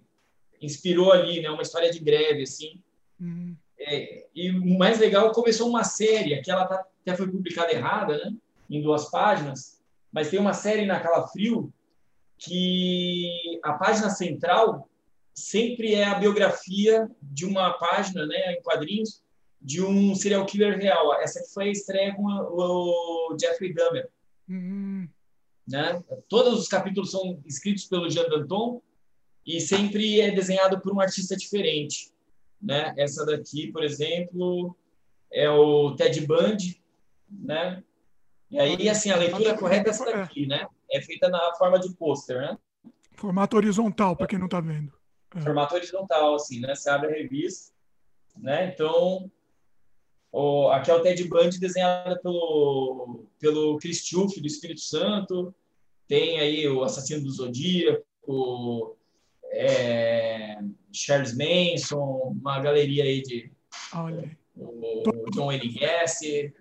[0.61, 2.83] inspirou ali, né, uma história de greve, assim.
[3.19, 3.55] Uhum.
[3.79, 8.17] É, e o mais legal, começou uma série, que ela tá, até foi publicada errada,
[8.17, 8.35] né,
[8.69, 11.71] em duas páginas, mas tem uma série na Calafrio
[12.37, 14.89] que a página central
[15.33, 19.23] sempre é a biografia de uma página, né, em quadrinhos,
[19.61, 21.13] de um serial killer real.
[21.21, 24.09] Essa que foi a estreia com o Jeffrey Dahmer.
[24.47, 25.07] Uhum.
[25.67, 26.01] Né?
[26.29, 28.81] Todos os capítulos são escritos pelo Jean Danton
[29.45, 32.11] e sempre é desenhado por um artista diferente.
[32.61, 32.93] Né?
[32.97, 34.75] Essa daqui, por exemplo,
[35.31, 36.81] é o Ted Bundy,
[37.29, 37.83] né?
[38.49, 40.67] E aí, assim, a leitura correta é essa daqui, né?
[40.91, 42.57] É feita na forma de pôster, né?
[43.13, 44.93] Formato horizontal, para quem não está vendo.
[45.35, 45.41] É.
[45.41, 46.75] Formato horizontal, assim, né?
[46.75, 47.73] Você abre a revista,
[48.37, 48.71] né?
[48.73, 49.29] Então,
[50.31, 55.53] o, aqui é o Ted Bundy desenhado pelo, pelo Chris Tuff, do Espírito Santo.
[56.07, 58.97] Tem aí o Assassino do Zodíaco,
[59.51, 60.59] é,
[60.91, 63.51] Charles Manson, uma galeria aí de
[63.93, 64.37] Olha.
[64.55, 66.53] O, o John Wayne Gacy,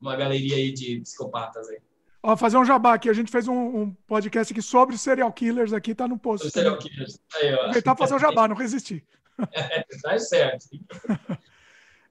[0.00, 1.78] uma galeria aí de psicopatas aí.
[2.22, 3.08] Ó, fazer um jabá aqui.
[3.08, 6.50] A gente fez um, um, podcast aqui sobre serial killers aqui, tá no post.
[6.50, 7.20] Serial killers.
[7.34, 7.70] Aí, ó.
[7.70, 9.04] Tentar fazer um jabá, não resistir.
[9.52, 10.64] É, tá certo.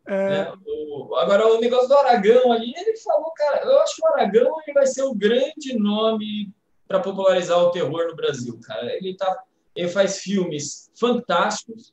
[0.08, 0.30] É...
[0.30, 0.54] Né?
[0.68, 4.54] O, agora, o negócio do Aragão ali, ele falou, cara, eu acho que o Aragão
[4.62, 6.54] ele vai ser o grande nome
[6.88, 8.96] para popularizar o terror no Brasil, cara.
[8.96, 9.44] Ele, tá,
[9.76, 11.92] ele faz filmes fantásticos,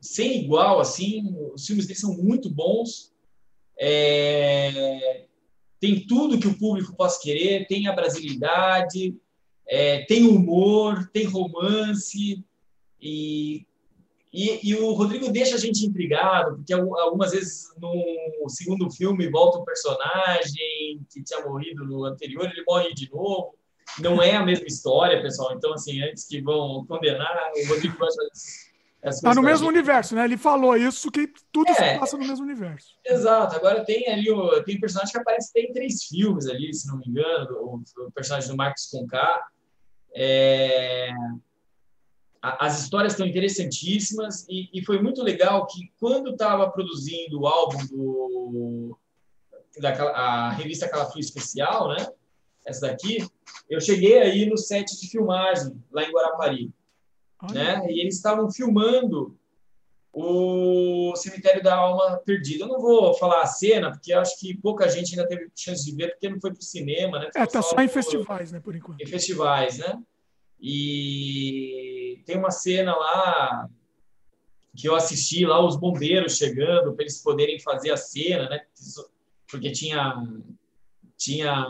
[0.00, 3.12] sem igual, assim, os filmes dele são muito bons.
[3.78, 5.26] É,
[5.82, 9.16] tem tudo que o público possa querer, tem a brasilidade,
[9.68, 12.40] é, tem humor, tem romance,
[13.00, 13.66] e
[14.32, 19.58] e, e, o Rodrigo deixa a gente intrigado, porque algumas vezes no segundo filme volta
[19.58, 23.54] um personagem que tinha morrido no anterior, ele morre de novo.
[23.98, 25.52] Não é a mesma história, pessoal.
[25.52, 28.08] Então, assim, antes que vão condenar, o Rodrigo vai
[29.04, 30.24] Está no mesmo universo, né?
[30.24, 32.94] Ele falou isso, que tudo é, se passa no mesmo universo.
[33.04, 33.56] Exato.
[33.56, 37.08] Agora tem ali o, tem personagem que aparece tem três filmes ali, se não me
[37.08, 39.44] engano, o, o personagem do Marcos Conká.
[40.14, 41.10] É,
[42.42, 47.86] as histórias estão interessantíssimas e, e, foi muito legal que quando estava produzindo o álbum
[47.86, 48.98] do
[49.78, 52.06] da a revista Calafrio Especial, né?
[52.64, 53.26] Essa daqui,
[53.68, 56.70] eu cheguei aí no set de filmagem lá em Guarapari,
[57.50, 57.84] né?
[57.90, 59.36] E eles estavam filmando
[60.12, 62.64] o Cemitério da Alma Perdida.
[62.64, 65.96] Eu não vou falar a cena, porque acho que pouca gente ainda teve chance de
[65.96, 67.30] ver, porque não foi para o cinema, né?
[67.34, 69.00] É, tá só, em festivais, né, por enquanto.
[69.00, 69.98] Em festivais, né?
[70.60, 73.68] E tem uma cena lá
[74.76, 78.60] que eu assisti lá os bombeiros chegando para eles poderem fazer a cena, né?
[79.50, 80.14] Porque tinha
[81.16, 81.66] tinha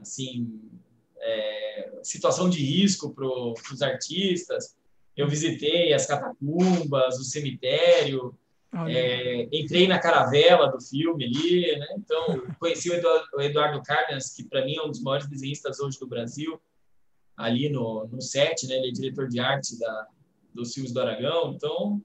[0.00, 0.60] assim
[1.18, 1.65] é,
[2.06, 4.76] situação de risco para os artistas.
[5.16, 8.36] Eu visitei as catacumbas, o cemitério,
[8.88, 11.86] é, entrei na caravela do filme ali, né?
[11.96, 15.80] Então conheci o Eduardo, o Eduardo Carnes, que para mim é um dos maiores desenhistas
[15.80, 16.60] hoje do Brasil
[17.36, 18.76] ali no, no set, né?
[18.76, 20.06] Ele é diretor de arte da,
[20.52, 22.02] dos filmes do Aragão, então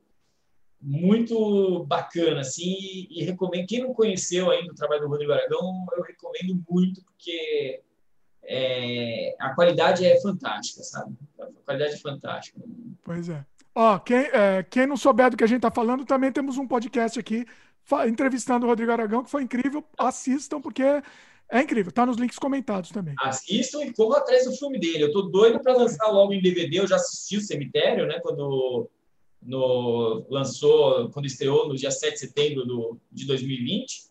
[0.81, 5.85] muito bacana, assim, e, e, recomendo, quem não conheceu ainda o trabalho do Rodrigo Aragão,
[5.95, 7.81] eu recomendo muito, porque
[8.43, 11.15] é, a qualidade é fantástica, sabe?
[11.39, 12.59] A qualidade é fantástica.
[13.03, 13.45] Pois é.
[13.73, 16.67] Ó, quem, é, quem não souber do que a gente está falando, também temos um
[16.67, 17.45] podcast aqui
[18.07, 19.83] entrevistando o Rodrigo Aragão, que foi incrível.
[19.97, 23.13] Assistam, porque é incrível, tá nos links comentados também.
[23.19, 25.03] Assistam e corram atrás do filme dele.
[25.03, 26.79] Eu tô doido para lançar logo em DVD.
[26.79, 28.19] Eu já assisti o Cemitério, né?
[28.21, 28.89] Quando
[29.41, 34.03] no, lançou, quando estreou no dia 7 de setembro do, de 2020,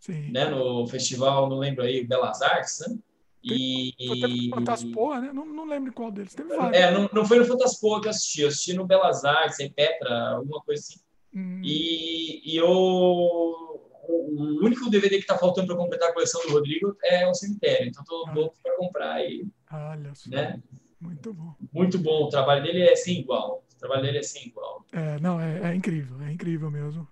[0.00, 0.30] Sim.
[0.30, 0.46] né?
[0.46, 2.96] No festival, não lembro aí, Belas Artes, né?
[3.42, 3.94] E...
[4.06, 5.32] Foi Fantaspoa, né?
[5.32, 6.34] Não, não lembro qual deles.
[6.34, 6.76] Teve vários.
[6.76, 8.42] É, não, não foi no Fantaspoa que eu assisti.
[8.42, 11.00] Eu assisti no Belas Artes, em Petra, alguma coisa assim.
[11.34, 11.60] Hum.
[11.62, 13.78] E, e eu
[14.08, 17.88] o único DVD que está faltando para completar a coleção do Rodrigo é o Cemitério.
[17.88, 18.32] Então, estou ah.
[18.32, 19.22] louco para comprar.
[19.22, 20.30] E, Olha só.
[20.30, 20.60] Né?
[21.00, 21.54] Muito bom.
[21.72, 22.24] Muito bom.
[22.24, 23.64] O trabalho dele é sem igual.
[23.74, 24.84] O trabalho dele é sem igual.
[24.92, 26.20] É, não, é, é incrível.
[26.22, 27.06] É incrível mesmo.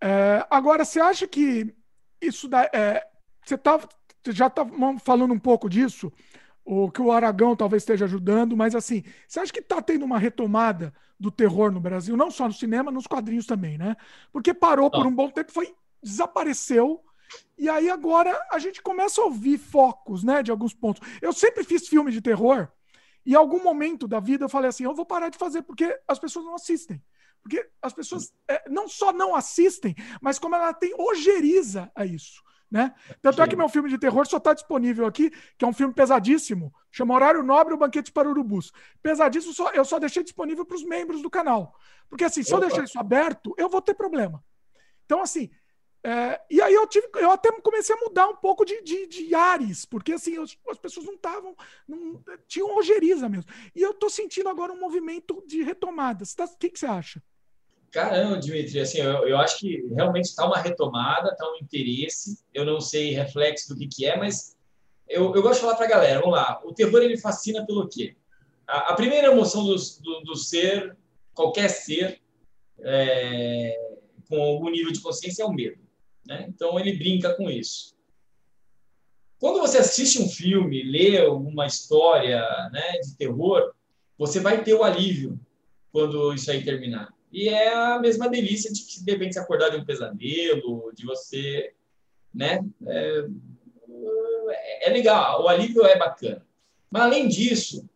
[0.00, 1.74] É, agora, você acha que
[2.20, 2.70] isso dá.
[2.72, 3.04] É,
[3.44, 3.80] você tá,
[4.28, 4.66] já está
[5.04, 6.12] falando um pouco disso,
[6.64, 10.18] o que o Aragão talvez esteja ajudando, mas assim, você acha que está tendo uma
[10.18, 13.96] retomada do terror no Brasil, não só no cinema, nos quadrinhos também, né?
[14.30, 17.02] Porque parou por um bom tempo, foi desapareceu.
[17.56, 21.06] E aí agora a gente começa a ouvir focos, né, de alguns pontos.
[21.20, 22.68] Eu sempre fiz filme de terror
[23.26, 25.98] e em algum momento da vida eu falei assim, eu vou parar de fazer porque
[26.06, 27.02] as pessoas não assistem.
[27.42, 32.42] Porque as pessoas é, não só não assistem, mas como ela tem ojeriza a isso.
[32.70, 32.94] Né?
[33.22, 35.94] Tanto é que meu filme de terror só está disponível aqui, que é um filme
[35.94, 38.72] pesadíssimo, chama Horário Nobre o Banquete para Urubus.
[39.02, 41.74] Pesadíssimo, só, eu só deixei disponível para os membros do canal.
[42.10, 42.64] Porque assim, se Opa.
[42.64, 44.44] eu deixar isso aberto, eu vou ter problema.
[45.06, 45.50] Então, assim,
[46.04, 49.34] é, e aí eu tive, eu até comecei a mudar um pouco de, de, de
[49.34, 51.56] ares, porque assim, eu, as pessoas não estavam,
[51.88, 53.50] não, tinham ojeriza mesmo.
[53.74, 56.24] E eu estou sentindo agora um movimento de retomada.
[56.36, 57.22] Tá, o que, que você acha?
[57.90, 62.38] Caramba, Dimitri, assim, eu, eu acho que realmente está uma retomada, está um interesse.
[62.52, 64.56] Eu não sei reflexo do que, que é, mas
[65.08, 66.60] eu, eu gosto de falar para a galera, vamos lá.
[66.64, 68.14] O terror, ele fascina pelo quê?
[68.66, 70.96] A, a primeira emoção do, do, do, ser,
[71.32, 72.20] qualquer ser,
[72.80, 73.74] é,
[74.28, 75.80] com algum nível de consciência, é o medo.
[76.26, 76.44] Né?
[76.48, 77.96] Então, ele brinca com isso.
[79.38, 83.72] Quando você assiste um filme, lê uma história né, de terror,
[84.18, 85.40] você vai ter o alívio
[85.90, 87.08] quando isso aí terminar.
[87.32, 91.04] E é a mesma delícia de que de repente se acordar de um pesadelo, de
[91.04, 91.74] você,
[92.34, 92.64] né?
[92.86, 93.26] É,
[94.82, 96.46] é legal, o alívio é bacana.
[96.90, 97.88] Mas além disso,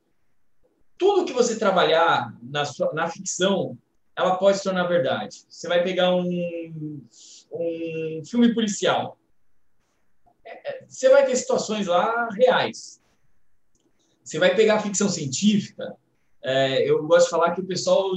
[0.98, 3.78] tudo que você trabalhar na, sua, na ficção,
[4.14, 5.44] ela pode se tornar verdade.
[5.48, 7.02] Você vai pegar um,
[7.50, 9.18] um filme policial,
[10.44, 13.00] é, é, você vai ter situações lá reais.
[14.22, 15.96] Você vai pegar ficção científica.
[16.42, 18.10] É, eu gosto de falar que o pessoal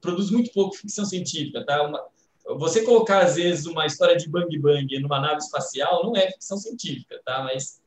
[0.00, 1.82] produz muito pouco ficção científica, tá?
[1.82, 2.02] Uma,
[2.58, 6.56] você colocar às vezes uma história de bang bang numa nave espacial não é ficção
[6.56, 7.42] científica, tá?
[7.44, 7.80] Mas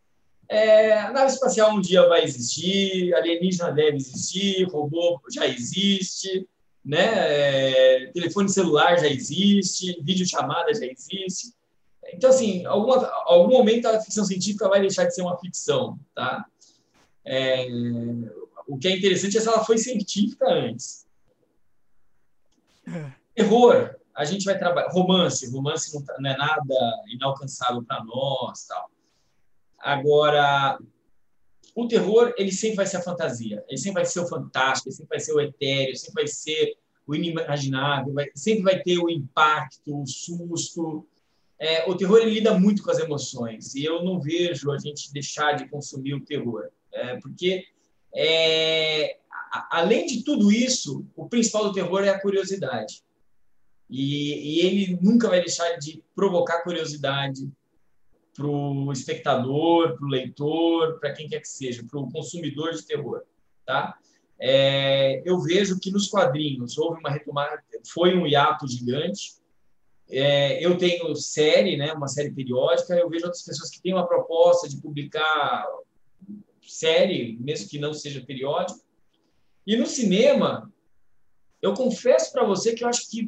[0.48, 6.48] é, a nave espacial um dia vai existir, alienígena deve existir, robô já existe,
[6.84, 7.12] né?
[7.16, 11.54] É, telefone celular já existe, videochamada já existe.
[12.14, 16.46] Então, assim, alguma, algum momento a ficção científica vai deixar de ser uma ficção, tá?
[17.26, 17.66] É,
[18.68, 21.03] o que é interessante é se ela foi científica antes.
[23.36, 24.90] Terror, a gente vai trabalhar.
[24.90, 28.90] Romance, romance não, tá, não é nada inalcançável para nós, tal.
[29.80, 30.78] Agora,
[31.76, 34.96] o terror, ele sempre vai ser a fantasia, ele sempre vai ser o fantástico, ele
[34.96, 39.10] sempre vai ser o etéreo, sempre vai ser o inimaginável, vai, sempre vai ter o
[39.10, 41.08] impacto, o susto.
[41.60, 45.12] É, o terror ele lida muito com as emoções e eu não vejo a gente
[45.12, 47.66] deixar de consumir o terror, é, porque
[48.14, 49.18] é,
[49.70, 53.04] além de tudo isso, o principal do terror é a curiosidade.
[53.90, 57.48] E, e ele nunca vai deixar de provocar curiosidade
[58.36, 62.84] para o espectador, para o leitor, para quem quer que seja, para o consumidor de
[62.84, 63.22] terror.
[63.66, 63.96] Tá?
[64.40, 69.36] É, eu vejo que nos quadrinhos houve uma retomada, foi um hiato gigante.
[70.10, 74.08] É, eu tenho série, né, uma série periódica, eu vejo outras pessoas que têm uma
[74.08, 75.66] proposta de publicar
[76.62, 78.82] série, mesmo que não seja periódico.
[79.66, 80.72] E no cinema,
[81.62, 83.28] eu confesso para você que eu acho que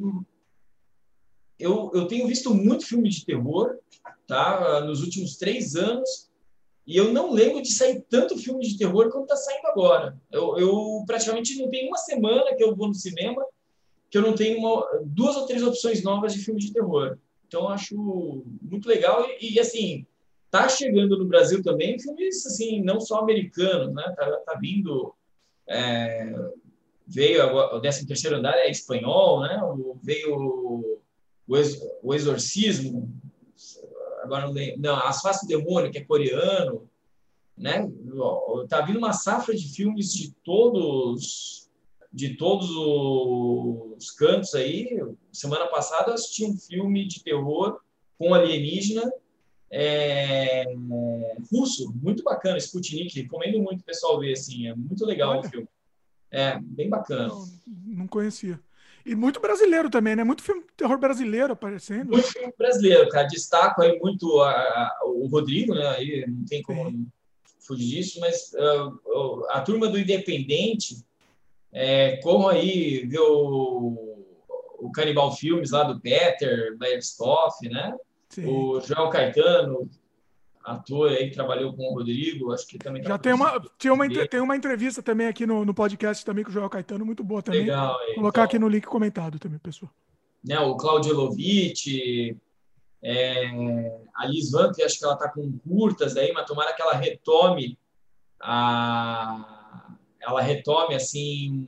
[1.58, 3.78] eu, eu tenho visto muito filme de terror,
[4.28, 4.82] tá?
[4.82, 6.30] Nos últimos três anos,
[6.86, 10.20] e eu não lembro de sair tanto filme de terror como está saindo agora.
[10.32, 13.44] Eu, eu, praticamente não tenho uma semana que eu vou no cinema
[14.10, 17.18] que eu não tenho uma, duas ou três opções novas de filme de terror.
[17.48, 17.96] Então, acho
[18.62, 19.26] muito legal.
[19.42, 20.06] E, e assim,
[20.50, 24.04] tá chegando no Brasil também filmes, assim, não só americanos, né?
[24.16, 25.14] Tá, tá vindo
[25.68, 26.34] é,
[27.08, 29.60] veio o 13 terceiro andar é espanhol, né?
[30.02, 31.02] Veio
[31.48, 33.12] o, ex, o Exorcismo,
[34.24, 36.90] agora não lembro, não, As Faces do Demônio, que é coreano,
[37.58, 37.90] né?
[38.68, 41.66] Tá vindo uma safra de filmes de todos
[42.12, 44.98] de todos os cantos aí.
[45.34, 47.82] Semana passada eu assisti um filme de terror
[48.18, 49.12] com alienígena
[49.72, 50.66] é,
[51.52, 55.40] russo, muito bacana, Sputnik, recomendo muito o pessoal ver, assim, é muito legal Olha.
[55.42, 55.68] o filme.
[56.32, 57.28] É, bem bacana.
[57.28, 57.46] Não,
[57.86, 58.60] não, conhecia.
[59.06, 60.24] E muito brasileiro também, né?
[60.24, 62.10] Muito filme de terror brasileiro aparecendo.
[62.10, 63.28] Muito filme brasileiro, cara.
[63.28, 65.88] Destaco aí muito a, a, o Rodrigo, né?
[65.90, 67.08] Aí não tem como Sim.
[67.60, 70.98] fugir disso, mas uh, a turma do Independente,
[71.72, 74.26] é, como aí ver o,
[74.80, 77.96] o Canibal Filmes lá do Peter, Berstoff, né?
[78.36, 78.48] Sim.
[78.48, 79.90] O João Caetano,
[80.62, 83.02] ator aí que trabalhou com o Rodrigo, acho que também.
[83.02, 86.44] Tá Já tem uma, tinha uma, tem uma entrevista também aqui no, no podcast também
[86.44, 87.62] com o João Caetano, muito boa também.
[87.62, 87.98] Legal.
[88.08, 89.90] Vou colocar então, aqui no link comentado também, pessoal.
[90.44, 91.88] Né, o Claudio Lovitch,
[93.02, 93.46] é,
[94.14, 97.80] a Liz Vamp, acho que ela está com curtas aí, mas tomara que ela retome
[98.42, 101.66] a, ela retome assim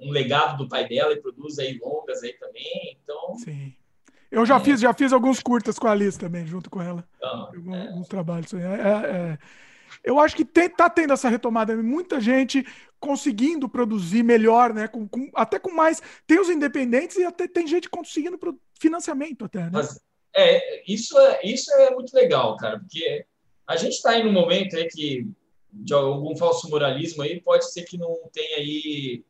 [0.00, 2.98] um legado do pai dela e produza aí longas aí também.
[3.00, 3.72] Então, Sim.
[4.30, 4.60] Eu já é.
[4.60, 7.04] fiz, já fiz alguns curtas com a Alice também, junto com ela.
[7.20, 7.88] Alguns, é.
[7.88, 8.54] alguns trabalhos.
[8.54, 9.38] É, é, é,
[10.04, 11.76] eu acho que tem, tá tendo essa retomada.
[11.76, 12.64] Muita gente
[13.00, 14.86] conseguindo produzir melhor, né?
[14.86, 16.00] Com, com, até com mais.
[16.26, 18.38] Tem os independentes e até tem gente conseguindo
[18.78, 19.70] financiamento até, né?
[19.72, 20.00] Mas,
[20.34, 23.26] é, isso é, isso é muito legal, cara, porque
[23.66, 25.26] a gente está aí num momento aí que
[25.72, 29.24] de algum falso moralismo aí pode ser que não tenha aí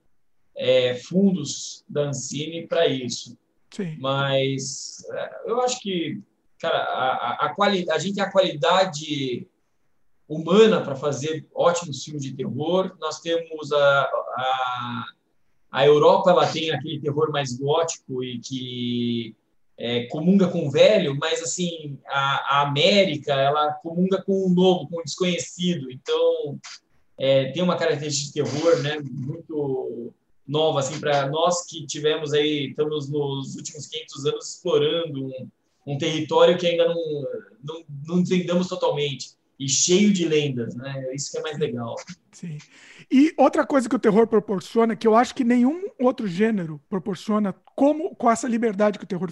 [1.08, 3.38] fundos da Ancine para isso.
[3.70, 3.96] Sim.
[3.98, 6.20] Mas é, eu acho que,
[6.58, 9.46] cara, a, a, a, a gente tem a qualidade
[10.28, 12.96] humana para fazer ótimos filmes de terror.
[13.00, 15.04] Nós temos a, a,
[15.72, 19.36] a Europa, ela tem aquele terror mais gótico e que
[19.76, 24.88] é, comunga com o velho, mas assim a, a, América ela comunga com o novo,
[24.88, 25.90] com o desconhecido.
[25.90, 26.58] Então
[27.18, 30.12] é, tem uma característica de terror, né, muito
[30.50, 35.48] nova assim para nós que tivemos aí estamos nos últimos 500 anos explorando um,
[35.86, 37.24] um território que ainda não,
[37.62, 41.14] não não totalmente e cheio de lendas, né?
[41.14, 41.94] Isso que é mais legal.
[42.32, 42.56] Sim.
[43.10, 47.52] E outra coisa que o terror proporciona, que eu acho que nenhum outro gênero proporciona,
[47.76, 49.30] como com essa liberdade que o terror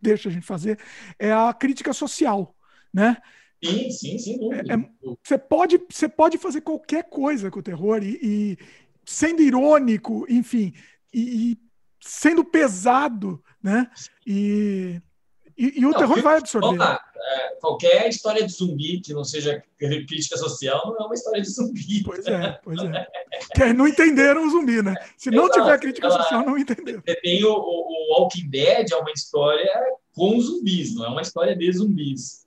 [0.00, 0.78] deixa a gente fazer,
[1.18, 2.56] é a crítica social,
[2.92, 3.18] né?
[3.62, 4.38] Sim, sim, sim.
[4.54, 4.88] É, é,
[5.22, 8.58] você, pode, você pode fazer qualquer coisa com o terror e, e
[9.08, 10.74] sendo irônico, enfim,
[11.12, 11.58] e, e,
[11.98, 13.90] sendo pesado, né?
[14.26, 15.00] E,
[15.56, 16.78] e, e o não, terror vai absorver.
[16.78, 21.48] é, qualquer história de zumbi que não seja crítica social não é uma história de
[21.48, 22.02] zumbi.
[22.04, 23.06] Pois é, pois é.
[23.54, 24.94] que não entenderam o zumbi, né?
[25.16, 27.02] Se não Exato, tiver crítica ela, social, não entenderam.
[27.22, 29.72] Tem o, o, o Walking Dead, é uma história
[30.14, 32.46] com zumbis, não é uma história de zumbis.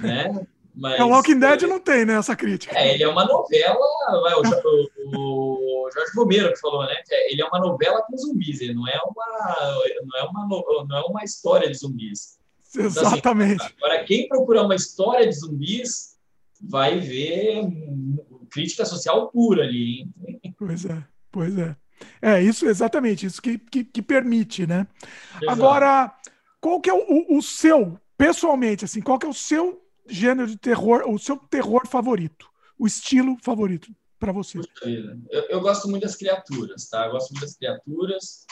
[0.00, 0.46] Né?
[0.74, 2.78] Mas, é, o Walking Dead não tem, né, essa crítica.
[2.78, 5.47] É, ele é uma novela, o, o,
[5.92, 8.86] Jorge Romero que falou, né, que é, ele é uma novela com zumbis, ele não
[8.86, 12.38] é uma, não é uma, não é uma história de zumbis.
[12.74, 13.54] Exatamente.
[13.54, 16.16] Então, assim, agora, quem procurar uma história de zumbis
[16.60, 17.64] vai ver
[18.50, 20.08] crítica social pura ali.
[20.26, 20.54] Hein?
[20.58, 21.76] Pois é, pois é.
[22.22, 24.86] É, isso exatamente, isso que, que, que permite, né?
[25.42, 25.50] Exato.
[25.50, 26.14] Agora,
[26.60, 30.56] qual que é o, o, seu, pessoalmente, assim, qual que é o seu gênero de
[30.56, 32.48] terror, o seu terror favorito?
[32.78, 34.58] O estilo favorito para você?
[35.30, 37.06] Eu, eu, gosto muito das criaturas, tá?
[37.06, 38.46] Eu gosto muito das criaturas.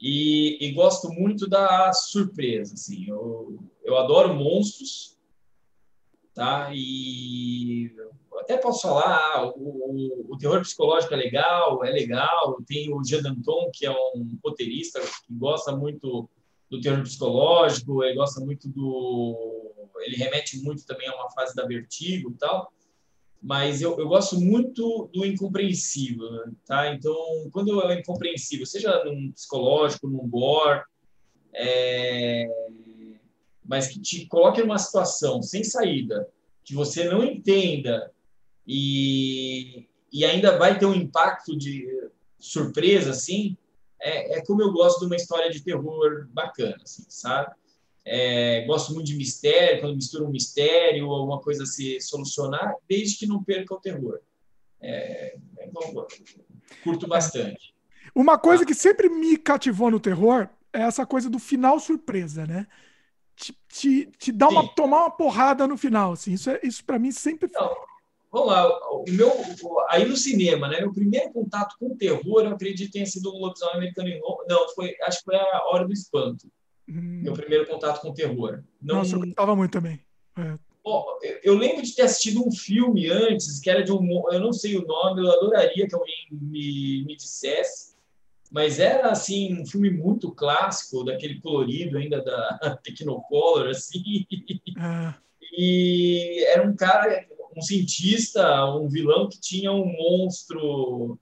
[0.00, 3.08] E, e, gosto muito da surpresa, assim.
[3.08, 5.16] Eu, eu adoro monstros,
[6.34, 6.70] tá?
[6.74, 7.94] E
[8.40, 12.58] até posso falar, o, o, o, terror psicológico é legal, é legal.
[12.66, 16.28] Tem o Jean Danton, que é um roteirista que gosta muito
[16.68, 19.72] do terror psicológico, ele gosta muito do...
[20.00, 22.70] Ele remete muito também a uma fase da vertigo e tal
[23.44, 26.26] mas eu, eu gosto muito do incompreensível,
[26.64, 26.94] tá?
[26.94, 27.14] Então,
[27.52, 30.82] quando é incompreensível, seja num psicológico, num gore,
[31.52, 32.48] é...
[33.62, 36.26] mas que te coloque numa situação sem saída,
[36.64, 38.10] que você não entenda
[38.66, 41.86] e, e ainda vai ter um impacto de
[42.38, 43.58] surpresa, assim,
[44.00, 47.54] é, é como eu gosto de uma história de terror bacana, assim, sabe?
[48.06, 52.74] É, gosto muito de mistério, quando mistura um mistério ou alguma coisa a se solucionar,
[52.88, 54.20] desde que não perca o terror.
[54.80, 55.70] É, é,
[56.82, 57.74] curto bastante.
[58.14, 62.66] Uma coisa que sempre me cativou no terror é essa coisa do final surpresa, né?
[63.34, 66.34] Te, te, te dá uma, tomar uma porrada no final, assim.
[66.34, 67.48] Isso, é, isso para mim sempre.
[67.48, 67.74] Então,
[68.30, 69.32] vamos lá, o meu,
[69.88, 70.80] aí no cinema, né?
[70.80, 74.10] Meu primeiro contato com o terror, eu acredito que tenha sido o lobisomem americano.
[74.46, 76.46] Não, foi, acho que foi a Hora do Espanto.
[76.88, 77.22] Hum.
[77.22, 78.62] Meu primeiro contato com terror.
[78.80, 78.96] Não...
[78.96, 80.00] Nossa, eu gostava muito também.
[80.36, 80.58] É.
[81.42, 84.24] eu lembro de ter assistido um filme antes, que era de um.
[84.30, 87.94] Eu não sei o nome, eu adoraria que alguém me, me dissesse.
[88.50, 94.26] Mas era, assim, um filme muito clássico, daquele colorido ainda da Technicolor, assim.
[94.78, 95.14] É.
[95.56, 101.18] E era um cara, um cientista, um vilão que tinha um monstro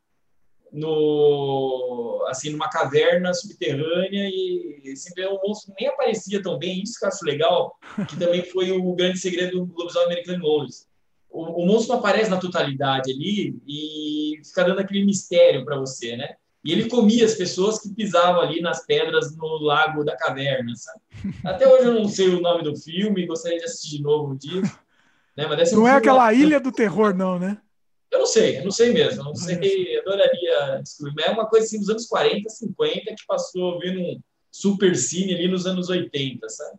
[0.72, 6.82] no assim numa caverna subterrânea e sempre o monstro nem aparecia tão bem.
[6.82, 7.76] Isso que eu acho legal
[8.08, 10.88] que também foi o grande segredo do lobisomem americano Londres.
[11.30, 16.16] O, o monstro não aparece na totalidade ali e fica dando aquele mistério para você
[16.16, 16.34] né?
[16.64, 21.00] E ele comia as pessoas que pisavam ali nas pedras no lago da caverna sabe?
[21.44, 24.36] até hoje eu não sei o nome do filme gostaria de assistir de novo um
[24.36, 24.62] dia
[25.36, 25.46] né?
[25.46, 27.58] Mas não é aquela ilha do terror não né
[28.12, 31.14] eu não sei, eu não sei mesmo, não sei, adoraria descobrir.
[31.16, 34.20] Mas é uma coisa assim dos anos 40, 50, que passou vindo um
[34.50, 36.78] super cine ali nos anos 80, sabe?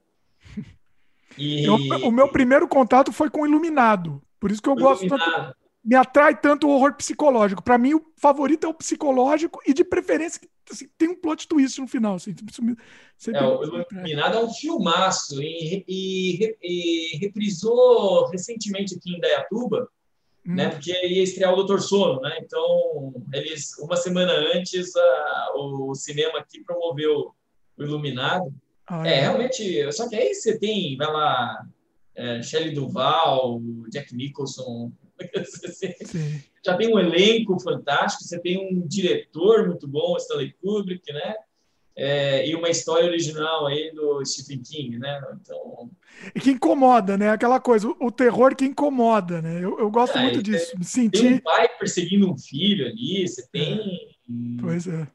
[1.38, 1.66] E...
[1.66, 1.76] Eu,
[2.08, 6.40] o meu primeiro contato foi com Iluminado, por isso que eu gosto tanto, me atrai
[6.40, 7.64] tanto o horror psicológico.
[7.64, 10.40] Para mim, o favorito é o psicológico e de preferência
[10.72, 12.16] assim, tem um plot twist no final.
[12.16, 12.36] Assim,
[13.34, 19.90] é, o Iluminado é um filmaço e, e, e reprisou recentemente aqui em Dayatuba
[20.46, 20.56] hum.
[20.56, 20.70] né?
[20.70, 22.38] Porque ia estrear o Doutor Sono, né?
[22.42, 27.34] Então, eles, uma semana antes, a, o cinema aqui promoveu
[27.78, 28.54] o Iluminado.
[29.06, 31.66] É, realmente, só que aí você tem, vai lá,
[32.16, 34.92] é, Shelley Duval, Jack Nicholson,
[36.66, 41.36] já tem um elenco fantástico, você tem um diretor muito bom, Stanley Kubrick, né?
[41.96, 45.22] É, e uma história original aí do Stephen King, né?
[45.40, 45.90] Então...
[46.34, 47.30] E que incomoda, né?
[47.30, 49.58] Aquela coisa, o terror que incomoda, né?
[49.64, 51.22] Eu, eu gosto é, muito disso, me sentir...
[51.22, 54.18] Tem um pai perseguindo um filho ali, você tem...
[54.60, 55.08] Pois é.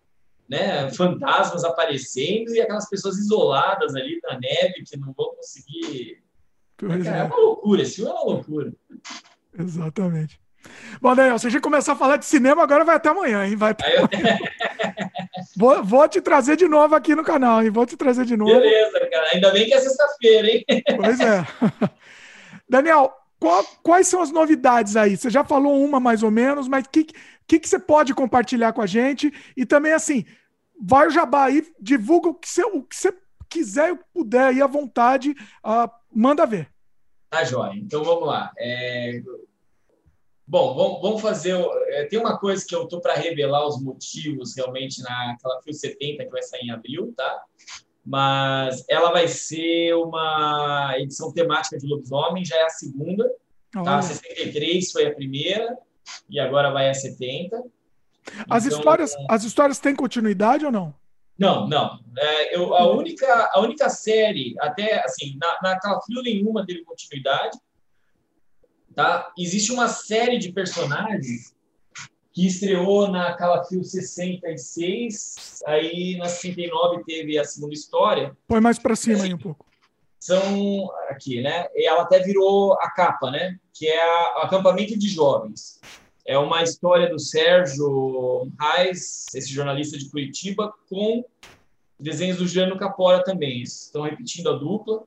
[0.49, 6.23] Né, fantasmas aparecendo e aquelas pessoas isoladas ali na neve que não vão conseguir...
[6.77, 7.19] Pois é, é.
[7.19, 8.73] é uma loucura, esse filme é uma loucura.
[9.59, 10.41] Exatamente.
[11.01, 13.57] Bom, Daniel, se a gente começar a falar de cinema, agora vai até amanhã, hein?
[13.57, 13.85] Vai até...
[15.59, 17.71] vou, vou, te trazer de novo aqui no canal, hein?
[17.71, 18.53] Vou te trazer de novo.
[18.53, 19.29] Beleza, cara.
[19.33, 20.65] Ainda bem que é sexta-feira, hein?
[20.97, 21.45] Pois é.
[22.69, 25.17] Daniel, qual, quais são as novidades aí?
[25.17, 27.07] Você já falou uma mais ou menos, mas o que,
[27.47, 29.33] que, que você pode compartilhar com a gente?
[29.57, 30.25] E também, assim,
[30.81, 33.13] vai o jabá aí, divulga o que você, o que você
[33.49, 35.31] quiser e puder aí à vontade,
[35.65, 36.71] uh, manda ver.
[37.31, 37.75] Tá, joia.
[37.77, 38.53] Então vamos lá.
[38.59, 39.23] É...
[40.49, 41.55] Bom, vamos, vamos fazer.
[41.89, 46.25] É, tem uma coisa que eu estou para revelar os motivos realmente naquela Fio 70
[46.25, 47.43] que vai sair em abril, tá?
[48.03, 53.31] Mas ela vai ser uma edição temática de lobisomem, já é a segunda.
[53.71, 54.01] Tá?
[54.01, 55.77] 63 foi a primeira
[56.31, 57.63] e agora vai a 70.
[58.49, 60.95] As, então, histórias, as histórias têm continuidade ou não?
[61.39, 62.01] Não, não.
[62.17, 67.59] É, eu, a, única, a única série, até assim, na, na Calafrio nenhuma teve continuidade.
[68.99, 69.33] Tá?
[69.39, 71.55] Existe uma série de personagens
[72.33, 78.37] que estreou na Calafrio 66, aí na 69 teve a segunda história.
[78.49, 79.65] Põe mais para cima aí um pouco.
[80.19, 81.69] São aqui, né?
[81.77, 83.57] E ela até virou a capa, né?
[83.73, 84.05] Que é
[84.35, 85.81] o acampamento de jovens.
[86.27, 91.25] É uma história do Sérgio Reis, esse jornalista de Curitiba, com
[92.01, 93.63] desenhos do Juliano Capora também.
[93.63, 95.05] Estão repetindo a dupla.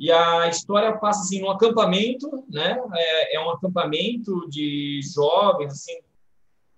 [0.00, 2.80] E a história passa assim num acampamento, né?
[2.94, 5.98] É, é, um acampamento de jovens, assim,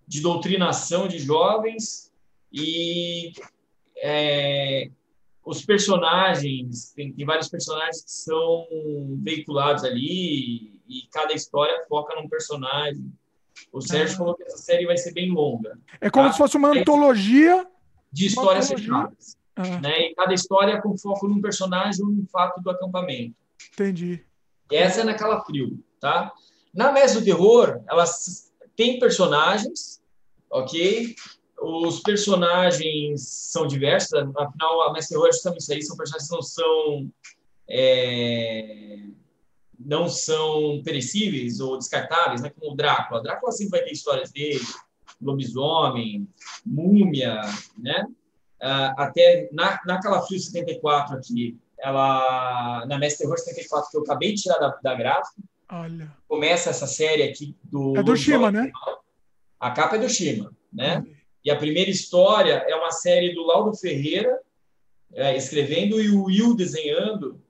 [0.08, 2.10] de doutrinação de jovens
[2.52, 3.32] e
[3.96, 4.90] é,
[5.44, 8.66] os personagens tem, tem, vários personagens que são
[9.22, 13.12] veiculados ali e cada história foca num personagem.
[13.72, 14.18] O Sérgio ah.
[14.18, 15.78] falou que essa série vai ser bem longa.
[16.00, 16.32] É como tá?
[16.32, 17.64] se fosse uma antologia
[18.10, 19.40] de histórias fechadas.
[19.56, 19.80] Ah.
[19.80, 20.10] Né?
[20.10, 23.34] E cada história com foco num personagem ou num fato do acampamento.
[23.72, 24.24] Entendi.
[24.70, 26.32] Essa é naquela frio, tá?
[26.74, 30.00] Na Mestre do Terror, elas têm personagens,
[30.50, 31.14] ok?
[31.60, 36.28] Os personagens são diversos, afinal, a Mestre do Terror é justamente isso aí, são personagens
[36.28, 37.10] que não são...
[37.68, 38.98] É,
[39.84, 42.50] não são perecíveis ou descartáveis, né?
[42.50, 43.20] como o Drácula.
[43.20, 44.60] O Drácula sempre vai ter histórias dele,
[45.20, 46.28] lobisomem,
[46.64, 47.40] múmia,
[47.76, 48.06] né?
[48.62, 54.34] Uh, até na, na Calafrio 74 aqui, ela na Mestre Terror 74 que eu acabei
[54.34, 55.42] de tirar da, da gráfica.
[55.70, 56.12] Olha.
[56.28, 58.70] Começa essa série aqui do É do Shima, né?
[59.58, 61.04] A capa é do Shima, né?
[61.44, 64.40] E a primeira história é uma série do Lauro Ferreira
[65.14, 67.40] é, escrevendo e o Will desenhando,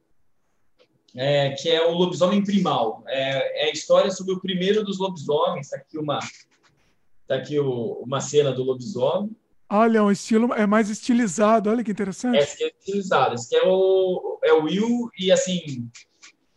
[1.14, 3.02] é, que é o Lobisomem Primal.
[3.06, 5.66] É, é, a história sobre o primeiro dos lobisomens.
[5.66, 6.18] Está aqui uma,
[7.26, 9.36] tá aqui o, uma cena do lobisomem.
[9.74, 12.36] Olha, um estilo é mais estilizado, olha que interessante.
[12.36, 13.36] É, é estilizado.
[13.36, 15.88] Esse é o, é o Will, e assim,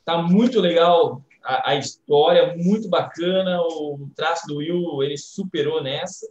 [0.03, 3.61] tá muito legal a, a, história, muito bacana.
[3.61, 6.27] O traço do Will, ele superou nessa,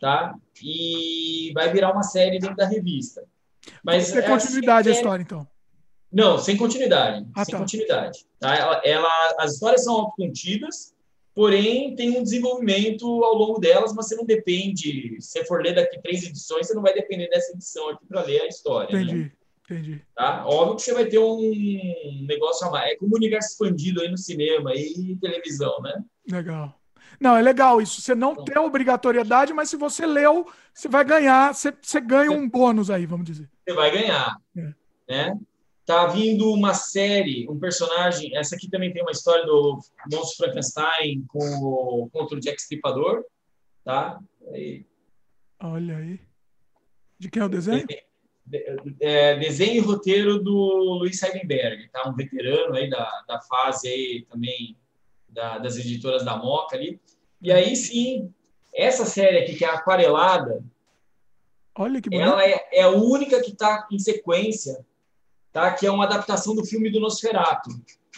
[0.00, 0.34] tá?
[0.60, 3.24] E vai virar uma série dentro da revista.
[3.84, 5.46] Mas tem é continuidade assim, a história, então.
[6.10, 7.24] Não, sem continuidade.
[7.36, 7.60] Ah, sem tá.
[7.60, 8.26] continuidade.
[8.40, 8.56] Tá?
[8.56, 10.93] Ela, ela, as histórias são autocontidas,
[11.34, 15.74] porém tem um desenvolvimento ao longo delas, mas você não depende, se você for ler
[15.74, 18.94] daqui três edições, você não vai depender dessa edição aqui para ler a história.
[18.94, 19.02] Né?
[19.02, 19.32] Entendi, né?
[19.64, 20.02] entendi.
[20.14, 20.46] Tá?
[20.46, 22.92] Óbvio que você vai ter um negócio a mais.
[22.92, 26.04] É como o universo expandido aí no cinema e televisão, né?
[26.30, 26.78] Legal.
[27.20, 28.00] Não, é legal isso.
[28.00, 32.48] Você não tem obrigatoriedade, mas se você leu, você vai ganhar, você, você ganha um
[32.48, 33.48] bônus aí, vamos dizer.
[33.64, 34.36] Você vai ganhar.
[34.56, 34.74] É.
[35.08, 35.38] Né?
[35.86, 38.34] Tá vindo uma série, um personagem.
[38.36, 39.78] Essa aqui também tem uma história do
[40.10, 43.22] monstro Frankenstein com, contra o Jack Stripador.
[43.84, 44.18] Tá?
[44.48, 44.86] Aí.
[45.62, 46.20] Olha aí.
[47.18, 47.86] De quem é o desenho?
[47.90, 52.08] É, é, desenho e roteiro do Luiz Seidenberg, tá?
[52.08, 54.76] Um veterano aí da, da fase aí também
[55.28, 56.98] da, das editoras da Moca ali.
[57.42, 58.32] E aí sim,
[58.74, 60.64] essa série aqui que é aquarelada,
[61.76, 62.28] Olha que bonito.
[62.28, 64.84] Ela é, é a única que está em sequência
[65.54, 65.72] tá?
[65.72, 67.70] que é uma adaptação do filme do Nosferatu.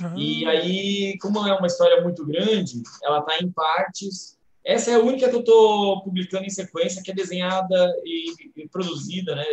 [0.03, 0.13] Ah.
[0.17, 4.37] E aí, como é uma história muito grande, ela está em partes.
[4.65, 8.69] Essa é a única que eu estou publicando em sequência, que é desenhada e, e
[8.69, 9.45] produzida, né,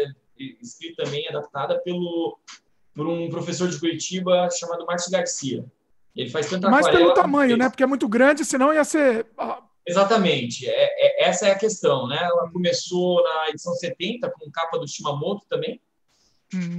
[0.61, 2.39] escrita também, adaptada pelo
[2.95, 5.65] por um professor de Curitiba chamado Marcos Garcia.
[6.15, 7.67] Ele faz tanta Mas pelo tamanho, né?
[7.69, 9.25] Porque é muito grande, senão ia ser.
[9.85, 10.69] Exatamente.
[10.69, 12.19] É, é, essa é a questão, né?
[12.21, 15.81] Ela começou na edição 70 com capa do Shimamoto também.
[16.53, 16.77] Hum.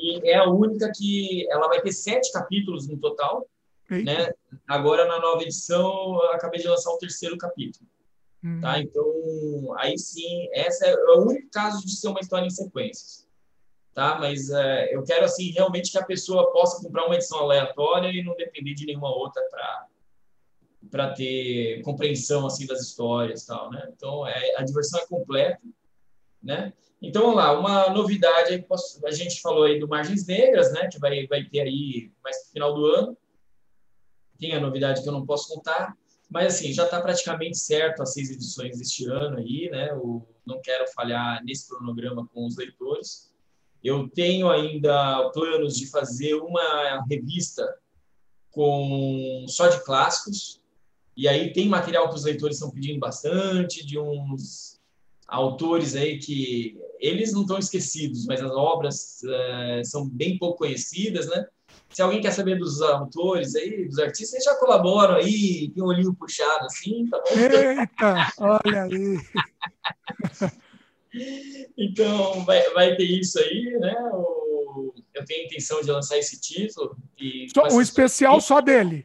[0.00, 3.46] E é a única que ela vai ter sete capítulos no total.
[3.88, 4.32] Né?
[4.68, 7.86] Agora, na nova edição, eu acabei de lançar o terceiro capítulo.
[8.42, 8.60] Hum.
[8.60, 8.80] Tá?
[8.80, 9.04] Então,
[9.76, 13.28] aí sim, essa é o único caso de ser uma história em sequências.
[13.92, 14.16] Tá?
[14.18, 18.22] Mas é, eu quero, assim, realmente que a pessoa possa comprar uma edição aleatória e
[18.22, 19.86] não depender de nenhuma outra para
[20.90, 25.60] para ter compreensão assim das histórias tal né então é, a diversão é completa
[26.42, 26.72] né
[27.02, 28.62] então, vamos lá, uma novidade,
[29.04, 32.52] a gente falou aí do Margens Negras, né, que vai, vai ter aí mais no
[32.52, 33.16] final do ano.
[34.38, 35.96] Tem a novidade que eu não posso contar,
[36.28, 39.88] mas assim, já está praticamente certo as seis edições deste ano aí, né,
[40.44, 43.32] não quero falhar nesse cronograma com os leitores.
[43.82, 47.66] Eu tenho ainda planos de fazer uma revista
[48.50, 50.60] com só de clássicos,
[51.16, 54.79] e aí tem material que os leitores estão pedindo bastante, de uns
[55.30, 61.28] autores aí que eles não estão esquecidos, mas as obras é, são bem pouco conhecidas,
[61.28, 61.46] né?
[61.88, 65.86] Se alguém quer saber dos autores aí, dos artistas, eles já colaboram aí, tem um
[65.86, 67.36] olhinho puxado assim, tá bom?
[67.36, 69.18] Eita, olha aí!
[71.76, 73.96] então, vai, vai ter isso aí, né?
[74.12, 76.96] O, eu tenho a intenção de lançar esse título.
[77.18, 79.04] E só, um especial só dele?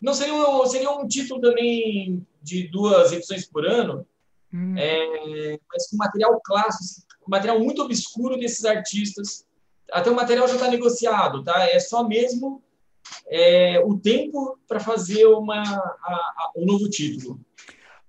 [0.00, 4.06] Não, seria um, seria um título também de duas edições por ano,
[4.52, 4.74] Hum.
[4.76, 9.46] É, mas com material clássico, material muito obscuro desses artistas.
[9.92, 11.64] Até o material já está negociado, tá?
[11.68, 12.62] É só mesmo
[13.26, 17.40] é, o tempo para fazer uma, a, a, um novo título.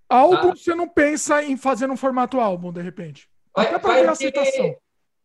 [0.07, 0.55] Álbum, tá?
[0.55, 3.29] você não pensa em fazer no formato álbum, de repente?
[3.55, 4.75] Vai, Até para ver a citação.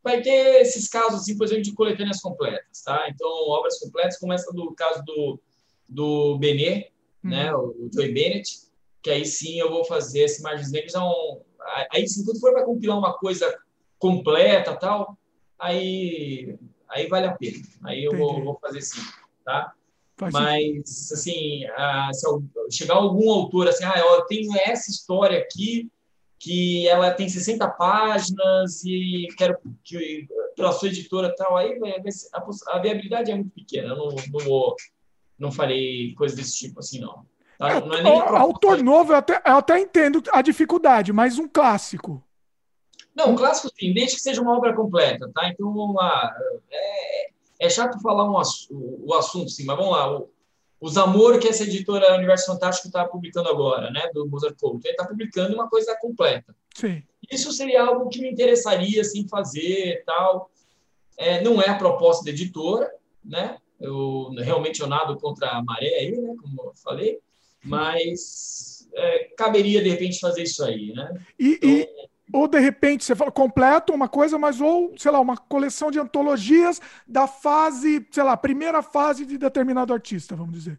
[0.02, 3.06] Vai ter esses casos, assim, por exemplo, de coletâneas completas, tá?
[3.08, 5.40] Então, obras completas, como essa do caso do,
[5.88, 6.92] do Benet,
[7.24, 7.30] hum.
[7.30, 7.54] né?
[7.54, 8.63] O Joey Bennett,
[9.04, 10.92] que aí sim eu vou fazer esse Margens Negras.
[10.92, 11.42] Então,
[11.92, 13.54] aí sim, quando for para compilar uma coisa
[13.98, 15.18] completa tal,
[15.58, 16.58] aí,
[16.88, 17.62] aí vale a pena.
[17.84, 19.02] Aí eu vou, vou, fazer sim,
[19.44, 19.74] tá?
[20.16, 21.64] Faz Mas, assim,
[22.12, 25.90] se chegar algum autor assim, ah, eu tenho essa história aqui,
[26.38, 30.26] que ela tem 60 páginas e quero que
[30.56, 31.78] pela sua editora tal, aí
[32.32, 33.88] a, a viabilidade é muito pequena.
[33.88, 34.76] Eu não, não vou,
[35.38, 37.26] não farei coisa desse tipo assim, não.
[37.58, 37.70] Tá?
[37.70, 41.48] É, não é nem autor novo, eu até, eu até entendo a dificuldade, mas um
[41.48, 42.22] clássico.
[43.14, 45.48] Não, um clássico sim, desde que seja uma obra completa, tá?
[45.48, 46.34] Então vamos lá.
[46.70, 48.34] É, é chato falar um,
[48.70, 50.18] o, o assunto, sim, mas vamos lá.
[50.18, 50.28] O,
[50.80, 54.10] os Amor, que essa editora Universo Fantástico está publicando agora, né?
[54.12, 54.84] Do Mozart Couto.
[54.84, 56.54] Ele está publicando uma coisa completa.
[56.74, 57.02] Sim.
[57.30, 60.50] Isso seria algo que me interessaria, assim, fazer tal.
[61.16, 62.92] É, não é a proposta da editora,
[63.24, 63.58] né?
[63.80, 66.34] Eu realmente eu nado contra a maré aí, né?
[66.40, 67.20] Como eu falei
[67.64, 71.12] mas é, caberia de repente fazer isso aí, né?
[71.38, 71.88] E, então, e,
[72.32, 75.98] ou de repente você fala completo uma coisa, mas ou sei lá uma coleção de
[75.98, 80.78] antologias da fase, sei lá, primeira fase de determinado artista, vamos dizer.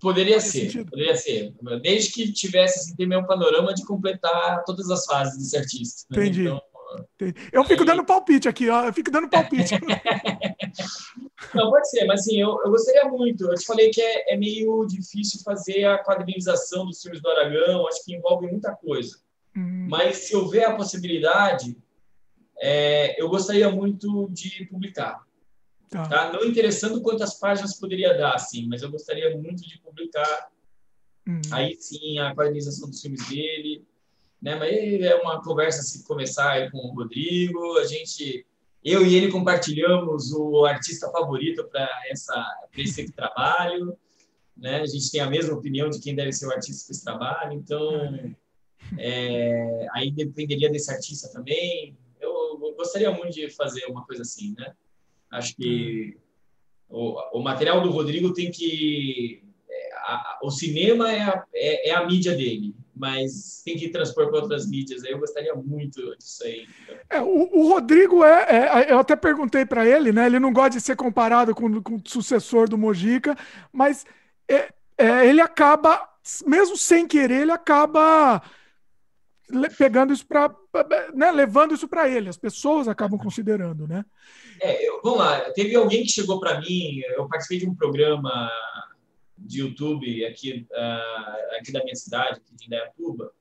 [0.00, 0.90] Poderia ser, sentido?
[0.90, 1.54] poderia ser.
[1.82, 6.06] Desde que tivesse assim, ter meu panorama de completar todas as fases desse artista.
[6.10, 6.22] Né?
[6.22, 6.42] Entendi.
[6.42, 6.60] Então,
[7.52, 8.86] eu fico dando palpite aqui, ó.
[8.86, 9.74] Eu fico dando palpite.
[11.54, 13.44] Não, pode ser, mas assim, eu, eu gostaria muito.
[13.44, 17.86] Eu te falei que é, é meio difícil fazer a quadrinização dos filmes do Aragão,
[17.88, 19.18] acho que envolve muita coisa.
[19.56, 19.86] Hum.
[19.88, 21.76] Mas se houver a possibilidade,
[22.58, 25.24] é, eu gostaria muito de publicar.
[25.88, 26.06] Tá.
[26.06, 26.32] tá.
[26.32, 30.50] Não interessando quantas páginas poderia dar, assim, mas eu gostaria muito de publicar.
[31.26, 31.40] Hum.
[31.52, 33.84] Aí sim, a quadrinização dos filmes dele
[34.40, 34.56] né?
[34.56, 38.46] Mas é uma conversa se começar com o Rodrigo, a gente,
[38.84, 41.88] eu e ele compartilhamos o artista favorito para
[42.76, 43.96] esse trabalho,
[44.56, 44.80] né?
[44.80, 47.52] A gente tem a mesma opinião de quem deve ser o artista para esse trabalho,
[47.52, 48.34] então
[48.98, 51.96] é, aí dependeria desse artista também.
[52.18, 54.74] Eu, eu, gostaria muito de fazer uma coisa assim, né?
[55.30, 56.16] Acho que
[56.88, 61.94] o, o material do Rodrigo tem que é, a, o cinema é a, é, é
[61.94, 65.04] a mídia dele mas tem que transpor para outras mídias.
[65.04, 66.66] Eu gostaria muito disso aí.
[67.08, 70.26] É, o, o, Rodrigo é, é, eu até perguntei para ele, né?
[70.26, 73.36] Ele não gosta de ser comparado com, com o sucessor do Mojica,
[73.72, 74.04] mas
[74.48, 76.08] é, é, ele acaba,
[76.46, 78.42] mesmo sem querer, ele acaba
[79.76, 80.54] pegando isso para,
[81.14, 82.28] né, levando isso para ele.
[82.28, 84.04] As pessoas acabam considerando, né?
[84.60, 85.40] É, eu, vamos lá.
[85.52, 87.00] Teve alguém que chegou para mim.
[87.16, 88.50] Eu participei de um programa
[89.40, 93.32] de YouTube aqui, uh, aqui da minha cidade, aqui de Indaiatuba.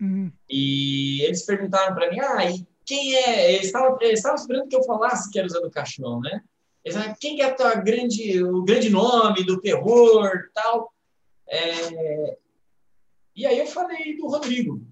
[0.00, 0.32] Uhum.
[0.48, 3.54] E eles perguntaram para mim, ah, e quem é?
[3.54, 3.98] Eles estavam,
[4.34, 6.42] esperando que eu falasse que era o Zé do Caixão, né?
[6.84, 10.92] Eles falaram, quem é a grande, o grande nome do terror tal?
[11.48, 12.36] É...
[13.36, 14.84] E aí eu falei do Rodrigo,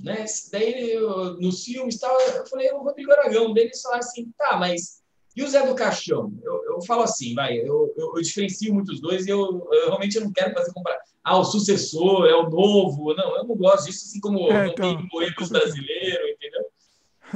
[0.00, 0.24] né?
[0.50, 3.52] Daí eu, nos filmes tal, eu falei o Rodrigo Aragão.
[3.52, 5.03] Daí eles falaram assim, tá, mas
[5.36, 6.32] e o Zé do Caixão?
[6.42, 9.86] Eu, eu falo assim, vai, eu, eu, eu diferencio muito os dois e eu, eu,
[9.86, 11.00] realmente não quero fazer comparar.
[11.22, 13.14] Ah, o sucessor é o novo.
[13.14, 16.64] Não, eu não gosto disso, assim como é, então, não tem brasileiro, entendeu?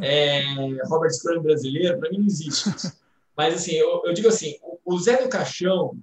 [0.01, 0.43] É,
[0.87, 2.93] Robert Scrum brasileiro, para mim não existe isso.
[3.37, 5.99] Mas, assim, eu, eu digo assim, o, o Zé do Caixão,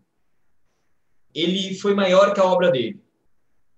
[1.34, 3.00] ele foi maior que a obra dele.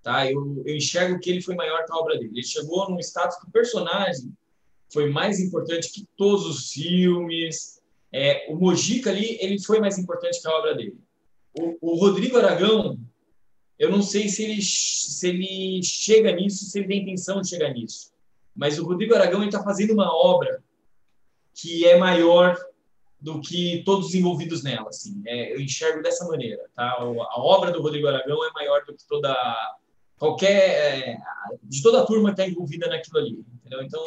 [0.02, 0.32] Tá?
[0.32, 2.32] Eu, eu enxergo que ele foi maior que a obra dele.
[2.34, 4.32] Ele chegou num status que o personagem
[4.92, 7.82] foi mais importante que todos os filmes.
[8.12, 10.98] É, o Mojica ali, ele foi mais importante que a obra dele.
[11.58, 13.00] O, o Rodrigo Aragão,
[13.78, 17.74] eu não sei se ele, se ele chega nisso, se ele tem intenção de chegar
[17.74, 18.12] nisso.
[18.56, 20.64] Mas o Rodrigo Aragão está fazendo uma obra
[21.54, 22.58] que é maior
[23.20, 24.90] do que todos os envolvidos nela.
[24.90, 25.22] Assim.
[25.26, 26.64] É, eu enxergo dessa maneira.
[26.76, 26.92] Tá?
[26.92, 29.36] A obra do Rodrigo Aragão é maior do que toda
[30.18, 31.18] qualquer é,
[31.64, 33.46] de toda a turma que está envolvida naquilo ali.
[33.56, 33.84] Entendeu?
[33.84, 34.04] Então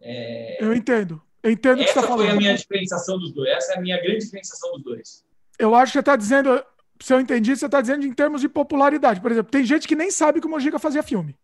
[0.00, 1.22] é, eu entendo.
[1.42, 2.20] Eu entendo o que você está falando.
[2.20, 3.50] Essa foi a minha diferenciação dos dois.
[3.50, 5.24] Essa é a minha grande diferenciação dos dois.
[5.58, 6.64] Eu acho que você está dizendo,
[7.00, 9.20] se eu entendi, você está dizendo em termos de popularidade.
[9.20, 11.36] Por exemplo, tem gente que nem sabe que o Mojica fazia filme.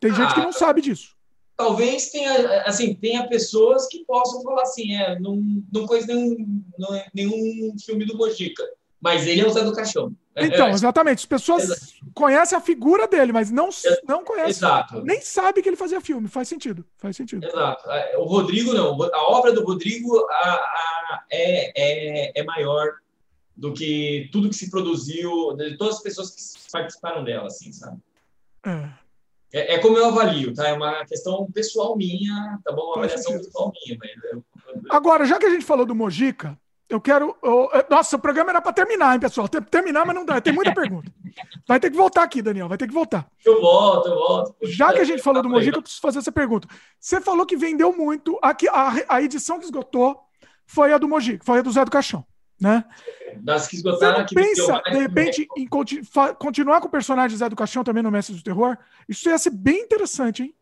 [0.00, 1.14] Tem gente que não ah, sabe disso.
[1.56, 5.40] Talvez tenha, assim, tenha pessoas que possam falar assim, é, não,
[5.72, 8.62] não conheço nenhum, não, nenhum filme do Mojica,
[9.06, 10.12] mas ele é o Zé do Caixão.
[10.36, 11.18] Então, exatamente.
[11.18, 12.10] As pessoas Exato.
[12.12, 13.68] conhecem a figura dele, mas não,
[14.04, 14.50] não conhecem.
[14.50, 15.00] Exato.
[15.04, 16.26] Nem sabe que ele fazia filme.
[16.26, 16.84] Faz sentido.
[16.98, 17.46] Faz sentido.
[17.46, 17.88] Exato.
[17.88, 19.00] É, o Rodrigo, não.
[19.00, 22.94] A obra do Rodrigo a, a, é, é, é maior
[23.56, 27.98] do que tudo que se produziu, de todas as pessoas que participaram dela, assim, sabe?
[28.66, 28.88] É.
[29.52, 30.66] É, é, como eu avalio, tá?
[30.66, 32.86] É uma questão pessoal minha, tá bom?
[32.86, 33.96] Uma avaliação pessoal minha.
[34.00, 34.82] Mas.
[34.90, 37.36] Agora, já que a gente falou do Mojica, eu quero.
[37.42, 39.48] Eu, nossa, o programa era para terminar, hein, pessoal?
[39.48, 40.40] Terminar, mas não dá.
[40.40, 41.10] Tem muita pergunta.
[41.66, 42.68] Vai ter que voltar aqui, Daniel.
[42.68, 43.26] Vai ter que voltar.
[43.44, 44.56] Eu volto, eu volto.
[44.62, 46.68] Já que a gente falou do Mojica, eu preciso fazer essa pergunta.
[47.00, 48.38] Você falou que vendeu muito.
[48.42, 50.18] Aqui, a, a edição que esgotou
[50.66, 52.24] foi a do Mojica, foi a do Zé do Caixão
[52.60, 52.84] né?
[53.36, 56.02] Das que esgotaram, Você pensa, de repente, em continu
[56.38, 58.76] continuar com o personagem Zé do Caixão também no Mestre do Terror?
[59.08, 60.54] Isso ia ser bem interessante, hein?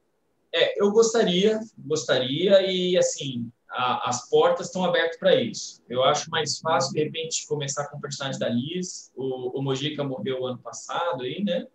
[0.53, 5.83] É, eu gostaria, gostaria, e assim, a, as portas estão abertas para isso.
[5.89, 9.11] Eu acho mais fácil, de repente, começar com o personagem da Liz.
[9.17, 11.67] O, o Mojica morreu ano passado aí, né?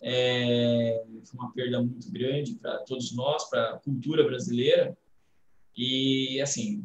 [0.00, 4.96] É, foi uma perda muito grande para todos nós, para a cultura brasileira.
[5.76, 6.84] E, assim,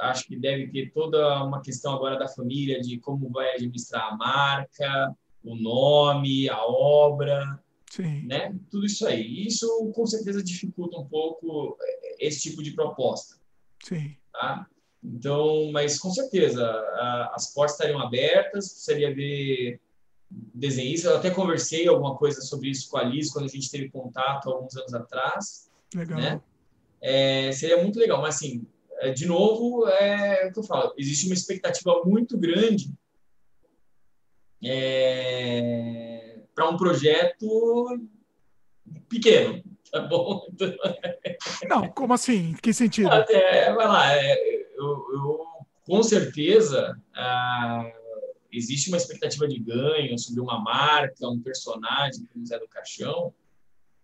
[0.00, 4.16] acho que deve ter toda uma questão agora da família de como vai administrar a
[4.16, 5.14] marca,
[5.44, 8.22] o nome, a obra, Sim.
[8.26, 8.56] né?
[8.70, 9.46] Tudo isso aí.
[9.46, 13.41] Isso com certeza dificulta um pouco eh, esse tipo de proposta.
[13.82, 14.16] Sim.
[14.32, 14.66] Tá?
[15.02, 19.80] Então, mas com certeza a, as portas estariam abertas, precisaria ver
[20.30, 21.08] desenhista.
[21.08, 24.48] Eu até conversei alguma coisa sobre isso com a Liz quando a gente teve contato
[24.48, 25.70] alguns anos atrás.
[25.94, 26.18] Legal.
[26.18, 26.40] Né?
[27.00, 28.64] É, seria muito legal, mas assim,
[29.00, 32.94] é, de novo, é o que eu falo, existe uma expectativa muito grande
[34.62, 38.00] é, para um projeto
[39.08, 40.46] pequeno, tá bom?
[41.68, 42.54] Não, como assim?
[42.62, 43.10] Que sentido?
[43.12, 45.46] É, vai lá, é, eu, eu,
[45.84, 47.92] com certeza ah,
[48.50, 53.34] existe uma expectativa de ganho sobre uma marca, um personagem como Zé do Caixão,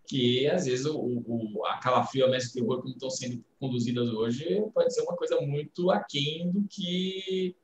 [0.06, 4.62] que às vezes o, o, a Calafrio a Mestre Terror, como estão sendo conduzidas hoje,
[4.74, 7.56] pode ser uma coisa muito aquém do que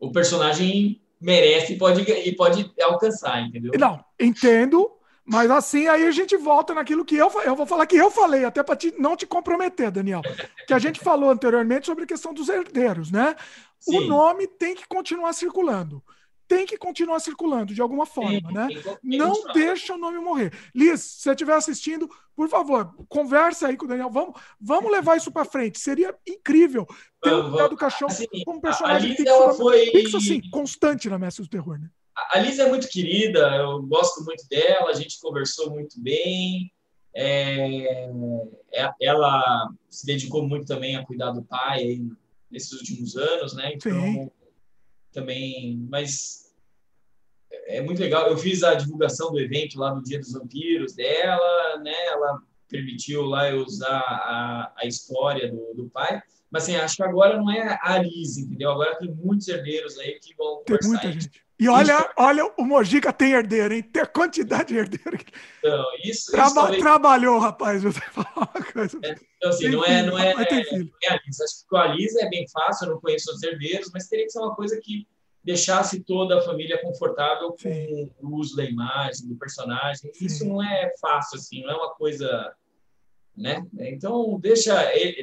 [0.00, 3.72] o personagem merece e pode, e pode alcançar, entendeu?
[3.78, 4.97] Não, entendo,
[5.28, 8.44] mas assim aí a gente volta naquilo que eu, eu vou falar que eu falei,
[8.44, 10.22] até para não te comprometer, Daniel,
[10.66, 13.36] que a gente falou anteriormente sobre a questão dos herdeiros, né?
[13.78, 13.98] Sim.
[13.98, 16.02] O nome tem que continuar circulando
[16.48, 18.68] tem que continuar circulando de alguma forma, né?
[19.02, 20.50] Não deixa o nome morrer.
[20.74, 24.08] Liz, se você estiver assistindo, por favor, conversa aí com o Daniel.
[24.10, 25.78] Vamos, vamos levar isso para frente.
[25.78, 26.86] Seria incrível
[27.22, 29.86] ter o um do Caixão assim, como personagem fixo, foi...
[29.90, 31.90] fixo, assim, constante na Mestre do Terror, né?
[32.30, 36.72] A Liz é muito querida, eu gosto muito dela, a gente conversou muito bem.
[37.14, 38.08] É,
[38.72, 42.02] é ela se dedicou muito também a cuidar do pai aí
[42.50, 43.72] nesses últimos anos, né?
[43.74, 44.30] Então, Sim
[45.12, 46.54] também, mas
[47.66, 48.28] é muito legal.
[48.28, 51.94] Eu fiz a divulgação do evento lá no Dia dos Vampiros dela, né?
[52.06, 56.22] Ela permitiu lá eu usar a, a história do, do pai.
[56.50, 58.70] Mas assim, acho que agora não é a Alice, entendeu?
[58.70, 61.30] Agora tem muitos herdeiros aí que vão Tem muita gente.
[61.58, 62.08] E olha, isso...
[62.16, 63.82] olha, o Mojica tem herdeiro, hein?
[63.82, 65.18] Tem a quantidade de herdeiro.
[65.58, 66.82] Então, isso, Traba isso talvez...
[66.82, 68.98] Trabalhou, rapaz, você falar uma coisa.
[69.02, 71.42] É, então, assim, não, é, não, é, não, é, é a Alice.
[71.42, 74.26] Acho que com a Alice é bem fácil, eu não conheço os herdeiros, mas teria
[74.26, 75.06] que ser uma coisa que
[75.42, 78.10] deixasse toda a família confortável com Sim.
[78.20, 80.12] o uso da imagem, do personagem.
[80.14, 80.26] Sim.
[80.26, 82.54] Isso não é fácil, assim, não é uma coisa
[83.38, 83.64] né?
[83.78, 84.74] Então deixa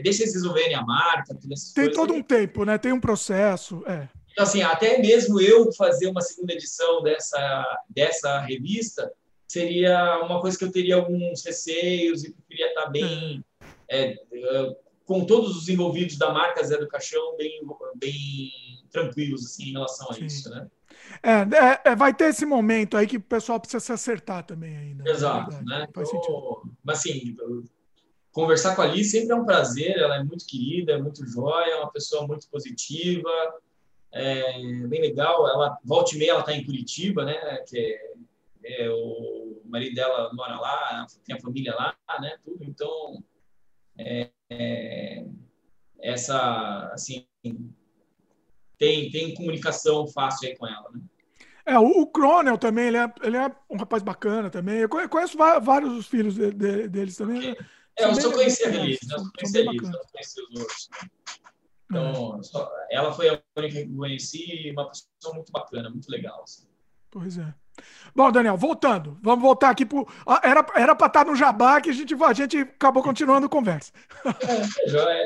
[0.02, 1.38] deixa eles resolverem a marca,
[1.76, 2.78] Tem todo um tempo, né?
[2.78, 4.08] Tem um processo, é.
[4.36, 9.10] Então, assim, até mesmo eu fazer uma segunda edição dessa dessa revista
[9.48, 13.42] seria uma coisa que eu teria alguns receios e queria estar bem
[13.88, 14.18] é.
[14.34, 14.76] É,
[15.06, 17.62] com todos os envolvidos da marca Zé do Caixão bem
[17.96, 18.52] bem
[18.92, 20.26] tranquilos assim em relação a Sim.
[20.26, 20.68] isso, né?
[21.24, 24.76] É, é, é, vai ter esse momento aí que o pessoal precisa se acertar também
[24.76, 25.10] ainda.
[25.10, 25.88] Exato, né?
[25.94, 26.78] Faz então, sentido.
[26.84, 27.36] Mas assim,
[28.34, 31.72] conversar com a Alice sempre é um prazer, ela é muito querida, é muito jóia,
[31.72, 33.30] é uma pessoa muito positiva,
[34.12, 35.48] é bem legal.
[35.48, 37.36] Ela, volta e meia, ela está em Curitiba, né?
[37.68, 37.78] Que
[38.64, 42.38] é, é, o marido dela mora lá, tem a família lá, né?
[42.44, 43.24] Tudo, então,
[43.98, 45.26] é, é,
[46.00, 47.28] essa, assim,
[48.78, 51.02] tem, tem comunicação fácil aí com ela, né?
[51.68, 54.78] É, o, Cronel também, ele é, ele é um rapaz bacana também.
[54.78, 57.56] Eu conheço vários dos filhos de, de, deles também.
[57.98, 58.94] É, eu só Release, né?
[59.02, 60.90] Eu só não conhecia os outros.
[61.90, 62.44] Então, é.
[62.44, 66.42] só, ela foi a única que eu conheci, uma pessoa muito bacana, muito legal.
[66.44, 66.68] Assim.
[67.12, 67.54] Pois é.
[68.16, 69.18] Bom, Daniel, voltando.
[69.22, 70.04] Vamos voltar aqui para
[70.44, 73.92] Era, era para estar no Jabá que a gente, a gente acabou continuando a conversa.
[74.26, 75.26] É, já é.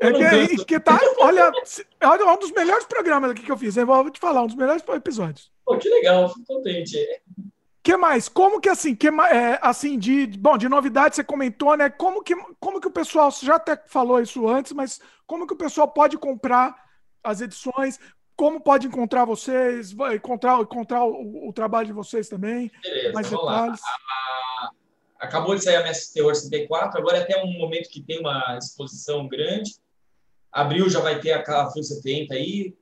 [0.00, 0.12] É
[0.48, 1.52] que, que tá, olha,
[2.00, 3.76] é um dos melhores programas aqui que eu fiz.
[3.76, 5.52] Eu vou te falar, um dos melhores episódios.
[5.64, 6.98] Pô, que legal, fico contente
[7.84, 8.30] que mais?
[8.30, 11.90] Como que assim, que é, assim de bom, de novidade você comentou, né?
[11.90, 15.52] Como que como que o pessoal você já até falou isso antes, mas como que
[15.52, 16.74] o pessoal pode comprar
[17.22, 18.00] as edições?
[18.34, 19.94] Como pode encontrar vocês?
[20.14, 22.72] Encontrar encontrar o, o trabalho de vocês também?
[22.82, 23.80] Beleza, mais detalhes.
[23.82, 23.90] lá.
[23.92, 28.02] A, a, acabou de sair a Mestre Terror 64, agora é até um momento que
[28.02, 29.74] tem uma exposição grande.
[30.50, 32.74] Abril já vai ter a Fio 70 aí,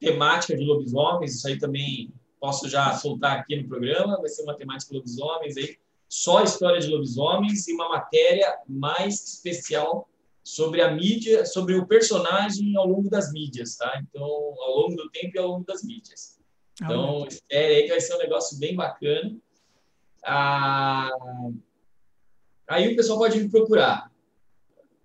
[0.00, 4.56] temática de lobisomens, isso aí também posso já soltar aqui no programa, vai ser uma
[4.56, 10.08] temática lobisomens aí, só a história de lobisomens e uma matéria mais especial
[10.42, 14.02] sobre a mídia, sobre o personagem ao longo das mídias, tá?
[14.02, 16.40] Então, ao longo do tempo e ao longo das mídias.
[16.82, 19.36] Então, ah, espere aí que vai ser um negócio bem bacana.
[20.24, 21.10] Ah,
[22.66, 24.10] aí o pessoal pode me procurar.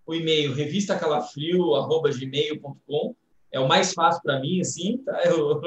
[0.05, 3.15] O e-mail revistacalafrio@gmail.com
[3.56, 5.18] é o mais fácil para mim, assim, tá?
[5.23, 5.61] Eu,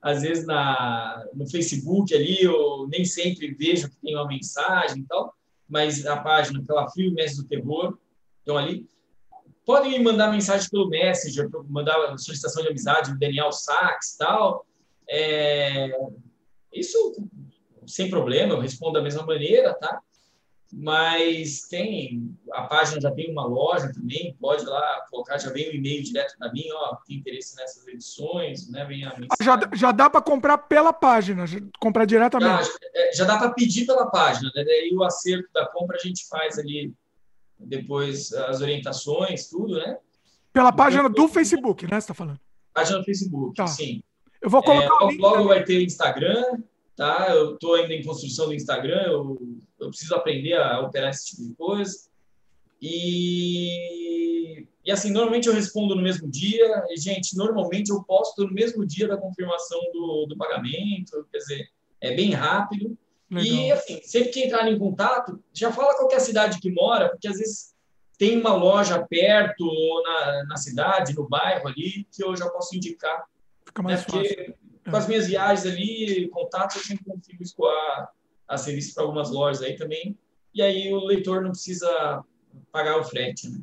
[0.00, 5.06] às vezes na, no Facebook ali, eu nem sempre vejo que tem uma mensagem e
[5.06, 5.34] tal,
[5.68, 7.98] mas a página pela Frio Mestre do Terror,
[8.38, 8.88] estão ali.
[9.66, 14.64] Podem me mandar mensagem pelo Messenger, mandar solicitação de amizade do Daniel Sachs e tal.
[15.10, 15.90] É,
[16.72, 17.16] isso
[17.86, 20.00] sem problema, eu respondo da mesma maneira, tá?
[20.72, 25.70] Mas tem a página já tem uma loja também, pode lá colocar, já vem o
[25.70, 28.84] um e-mail direto para mim, ó, tem interesse nessas edições, né?
[28.84, 31.44] Vem a já, já dá para comprar pela página,
[31.80, 32.66] comprar diretamente.
[32.66, 34.64] Já, é, já dá para pedir pela página, né?
[34.64, 36.92] Daí o acerto da compra a gente faz ali
[37.58, 39.98] depois as orientações, tudo, né?
[40.52, 41.92] Pela página do Facebook, né?
[41.92, 42.40] Você está falando?
[42.74, 43.66] Página do Facebook, tá.
[43.66, 44.02] sim.
[44.40, 44.86] Eu vou colocar.
[44.86, 46.44] É, logo, logo vai ter o Instagram,
[46.94, 47.28] tá?
[47.30, 49.38] Eu estou ainda em construção do Instagram, eu
[49.80, 52.08] eu preciso aprender a operar esse tipo de coisa.
[52.80, 56.84] E, e assim, normalmente eu respondo no mesmo dia.
[56.90, 61.26] E, gente, normalmente eu posto no mesmo dia da confirmação do, do pagamento.
[61.30, 61.68] Quer dizer,
[62.00, 62.96] é bem rápido.
[63.30, 63.54] Legal.
[63.54, 67.10] E, assim, sempre que entrar em contato, já fala qual é a cidade que mora,
[67.10, 67.74] porque às vezes
[68.16, 72.74] tem uma loja perto ou na, na cidade, no bairro ali, que eu já posso
[72.74, 73.26] indicar.
[73.66, 74.06] Fica mais né?
[74.08, 74.54] Porque fácil.
[74.90, 78.10] com as minhas viagens ali, contato, eu sempre consigo escoar
[78.48, 80.18] as revistas para algumas lojas aí também.
[80.54, 82.24] E aí o leitor não precisa
[82.72, 83.60] pagar o frete, né?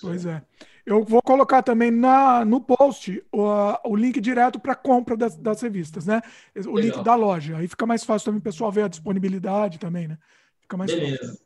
[0.00, 0.42] Pois é.
[0.84, 3.44] Eu vou colocar também na, no post o,
[3.84, 6.20] o link direto para compra das, das, revistas, né?
[6.56, 6.76] O Legal.
[6.76, 7.56] link da loja.
[7.56, 10.18] Aí fica mais fácil também o pessoal ver a disponibilidade também, né?
[10.60, 11.38] Fica mais Beleza.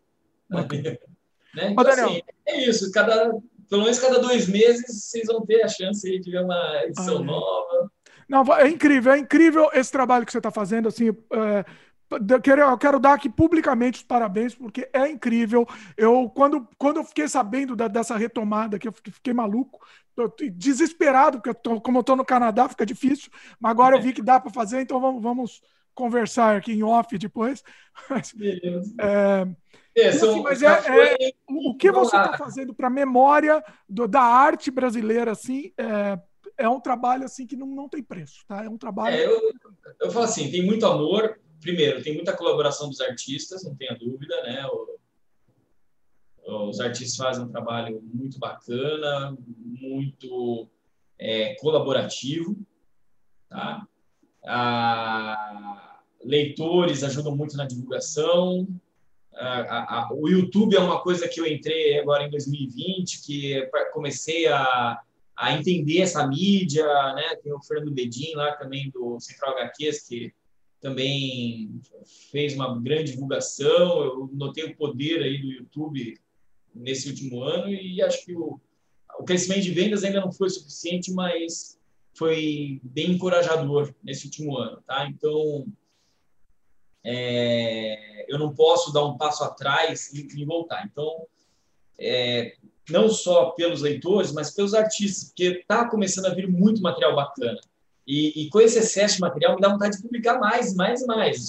[0.50, 0.82] fácil.
[1.54, 1.70] né?
[1.70, 2.90] Então, Daniel, assim, é isso.
[2.92, 3.34] Cada,
[3.68, 7.20] pelo menos cada dois meses vocês vão ter a chance de ver uma edição ah,
[7.20, 7.24] é.
[7.24, 7.92] nova.
[8.28, 10.88] Não, é incrível, é incrível esse trabalho que você está fazendo.
[10.88, 11.64] Assim, é,
[12.10, 15.66] eu quero dar aqui publicamente os parabéns, porque é incrível.
[15.96, 19.84] Eu, quando, quando eu fiquei sabendo da, dessa retomada, que eu fiquei maluco,
[20.52, 23.30] desesperado, porque eu tô, como eu estou no Canadá, fica difícil,
[23.60, 25.62] mas agora eu vi que dá para fazer, então vamos, vamos,
[25.96, 27.64] conversar aqui em off depois.
[28.36, 28.94] Beleza.
[29.00, 29.46] É,
[29.96, 34.20] é, assim, mas é- o o que você está fazendo para a memória do- da
[34.20, 36.18] arte brasileira, assim, é,
[36.58, 38.62] é um trabalho assim que não, não tem preço, tá?
[38.62, 39.16] É um trabalho.
[39.16, 39.40] É, eu,
[40.02, 41.40] eu falo assim, tem muito amor.
[41.60, 44.64] Primeiro, tem muita colaboração dos artistas, não tenha dúvida, né?
[46.44, 50.68] Os artistas fazem um trabalho muito bacana, muito
[51.18, 52.56] é, colaborativo,
[53.48, 53.86] tá?
[54.44, 58.66] Ah, leitores ajudam muito na divulgação.
[59.34, 64.46] A- a- o YouTube é uma coisa que eu entrei agora em 2020, que comecei
[64.46, 65.00] a,
[65.36, 67.34] a entender essa mídia, né?
[67.42, 70.32] Tem o Fernando Bedin lá também do Central HQs, que
[70.86, 71.80] também
[72.30, 74.04] fez uma grande divulgação.
[74.04, 76.16] Eu notei o poder aí do YouTube
[76.72, 78.60] nesse último ano e acho que o,
[79.18, 81.76] o crescimento de vendas ainda não foi suficiente, mas
[82.14, 85.08] foi bem encorajador nesse último ano, tá?
[85.08, 85.66] Então,
[87.02, 90.86] é, eu não posso dar um passo atrás e, e voltar.
[90.86, 91.26] Então,
[91.98, 92.54] é,
[92.88, 97.58] não só pelos leitores, mas pelos artistas, porque está começando a vir muito material bacana.
[98.06, 101.06] E, e, com esse excesso de material, me dá vontade de publicar mais, mais e
[101.06, 101.48] mais.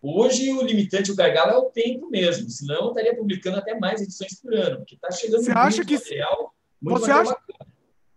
[0.00, 4.00] Hoje, o limitante, o gargalo é o tempo mesmo, senão eu estaria publicando até mais
[4.00, 6.54] edições por ano, porque está chegando Você muito acha que material.
[6.80, 7.64] Muito você material acha-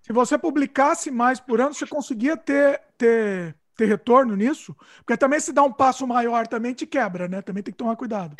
[0.03, 4.75] Se você publicasse mais por ano, você conseguia ter, ter, ter retorno nisso?
[4.97, 7.41] Porque também se dá um passo maior, também te quebra, né?
[7.41, 8.35] Também tem que tomar cuidado.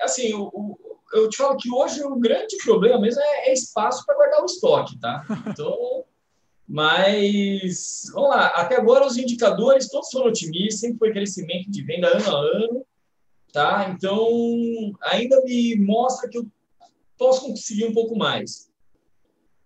[0.00, 0.78] assim, o, o-
[1.12, 4.46] eu te falo que hoje o grande problema mesmo é, é espaço para guardar o
[4.46, 5.24] estoque, tá?
[5.46, 6.04] Então,
[6.68, 8.46] mas vamos lá.
[8.48, 12.86] Até agora os indicadores todos foram otimistas, sempre foi crescimento de venda ano a ano,
[13.52, 13.88] tá?
[13.96, 14.28] Então,
[15.00, 16.46] ainda me mostra que eu
[17.16, 18.68] posso conseguir um pouco mais.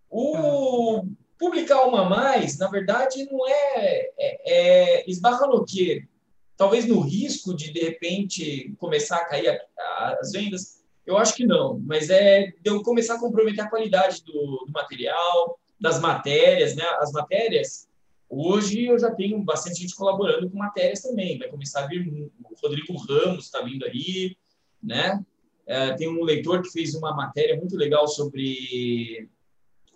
[0.09, 1.05] O
[1.39, 6.07] publicar uma a mais, na verdade, não é, é, é esbarra no quê?
[6.57, 10.81] Talvez no risco de de repente começar a cair a- a- as vendas.
[11.05, 14.73] Eu acho que não, mas é de eu começar a comprometer a qualidade do, do
[14.73, 16.85] material, das matérias, né?
[17.01, 17.89] As matérias,
[18.31, 21.37] hoje eu já tenho bastante gente colaborando com matérias também.
[21.37, 22.31] Vai começar a vir o
[22.63, 24.37] Rodrigo Ramos está vindo aí,
[24.81, 25.21] né?
[25.67, 29.29] É, tem um leitor que fez uma matéria muito legal sobre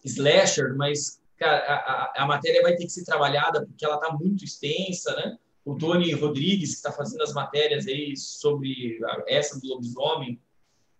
[0.04, 4.12] slasher, mas cara, a, a, a matéria vai ter que ser trabalhada porque ela está
[4.12, 5.38] muito extensa, né?
[5.64, 8.98] O Tony Rodrigues, que está fazendo as matérias aí sobre
[9.28, 10.40] essa do lobisomem,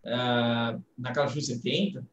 [0.04, 2.06] ah, na Calafrio 70,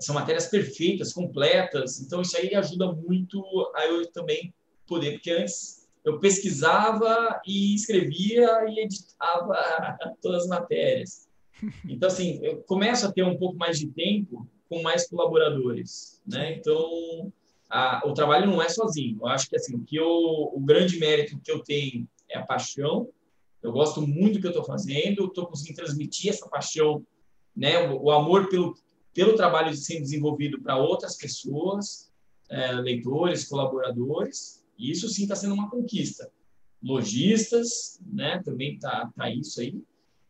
[0.00, 3.42] são matérias perfeitas, completas, então isso aí ajuda muito
[3.74, 4.54] a eu também
[4.86, 9.54] poder, porque antes eu pesquisava e escrevia e editava
[10.22, 11.28] todas as matérias.
[11.88, 16.54] Então, assim, eu começo a ter um pouco mais de tempo com mais colaboradores, né?
[16.54, 17.32] Então,
[17.68, 19.18] a- o trabalho não é sozinho.
[19.20, 22.46] Eu acho que, assim, o, que eu, o grande mérito que eu tenho é a
[22.46, 23.08] paixão.
[23.62, 27.04] Eu gosto muito do que eu estou fazendo, estou conseguindo transmitir essa paixão,
[27.56, 27.88] né?
[27.88, 28.74] O, o amor pelo,
[29.18, 32.08] pelo trabalho sendo desenvolvido para outras pessoas,
[32.48, 34.64] é, leitores, colaboradores.
[34.78, 36.30] E isso sim está sendo uma conquista.
[36.80, 38.40] Lojistas, né?
[38.44, 39.82] Também tá, tá isso aí.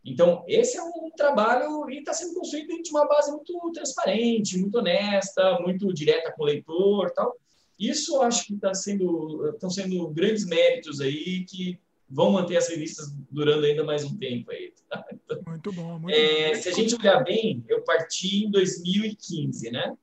[0.02, 4.56] Então, esse é um trabalho e está sendo construído dentro de uma base muito transparente,
[4.56, 7.36] muito honesta, muito direta com o leitor tal.
[7.78, 11.78] Isso acho que está sendo, estão sendo grandes méritos aí que
[12.10, 14.72] vão manter as revistas durando ainda mais um tempo aí.
[14.88, 15.04] tá?
[15.46, 15.98] Muito bom.
[15.98, 16.62] Muito É, bom.
[16.62, 19.94] se a gente olhar bem, eu parti em 2015, né?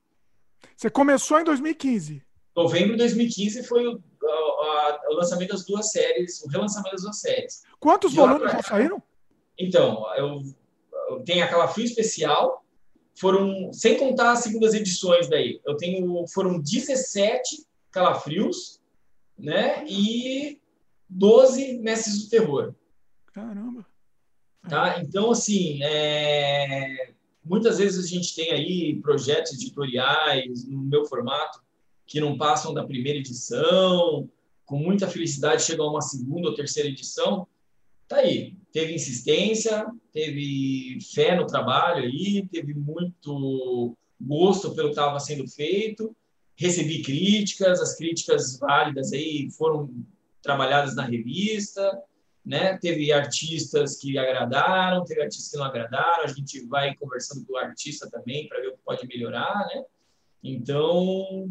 [0.78, 2.22] Você começou em 2015.
[2.56, 7.02] Novembro de 2015 foi o, a- a- o lançamento das duas séries, o relançamento das
[7.04, 7.64] duas séries.
[7.80, 9.02] Quantos volumes já saíram?
[9.58, 10.42] Então, eu,
[11.10, 12.64] eu tenho aquela fio especial,
[13.18, 18.82] foram, sem contar as segundas edições daí, eu tenho, foram 17 calafrios,
[19.38, 20.60] né, e
[21.10, 22.76] 12 mestres do terror,
[23.34, 23.86] Caramba.
[24.68, 25.00] tá?
[25.02, 27.14] Então, assim, é,
[27.44, 31.64] muitas vezes a gente tem aí projetos editoriais no meu formato
[32.06, 34.30] que não passam da primeira edição,
[34.66, 37.48] com muita felicidade chegam a uma segunda ou terceira edição,
[38.08, 38.56] tá aí.
[38.72, 46.16] Teve insistência, teve fé no trabalho aí, teve muito gosto pelo que estava sendo feito,
[46.56, 49.90] recebi críticas, as críticas válidas aí foram
[50.46, 51.92] trabalhadas na revista,
[52.46, 52.78] né?
[52.78, 57.58] Teve artistas que agradaram, teve artistas que não agradaram, a gente vai conversando com o
[57.58, 59.84] artista também para ver o que pode melhorar, né?
[60.44, 61.50] Então,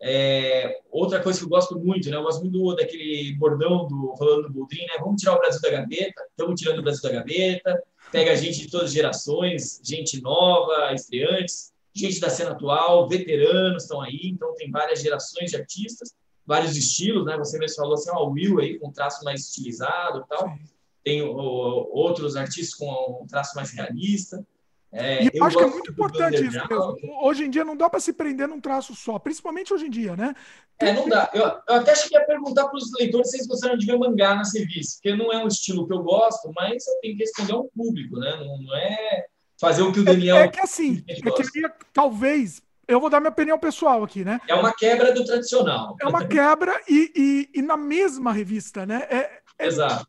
[0.00, 2.16] é, outra coisa que eu gosto muito, né?
[2.16, 4.98] Eu gosto muito do, daquele bordão do Rolando Boldrin, né?
[4.98, 8.70] Vamos tirar o Brasil da gaveta, estamos tirando o Brasil da gaveta, pega gente de
[8.70, 14.70] todas as gerações, gente nova, estreantes, gente da cena atual, veteranos estão aí, então tem
[14.70, 16.14] várias gerações de artistas,
[16.50, 17.38] vários estilos, né?
[17.38, 20.48] Você mesmo falou assim, ó, o Will aí com traço mais estilizado e tal.
[20.48, 20.58] Sim.
[21.04, 24.44] tem outros artistas com um traço mais realista.
[24.92, 26.96] É, e eu acho que é muito importante isso mesmo.
[27.22, 30.16] Hoje em dia não dá para se prender num traço só, principalmente hoje em dia,
[30.16, 30.34] né?
[30.80, 31.30] É, não dá.
[31.32, 34.34] Eu, eu até cheguei a perguntar para os leitores se eles gostariam de ver mangá
[34.34, 37.52] na serviço, porque não é um estilo que eu gosto, mas eu tenho que responder
[37.52, 38.36] ao público, né?
[38.40, 39.26] Não, não é
[39.60, 40.38] fazer o que o Daniel.
[40.38, 42.60] É, é que assim, eu queria, talvez,
[42.90, 44.40] eu vou dar minha opinião pessoal aqui, né?
[44.48, 45.96] É uma quebra do tradicional.
[46.00, 47.12] É uma quebra e,
[47.54, 49.06] e, e na mesma revista, né?
[49.08, 49.16] É,
[49.58, 50.04] é, Exato.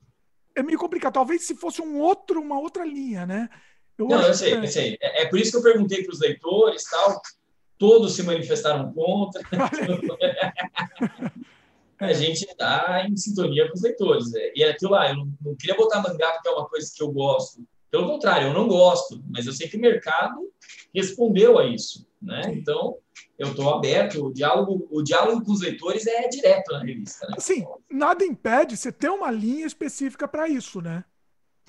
[0.56, 1.14] É meio complicado.
[1.14, 3.49] Talvez se fosse um outro, uma outra linha, né?
[3.98, 4.58] Eu Não, eu sei, que...
[4.58, 4.98] eu sei.
[4.99, 7.22] É, é, por isso que eu perguntei para os leitores tal.
[7.78, 9.41] Todos se manifestaram contra.
[11.99, 14.34] a gente está em sintonia com os leitores.
[14.34, 14.53] É.
[14.56, 17.03] E é aquilo lá, eu não, não queria botar mangá porque é uma coisa que
[17.03, 17.64] eu gosto.
[17.91, 20.52] Pelo contrário, eu não gosto, mas eu sei que o mercado
[20.95, 22.10] respondeu a isso.
[22.22, 22.41] Né?
[22.53, 22.98] Então,
[23.38, 24.27] eu estou aberto.
[24.27, 27.27] O diálogo, o diálogo com os leitores é direto na revista.
[27.27, 27.35] Né?
[27.39, 31.03] Sim, nada impede você ter uma linha específica para isso, né?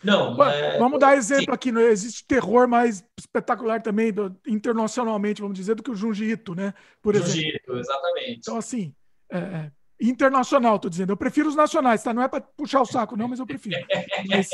[0.05, 0.79] Não, é...
[0.79, 1.53] Vamos dar exemplo sim.
[1.53, 1.73] aqui.
[1.73, 6.55] Não existe terror mais espetacular também, do, internacionalmente, vamos dizer, do que o Junji Ito,
[6.55, 6.75] né?
[7.01, 7.57] Por Junji exemplo.
[7.57, 8.39] Ito, exatamente.
[8.41, 8.95] Então, assim,
[9.31, 11.13] é, é internacional, estou dizendo.
[11.13, 12.13] Eu prefiro os nacionais, tá?
[12.13, 13.77] Não é para puxar o saco, não, mas eu prefiro.
[14.29, 14.51] Mas,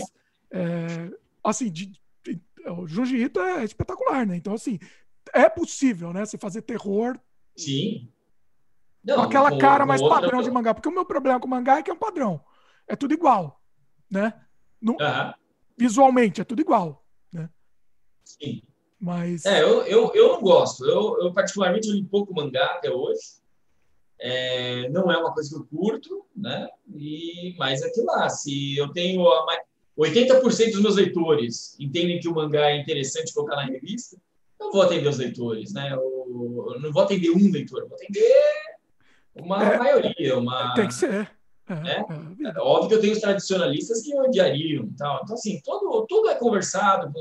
[0.51, 1.11] é,
[1.43, 1.93] assim, de,
[2.25, 4.37] de, o Junji Ito é espetacular, né?
[4.37, 4.79] Então, assim,
[5.33, 6.25] é possível, né?
[6.25, 7.19] Você fazer terror.
[7.57, 8.11] Sim.
[9.05, 10.75] Não, com aquela com, cara mais padrão de mangá.
[10.75, 12.41] Porque o meu problema com o mangá é que é um padrão.
[12.87, 13.61] É tudo igual,
[14.11, 14.35] né?
[14.81, 14.97] No,
[15.77, 17.49] Visualmente, é tudo igual, né?
[18.25, 18.63] Sim.
[19.01, 19.45] Mas...
[19.47, 20.85] É, eu, eu, eu não gosto.
[20.85, 23.39] Eu, eu particularmente, li pouco mangá até hoje.
[24.21, 26.69] É, não é uma coisa que eu curto, né?
[26.93, 29.47] E, mas é que lá, se eu tenho a,
[29.99, 34.17] 80% dos meus leitores entendem que o mangá é interessante colocar na revista,
[34.69, 35.93] eu vou atender os leitores, né?
[35.93, 38.33] Eu, eu não vou atender um leitor, eu vou atender
[39.35, 40.75] uma é, maioria, uma...
[40.75, 41.31] Tem que ser.
[41.69, 42.05] É, né?
[42.45, 45.21] é, é óbvio que eu tenho os tradicionalistas que odiariam e tal.
[45.23, 47.13] Então, assim, todo, tudo é conversado.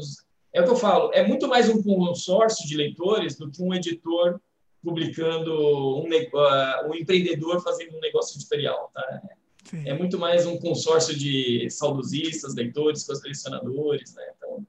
[0.53, 3.73] É o que eu falo, é muito mais um consórcio de leitores do que um
[3.73, 4.39] editor
[4.83, 5.53] publicando,
[5.97, 9.21] um, uh, um empreendedor fazendo um negócio editorial, tá?
[9.65, 9.83] Sim.
[9.85, 14.23] É muito mais um consórcio de saudosistas, leitores, colecionadores, né?
[14.37, 14.65] Então,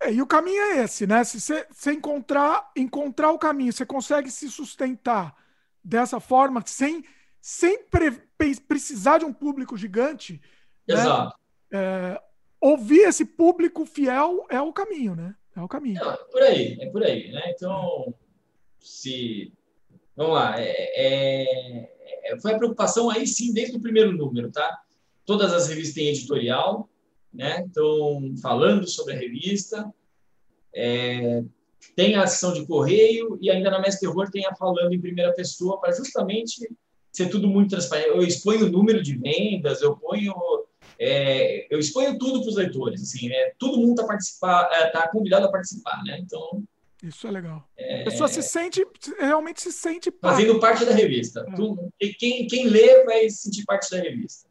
[0.00, 1.22] é, e o caminho é esse, né?
[1.24, 5.36] Se você, encontrar, encontrar o caminho, você consegue se sustentar
[5.84, 7.04] dessa forma, sem,
[7.40, 8.12] sem pre,
[8.66, 10.40] precisar de um público gigante.
[10.88, 10.94] Né?
[10.94, 11.38] Exato.
[11.70, 11.78] Né?
[11.78, 12.22] É,
[12.60, 15.34] ouvir esse público fiel é o caminho, né?
[15.54, 16.02] É o caminho.
[16.02, 17.52] É por aí, é por aí, né?
[17.54, 18.14] Então,
[18.78, 19.52] se.
[20.16, 21.90] Vamos lá, é, é,
[22.24, 24.82] é, foi a preocupação aí sim desde o primeiro número, tá?
[25.24, 26.89] Todas as revistas têm editorial,
[27.32, 27.64] né?
[27.68, 29.92] Então, falando sobre a revista.
[30.74, 31.42] É,
[31.96, 35.32] tem a ação de correio e ainda na Mestre Terror tem a falando em primeira
[35.32, 36.68] pessoa para justamente
[37.10, 38.08] ser tudo muito transparente.
[38.08, 40.34] Eu exponho o número de vendas, eu ponho
[40.98, 43.52] é, eu exponho tudo para os leitores, assim, né?
[43.58, 46.18] Todo mundo está participar, é, tá convidado a participar, né?
[46.20, 46.62] Então
[47.02, 47.66] isso é legal.
[47.76, 48.02] É...
[48.02, 48.86] A pessoa se sente,
[49.18, 50.42] realmente se sente parte.
[50.42, 51.46] fazendo parte da revista.
[51.98, 52.08] É.
[52.18, 54.49] quem, quem lê vai sentir parte da revista.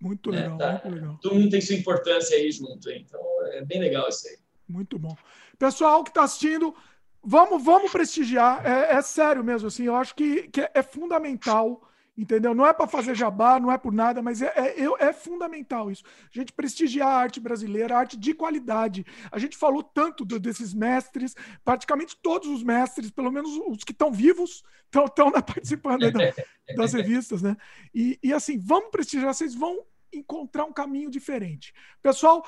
[0.00, 0.72] Muito é, legal, tá?
[0.72, 1.18] muito legal.
[1.20, 3.20] Todo mundo tem sua importância aí junto, então
[3.52, 4.36] é bem legal isso aí.
[4.66, 5.14] Muito bom.
[5.58, 6.74] Pessoal que está assistindo,
[7.22, 8.64] vamos, vamos prestigiar.
[8.64, 11.86] É, é, sério mesmo, assim, eu acho que, que é fundamental,
[12.16, 12.54] entendeu?
[12.54, 16.04] Não é para fazer jabá, não é por nada, mas é, é, é, fundamental isso.
[16.34, 19.04] A gente prestigiar a arte brasileira, a arte de qualidade.
[19.30, 23.92] A gente falou tanto do, desses mestres, praticamente todos os mestres, pelo menos os que
[23.92, 26.20] estão vivos, estão participando da,
[26.76, 27.56] das revistas, né?
[27.94, 31.72] E, e assim, vamos prestigiar, vocês vão encontrar um caminho diferente.
[32.02, 32.46] Pessoal,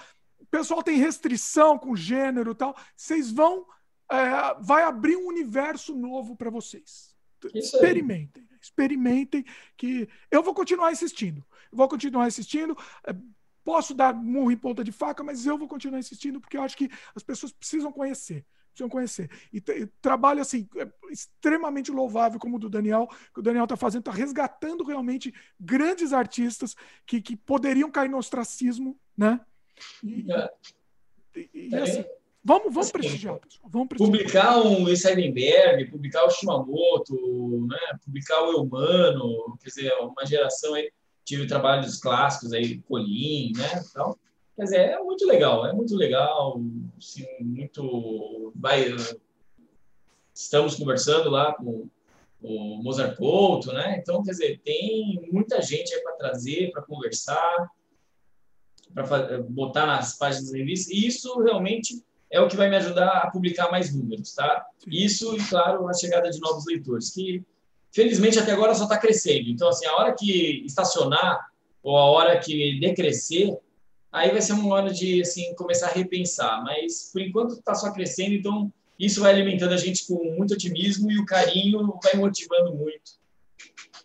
[0.51, 3.67] pessoal tem restrição com gênero e tal, vocês vão
[4.11, 7.17] é, vai abrir um universo novo para vocês.
[7.55, 9.45] experimentem, experimentem
[9.77, 11.45] que eu vou continuar insistindo.
[11.73, 12.77] vou continuar insistindo.
[13.07, 13.15] É,
[13.65, 16.77] posso dar murro em ponta de faca, mas eu vou continuar insistindo porque eu acho
[16.77, 19.31] que as pessoas precisam conhecer precisam conhecer.
[19.53, 23.77] E, e trabalho assim é extremamente louvável como o do Daniel, que o Daniel está
[23.77, 26.75] fazendo, está resgatando realmente grandes artistas
[27.07, 29.41] que, que poderiam cair no ostracismo, né?
[30.03, 30.51] E, é.
[31.37, 32.05] e, e assim,
[32.43, 33.71] vamos, vamos assim, prestigiar, pessoal.
[33.71, 34.19] Vamos prestigiar.
[34.19, 37.99] Publicar um Seidenberg, publicar o Shimamoto, né?
[38.05, 40.91] publicar o Eumano, quer dizer, uma geração aí,
[41.25, 43.85] tive trabalhos clássicos aí, Colim, né?
[43.89, 44.17] Então,
[44.63, 46.61] Quer dizer, é muito legal, é muito legal,
[46.97, 48.53] assim, muito...
[48.55, 48.95] Vai,
[50.33, 51.89] estamos conversando lá com
[52.41, 53.99] o Mozart Couto, né?
[53.99, 57.73] Então, quer dizer, tem muita gente aí para trazer, para conversar,
[58.95, 63.19] para botar nas páginas da revista, e isso realmente é o que vai me ajudar
[63.19, 64.65] a publicar mais números, tá?
[64.87, 67.43] Isso e, claro, a chegada de novos leitores, que
[67.91, 69.49] felizmente até agora só está crescendo.
[69.49, 71.51] Então, assim, a hora que estacionar
[71.83, 73.59] ou a hora que decrescer,
[74.13, 76.63] aí vai ser um ano de assim começar a repensar.
[76.63, 81.11] Mas por enquanto está só crescendo, então isso vai alimentando a gente com muito otimismo
[81.11, 83.13] e o carinho vai motivando muito,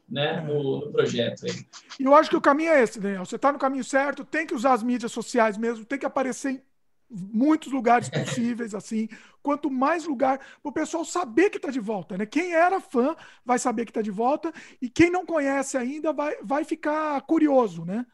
[0.10, 1.46] né, no, no projeto.
[1.46, 1.66] Aí.
[2.00, 3.26] E eu acho que o caminho é esse, Daniel.
[3.26, 6.52] Você está no caminho certo, tem que usar as mídias sociais mesmo, tem que aparecer
[6.52, 6.64] em
[7.10, 9.08] muitos lugares possíveis, assim.
[9.44, 12.26] Quanto mais lugar, para o pessoal saber que está de volta, né?
[12.26, 13.16] Quem era fã
[13.46, 14.52] vai saber que está de volta
[14.82, 18.06] e quem não conhece ainda vai, vai ficar curioso, né?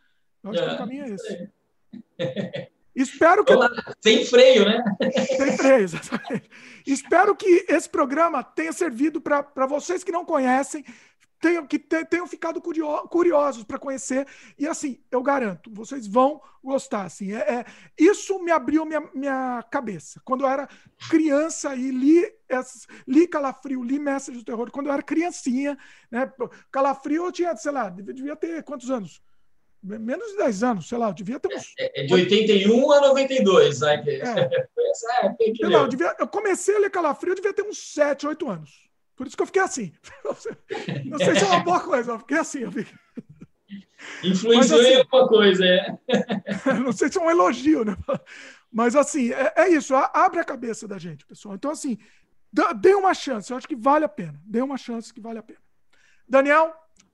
[0.44, 1.50] Eu acho é, que o é, caminho é esse.
[2.96, 3.54] Espero que.
[4.02, 4.84] Sem freio, né?
[5.38, 6.50] Sem freio, exatamente.
[6.86, 10.86] Espero que esse programa tenha servido para vocês que não conhecem
[11.44, 14.26] tenham, que tenham ficado curiosos para conhecer.
[14.58, 17.04] E assim, eu garanto, vocês vão gostar.
[17.04, 17.66] Assim, é, é,
[18.00, 20.22] isso me abriu minha, minha cabeça.
[20.24, 20.70] Quando eu era
[21.10, 22.26] criança e li,
[23.06, 25.78] li Calafrio, li Mestre do Terror, quando eu era criancinha,
[26.10, 26.32] né?
[26.72, 29.22] Calafrio eu tinha, sei lá, devia ter quantos anos?
[29.84, 31.74] Menos de 10 anos, sei lá, eu devia ter uns.
[31.78, 34.04] É, é de 81 a 92, né?
[34.08, 34.24] É.
[34.94, 38.50] Sei lá, eu, devia, eu comecei a ler Calafrio, eu devia ter uns 7, 8
[38.50, 38.88] anos.
[39.16, 39.92] Por isso que eu fiquei assim.
[41.06, 42.60] Não sei se é uma boa coisa, eu fiquei assim.
[42.60, 42.94] Eu fiquei...
[44.24, 45.98] Influenciou assim, em alguma coisa, é.
[46.84, 47.96] Não sei se é um elogio, né?
[48.72, 51.56] Mas assim, é, é, isso, abre a cabeça da gente, pessoal.
[51.56, 51.98] Então, assim,
[52.82, 54.40] dê uma chance, eu acho que vale a pena.
[54.46, 55.60] Dê uma chance que vale a pena.
[56.28, 56.74] Daniel,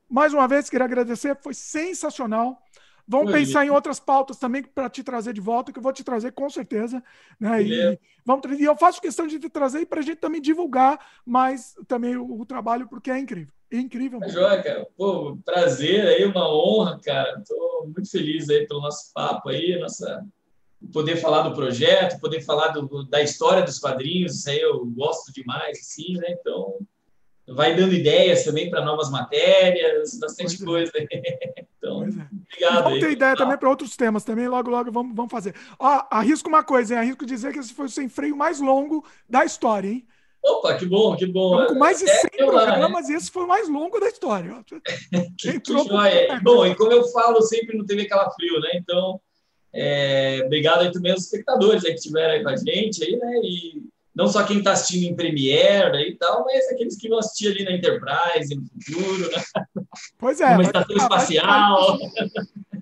[0.10, 2.62] mais uma vez, queria agradecer, foi sensacional.
[3.08, 5.92] Vamos Oi, pensar em outras pautas também para te trazer de volta, que eu vou
[5.92, 7.04] te trazer com certeza.
[7.40, 7.64] Né?
[7.64, 11.76] E, vamos, e eu faço questão de te trazer para a gente também divulgar mais
[11.88, 13.52] também o, o trabalho, porque é incrível.
[13.72, 14.20] É incrível.
[14.20, 14.34] Mesmo.
[14.34, 14.88] Joia, cara.
[14.96, 17.40] Pô, prazer aí, uma honra, cara.
[17.40, 20.24] Estou muito feliz aí pelo nosso papo aí, nossa
[20.94, 25.32] poder falar do projeto, poder falar do, da história dos quadrinhos, isso aí eu gosto
[25.34, 26.38] demais, assim, né?
[26.40, 26.80] Então,
[27.54, 31.06] vai dando ideias também para novas matérias, bastante pois é.
[31.06, 31.08] coisa.
[31.12, 31.70] É.
[31.80, 32.08] Então, é.
[32.08, 32.84] obrigado.
[32.84, 35.56] Vamos ter ideia também para outros temas também, logo, logo vamos, vamos fazer.
[35.80, 37.00] Ó, arrisco uma coisa, hein?
[37.00, 40.06] Arrisco dizer que esse foi o sem freio mais longo da história, hein?
[40.44, 41.54] Opa, que bom, que bom.
[41.54, 43.16] Estamos com mais de 100 é, programas lá, né?
[43.16, 44.62] esse foi o mais longo da história.
[45.40, 45.74] que, que
[46.44, 48.72] Bom, e como eu falo sempre no TV Calafrio, né?
[48.76, 49.22] Então,
[49.74, 53.40] é, obrigado aí também aos espectadores aí que estiveram aí com a gente aí, né?
[53.42, 53.84] E
[54.16, 57.64] não só quem está assistindo em Premiere e tal, mas aqueles que vão assistir ali
[57.64, 59.44] na Enterprise no futuro, né?
[60.18, 60.48] Pois é.
[60.48, 61.98] Uma estação espacial.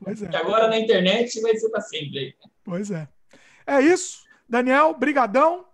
[0.03, 0.27] Pois é.
[0.27, 2.35] Que agora na internet vai ser para sempre aí.
[2.63, 3.07] Pois é.
[3.65, 4.23] É isso.
[4.47, 5.65] Daniel, brigadão.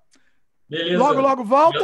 [0.68, 0.98] Beleza.
[0.98, 1.80] Logo, logo volta.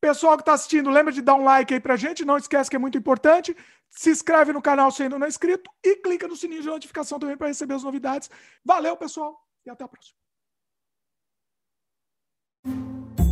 [0.00, 2.24] Pessoal que está assistindo, lembra de dar um like aí pra gente.
[2.24, 3.56] Não esquece que é muito importante.
[3.90, 7.18] Se inscreve no canal se ainda não é inscrito e clica no sininho de notificação
[7.18, 8.30] também para receber as novidades.
[8.64, 10.23] Valeu, pessoal, e até a próxima.
[12.64, 13.23] Thank you.